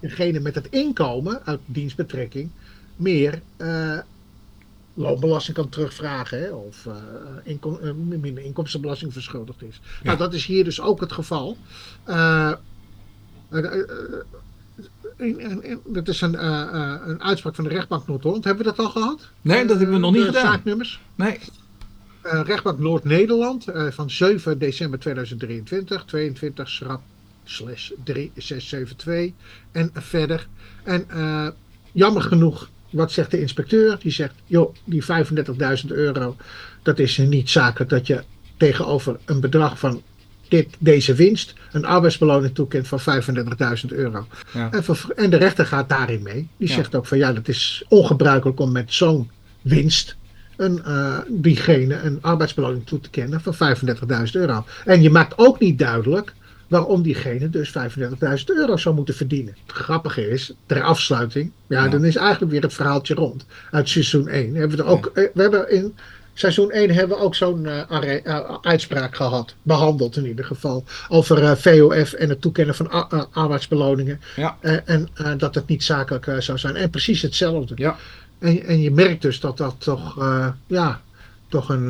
degene 0.00 0.40
met 0.40 0.54
het 0.54 0.66
inkomen 0.70 1.40
uit 1.44 1.60
dienstbetrekking 1.66 2.50
meer 2.98 3.42
eh, 3.56 3.98
loonbelasting 4.94 5.56
kan 5.56 5.68
terugvragen. 5.68 6.40
Hè, 6.40 6.50
of 6.50 6.86
eh, 6.86 6.94
inkom, 7.44 7.78
eh, 7.82 7.92
minder 7.92 8.44
inkomstenbelasting 8.44 9.12
verschuldigd 9.12 9.62
is. 9.62 9.80
Nou, 10.02 10.18
dat 10.18 10.34
is 10.34 10.46
hier 10.46 10.64
dus 10.64 10.80
ook 10.80 11.00
het 11.00 11.12
geval. 11.12 11.56
Dat 15.84 16.08
is 16.08 16.20
een, 16.20 16.44
een 17.08 17.22
uitspraak 17.22 17.54
van 17.54 17.64
de 17.64 17.70
rechtbank 17.70 18.06
Noord-Holland. 18.06 18.44
Hebben 18.44 18.64
we 18.64 18.70
dat 18.70 18.86
al 18.86 18.90
gehad? 18.90 19.28
Nee, 19.40 19.64
dat 19.64 19.76
hebben 19.76 19.94
we 19.94 20.00
nog 20.00 20.12
niet 20.12 20.24
gedaan. 20.24 20.52
Zaaknummers? 20.52 21.00
Nee. 21.14 21.38
Rechtbank 22.22 22.78
Noord-Nederland 22.78 23.64
van 23.90 24.10
7 24.10 24.58
december 24.58 24.98
2023, 24.98 26.04
22 26.04 26.68
schrap 26.68 27.02
slash 27.48 27.90
3672 28.04 29.32
en 29.72 29.90
verder. 29.94 30.46
En 30.82 31.04
eh, 31.10 31.48
jammer 31.92 32.22
genoeg, 32.22 32.70
wat 32.90 33.12
zegt 33.12 33.30
de 33.30 33.40
inspecteur? 33.40 33.98
Die 33.98 34.12
zegt, 34.12 34.34
joh, 34.46 34.74
die 34.84 35.04
35.000 35.04 35.86
euro, 35.88 36.36
dat 36.82 36.98
is 36.98 37.16
niet 37.18 37.50
zakelijk 37.50 37.90
dat 37.90 38.06
je 38.06 38.22
tegenover 38.56 39.16
een 39.24 39.40
bedrag 39.40 39.78
van 39.78 40.02
dit, 40.48 40.76
deze 40.78 41.14
winst 41.14 41.54
een 41.72 41.84
arbeidsbeloning 41.84 42.54
toekent 42.54 42.88
van 42.88 43.00
35.000 43.00 43.88
euro. 43.88 44.26
Ja. 44.52 44.70
En, 44.72 44.82
en 45.16 45.30
de 45.30 45.36
rechter 45.36 45.66
gaat 45.66 45.88
daarin 45.88 46.22
mee. 46.22 46.48
Die 46.56 46.68
Ja. 46.68 46.74
zegt 46.74 46.94
ook 46.94 47.06
van 47.06 47.18
ja, 47.18 47.32
dat 47.32 47.48
is 47.48 47.84
ongebruikelijk 47.88 48.60
om 48.60 48.72
met 48.72 48.92
zo'n 48.92 49.30
winst 49.62 50.16
een, 50.56 50.84
eh, 50.84 51.18
diegene 51.28 52.00
een 52.00 52.18
arbeidsbeloning 52.20 52.86
toe 52.86 53.00
te 53.00 53.10
kennen 53.10 53.40
van 53.40 53.54
35.000 53.54 54.34
euro. 54.34 54.64
En 54.84 55.02
je 55.02 55.10
maakt 55.10 55.38
ook 55.38 55.60
niet 55.60 55.78
duidelijk 55.78 56.34
waarom 56.68 57.02
diegene 57.02 57.50
dus 57.50 57.72
35.000 57.72 58.44
euro 58.46 58.76
zou 58.76 58.94
moeten 58.94 59.14
verdienen. 59.14 59.56
Het 59.66 59.76
grappige 59.76 60.28
is, 60.30 60.52
ter 60.66 60.82
afsluiting, 60.82 61.50
ja, 61.66 61.84
Ja. 61.84 61.90
dan 61.90 62.04
is 62.04 62.16
eigenlijk 62.16 62.52
weer 62.52 62.62
het 62.62 62.74
verhaaltje 62.74 63.14
rond. 63.14 63.46
Uit 63.70 63.88
seizoen 63.88 64.28
1 64.28 64.54
hebben 64.54 64.76
we 64.76 64.82
er 64.82 64.88
ook, 64.88 65.06
eh, 65.06 65.24
we 65.34 65.42
hebben 65.42 65.70
in 65.70 65.96
seizoen 66.34 66.70
1 66.72 66.90
hebben 66.90 67.16
we 67.16 67.22
ook 67.22 67.34
zo'n 67.34 67.64
uh, 67.64 67.82
uh, 68.24 68.56
uitspraak 68.60 69.16
gehad. 69.16 69.54
Behandeld 69.62 70.16
in 70.16 70.26
ieder 70.26 70.44
geval. 70.44 70.84
Over 71.08 71.42
uh, 71.42 71.52
VOF 71.52 72.12
en 72.12 72.28
het 72.28 72.40
toekennen 72.40 72.74
van 72.74 72.90
arbeidsbeloningen. 73.32 74.20
Ja. 74.36 74.56
en 74.84 75.08
dat 75.36 75.54
het 75.54 75.66
niet 75.66 75.84
zakelijk 75.84 76.26
zou 76.38 76.58
zijn. 76.58 76.76
En 76.76 76.90
precies 76.90 77.22
hetzelfde. 77.22 77.74
Ja. 77.76 77.96
En, 78.38 78.62
en 78.62 78.80
je 78.80 78.90
merkt 78.90 79.22
dus 79.22 79.40
dat 79.40 79.56
dat 79.56 79.74
toch, 79.78 80.16
ja, 80.66 81.00
toch 81.48 81.68
een, 81.68 81.86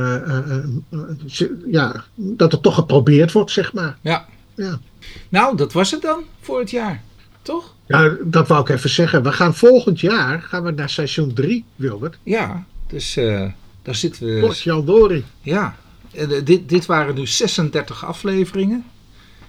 ja, 1.66 2.04
dat 2.14 2.52
het 2.52 2.62
toch 2.62 2.74
geprobeerd 2.74 3.32
wordt, 3.32 3.50
zeg 3.50 3.72
maar. 3.72 3.98
Ja. 4.00 4.26
Ja. 4.58 4.80
Nou, 5.28 5.56
dat 5.56 5.72
was 5.72 5.90
het 5.90 6.02
dan 6.02 6.24
voor 6.40 6.58
het 6.58 6.70
jaar, 6.70 7.02
toch? 7.42 7.74
Ja, 7.86 8.16
dat 8.22 8.48
wou 8.48 8.60
ik 8.60 8.68
even 8.68 8.90
zeggen. 8.90 9.22
We 9.22 9.32
gaan 9.32 9.54
volgend 9.54 10.00
jaar 10.00 10.42
gaan 10.42 10.62
we 10.62 10.70
naar 10.70 10.90
seizoen 10.90 11.32
3, 11.32 11.64
Wilbert. 11.76 12.18
Ja, 12.22 12.64
dus 12.86 13.16
uh, 13.16 13.50
daar 13.82 13.94
zitten 13.94 14.26
we. 14.26 14.40
Potjandori. 14.40 15.24
Ja, 15.40 15.76
uh, 16.12 16.44
dit, 16.44 16.68
dit 16.68 16.86
waren 16.86 17.14
nu 17.14 17.26
36 17.26 18.04
afleveringen. 18.04 18.84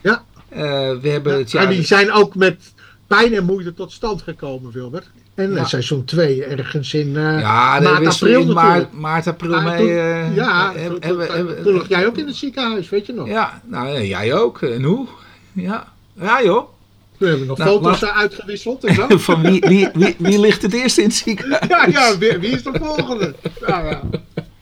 Ja. 0.01 0.23
Uh, 0.51 0.57
we 1.01 1.09
hebben 1.09 1.37
het 1.37 1.51
jaar. 1.51 1.63
En 1.63 1.69
die 1.69 1.83
zijn 1.83 2.11
ook 2.11 2.35
met 2.35 2.73
pijn 3.07 3.33
en 3.33 3.45
moeite 3.45 3.73
tot 3.73 3.91
stand 3.91 4.21
gekomen, 4.21 4.71
Wilbert. 4.71 5.09
En 5.39 5.53
ja. 5.53 5.65
seizoen 5.65 6.05
2 6.05 6.43
ergens 6.43 6.93
in 6.93 7.11
ja, 7.11 7.79
maart, 7.79 8.07
april 8.07 8.41
in 8.41 8.53
maart, 8.53 8.93
maart, 8.93 9.27
april 9.27 9.61
mee. 9.61 9.77
Toen, 9.77 10.33
ja, 10.33 10.71
toen, 10.71 10.99
toen, 10.99 11.27
toen, 11.27 11.63
toen 11.63 11.73
lag 11.73 11.87
jij 11.87 12.07
ook 12.07 12.17
in 12.17 12.27
het 12.27 12.35
ziekenhuis, 12.35 12.89
weet 12.89 13.05
je 13.05 13.13
nog? 13.13 13.27
Ja, 13.27 13.61
nou 13.65 14.01
jij 14.01 14.33
ook. 14.33 14.61
En 14.61 14.83
hoe? 14.83 15.07
Ja, 15.53 15.87
ja 16.13 16.43
joh. 16.43 16.69
We 17.17 17.27
hebben 17.27 17.47
nog 17.47 17.57
nou, 17.57 17.69
foto's 17.69 17.99
wacht. 17.99 18.13
uitgewisseld 18.13 18.83
en 18.83 18.95
zo. 18.95 19.17
Van 19.17 19.41
wie, 19.41 19.59
wie, 19.67 19.89
wie, 19.93 20.15
wie, 20.17 20.39
ligt 20.39 20.61
het 20.61 20.73
eerst 20.73 20.97
in 20.97 21.03
het 21.03 21.13
ziekenhuis? 21.13 21.67
Ja, 21.67 21.85
ja 21.85 22.17
wie, 22.17 22.37
wie 22.37 22.49
is 22.49 22.63
de 22.63 22.71
volgende? 22.73 23.35
Ja, 23.67 23.79
ja. 23.79 24.01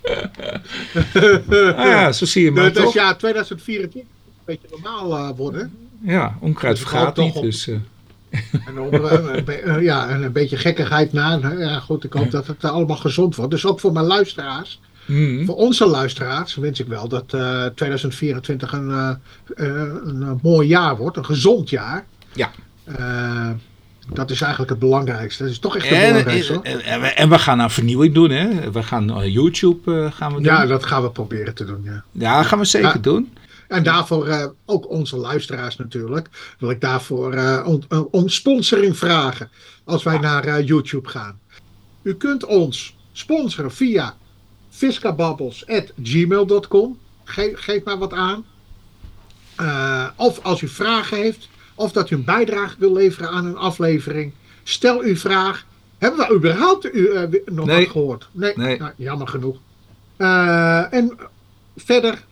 ah, 1.78 1.86
ja, 1.86 2.11
zo 2.11 2.25
zie 2.25 2.43
je 2.43 2.51
maar 2.51 2.73
Dus 2.73 2.84
toch? 2.84 2.93
ja, 2.93 3.15
2024 3.15 4.01
een 4.01 4.07
beetje 4.45 4.67
normaal 4.69 5.17
uh, 5.17 5.38
worden. 5.38 5.73
Ja, 6.01 6.38
onkruid 6.39 6.80
vergaat 6.80 7.17
niet. 7.17 7.41
Dus, 7.41 7.67
uh. 7.67 7.78
En, 8.67 8.80
om, 8.80 8.93
uh, 8.93 9.82
ja, 9.82 10.09
en 10.09 10.23
een 10.23 10.32
beetje 10.32 10.57
gekkigheid 10.57 11.13
na. 11.13 11.39
Ja, 11.57 11.80
goed, 11.80 12.03
ik 12.03 12.13
hoop 12.13 12.32
dat 12.32 12.47
het 12.47 12.63
allemaal 12.63 12.97
gezond 12.97 13.36
wordt. 13.36 13.51
Dus 13.51 13.65
ook 13.65 13.80
voor 13.80 13.91
mijn 13.91 14.05
luisteraars. 14.05 14.80
Mm. 15.05 15.45
Voor 15.45 15.55
onze 15.55 15.86
luisteraars 15.86 16.55
wens 16.55 16.80
ik 16.80 16.88
wel 16.88 17.07
dat 17.07 17.28
2024 17.75 18.71
een, 18.71 19.19
een 19.55 20.39
mooi 20.41 20.67
jaar 20.67 20.97
wordt. 20.97 21.17
Een 21.17 21.25
gezond 21.25 21.69
jaar. 21.69 22.05
Ja. 22.34 22.51
Uh, 22.99 23.49
dat 24.13 24.32
is 24.32 24.41
eigenlijk 24.41 24.71
het 24.71 24.80
belangrijkste. 24.80 25.43
Dat 25.43 25.51
is 25.51 25.59
toch 25.59 25.75
echt 25.75 25.89
het 25.89 25.97
en, 25.97 26.07
belangrijkste. 26.07 26.59
En, 26.63 26.82
en, 26.82 27.15
en, 27.15 27.30
we 27.30 27.39
gaan 27.39 27.59
een 27.59 27.69
vernieuwing 27.69 28.13
doen. 28.13 28.30
Hè? 28.30 28.71
We 28.71 28.84
gaan 28.84 29.32
YouTube 29.32 29.91
uh, 29.91 30.11
gaan 30.11 30.30
we 30.30 30.36
doen. 30.36 30.43
Ja, 30.43 30.65
dat 30.65 30.86
gaan 30.86 31.01
we 31.01 31.09
proberen 31.09 31.55
te 31.55 31.65
doen. 31.65 31.82
Ja, 31.84 32.03
ja 32.11 32.43
gaan 32.43 32.59
we 32.59 32.65
zeker 32.65 32.88
ja. 32.93 33.01
doen. 33.01 33.34
En 33.68 33.84
daarvoor 33.84 34.55
ook 34.65 34.89
onze 34.89 35.18
luisteraars 35.18 35.76
natuurlijk. 35.76 36.30
Wil 36.59 36.70
ik 36.70 36.82
daarvoor 36.82 37.61
om, 37.65 37.82
om, 38.11 38.30
sponsoring 38.30 38.97
vragen. 38.97 39.49
Als 39.84 40.03
wij 40.03 40.18
naar 40.18 40.61
YouTube 40.61 41.09
gaan. 41.09 41.39
U 42.01 42.15
kunt 42.15 42.45
ons 42.45 42.95
sponsoren 43.11 43.72
via 43.72 44.15
fiscababbels.gmail.com. 44.70 46.99
Ge 47.24 47.51
geef 47.55 47.84
maar 47.84 47.97
wat 47.97 48.13
aan. 48.13 48.45
of 50.15 50.43
als 50.43 50.61
u 50.61 50.68
vragen 50.68 51.18
heeft 51.18 51.47
of 51.78 51.91
dat 51.91 52.09
u 52.09 52.15
een 52.15 52.24
bijdrage 52.24 52.76
wil 52.80 52.93
leveren 52.93 53.30
aan 53.30 53.45
een 53.45 53.57
aflevering. 53.57 54.34
Stel 54.63 55.01
uw 55.01 55.15
vraag. 55.15 55.65
Hebben 55.97 56.28
we 56.28 56.36
überhaupt 56.36 56.93
u 56.93 56.99
uh, 56.99 57.22
nog 57.45 57.65
nee. 57.65 57.84
wat 57.84 57.91
gehoord? 57.91 58.30
Nee, 58.32 58.53
nee. 58.55 58.78
Nou, 58.78 58.91
jammer 58.95 59.28
genoeg. 59.28 59.57
Uh, 60.18 60.93
en 60.93 61.18
verder, 61.76 62.24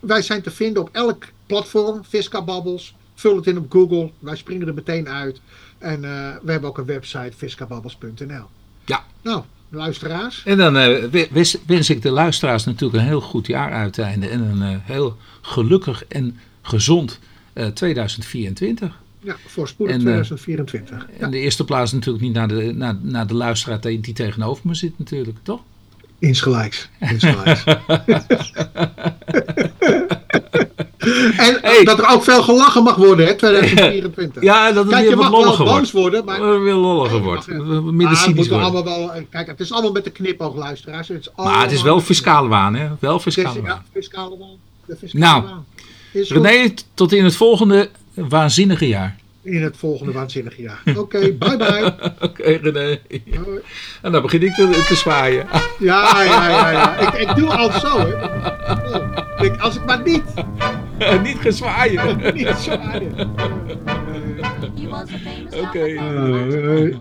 wij 0.00 0.22
zijn 0.22 0.42
te 0.42 0.50
vinden 0.50 0.82
op 0.82 0.88
elk 0.92 1.24
platform, 1.46 2.04
Fisca 2.04 2.42
Babbels. 2.42 2.94
Vul 3.14 3.36
het 3.36 3.46
in 3.46 3.58
op 3.58 3.72
Google, 3.72 4.10
wij 4.18 4.36
springen 4.36 4.66
er 4.66 4.74
meteen 4.74 5.08
uit. 5.08 5.40
En 5.78 6.02
uh, 6.02 6.34
we 6.42 6.50
hebben 6.50 6.68
ook 6.68 6.78
een 6.78 6.84
website, 6.84 7.32
fiscababbels.nl. 7.36 8.44
Ja. 8.84 9.04
Nou, 9.22 9.42
luisteraars. 9.68 10.42
En 10.44 10.56
dan 10.56 10.72
wens, 11.30 11.56
wens, 11.66 11.90
ik 11.90 12.02
de 12.02 12.10
luisteraars 12.10 12.64
natuurlijk 12.64 13.02
een 13.02 13.08
heel 13.08 13.20
goed 13.20 13.46
jaar 13.46 13.72
uiteinde. 13.72 14.28
En 14.28 14.40
een 14.40 14.80
heel 14.80 15.16
gelukkig 15.40 16.04
en 16.04 16.38
gezond 16.62 17.18
uh, 17.54 17.66
2024. 17.66 18.98
Ja, 19.22 19.36
voorspoedig 19.46 19.98
2024. 19.98 20.96
Uh, 20.96 21.02
en 21.02 21.16
ja. 21.18 21.28
de 21.28 21.38
eerste 21.38 21.64
plaats 21.64 21.92
natuurlijk 21.92 22.24
niet 22.24 22.34
naar 22.34 22.48
de, 22.48 22.72
naar, 22.74 22.96
naar 23.02 23.26
de 23.26 23.34
luisteraar 23.34 23.80
die 23.80 24.12
tegenover 24.12 24.66
me 24.66 24.74
zit 24.74 24.98
natuurlijk, 24.98 25.38
toch? 25.42 25.60
Insgelijks. 26.20 26.88
Insgelijks. 27.00 27.64
en 31.36 31.58
Hey. 31.62 31.84
dat 31.84 31.98
er 31.98 32.08
ook 32.08 32.24
veel 32.24 32.42
gelachen 32.42 32.82
mag 32.82 32.96
worden, 32.96 33.26
hè, 33.26 33.34
2024. 33.34 34.42
Ja, 34.50 34.72
dat 34.72 34.84
het 34.84 34.92
Kijk, 34.92 35.00
weer 35.02 35.10
je 35.10 35.16
wat 35.16 35.24
mag 35.24 35.30
wel 35.32 35.40
lolliger 35.40 35.64
boos 35.64 35.74
wordt. 35.74 35.90
worden, 35.92 36.24
maar... 36.24 36.38
Dat 36.38 36.52
het 36.54 36.62
weer 36.62 36.74
lolliger 36.74 37.18
Nee, 37.18 37.26
wordt. 37.26 37.46
Midden 37.92 38.16
cynisch 38.16 38.48
worden. 38.48 38.66
allemaal 38.72 38.84
wel, 38.84 39.12
kijk, 39.30 39.46
het 39.46 39.60
is 39.60 39.72
allemaal 39.72 39.92
met 39.92 40.04
de 40.04 40.10
knipoog, 40.10 40.56
luisteraars. 40.56 41.08
Het 41.08 41.20
is 41.20 41.30
Maar 41.36 41.62
het 41.62 41.72
is 41.72 41.82
wel 41.82 42.00
fiscale 42.00 42.48
waan, 42.48 42.74
hè? 42.74 42.88
Wel 43.00 43.18
fiscale 43.18 43.62
waan. 43.62 43.64
Ja, 43.64 43.82
fiscale 43.92 44.38
waan. 44.38 44.56
De 44.86 44.96
fiscale 44.96 45.24
Nou, 45.24 45.42
waan. 45.42 45.64
René, 46.12 46.74
tot 46.94 47.12
in 47.12 47.24
het 47.24 47.36
volgende 47.36 47.90
waanzinnige 48.14 48.88
jaar. 48.88 49.16
In 49.50 49.62
het 49.62 49.76
volgende 49.76 50.12
waanzinnige 50.12 50.62
jaar. 50.62 50.82
Oké, 50.96 51.18
bye 51.32 51.56
bye. 51.56 51.94
Oké, 52.28 52.42
René. 52.42 53.00
Hoi. 53.44 53.60
En 54.02 54.12
dan 54.12 54.22
begin 54.22 54.42
ik 54.42 54.54
te, 54.54 54.84
te 54.88 54.94
zwaaien. 54.94 55.46
Ja, 55.78 56.22
ja, 56.22 56.48
ja, 56.48 56.70
ja. 56.70 56.98
Ik, 56.98 57.28
ik 57.28 57.36
doe 57.36 57.48
al 57.48 57.70
zo, 57.70 57.98
hè. 57.98 58.14
Oh, 58.96 59.44
ik, 59.44 59.56
als 59.60 59.76
ik 59.76 59.84
maar 59.84 60.02
niet, 60.02 60.22
Niet 61.22 61.38
gezwaaien. 61.38 62.16
niet 62.34 62.48
famous 64.84 65.54
Oké. 65.60 65.86
Uh, 65.86 66.96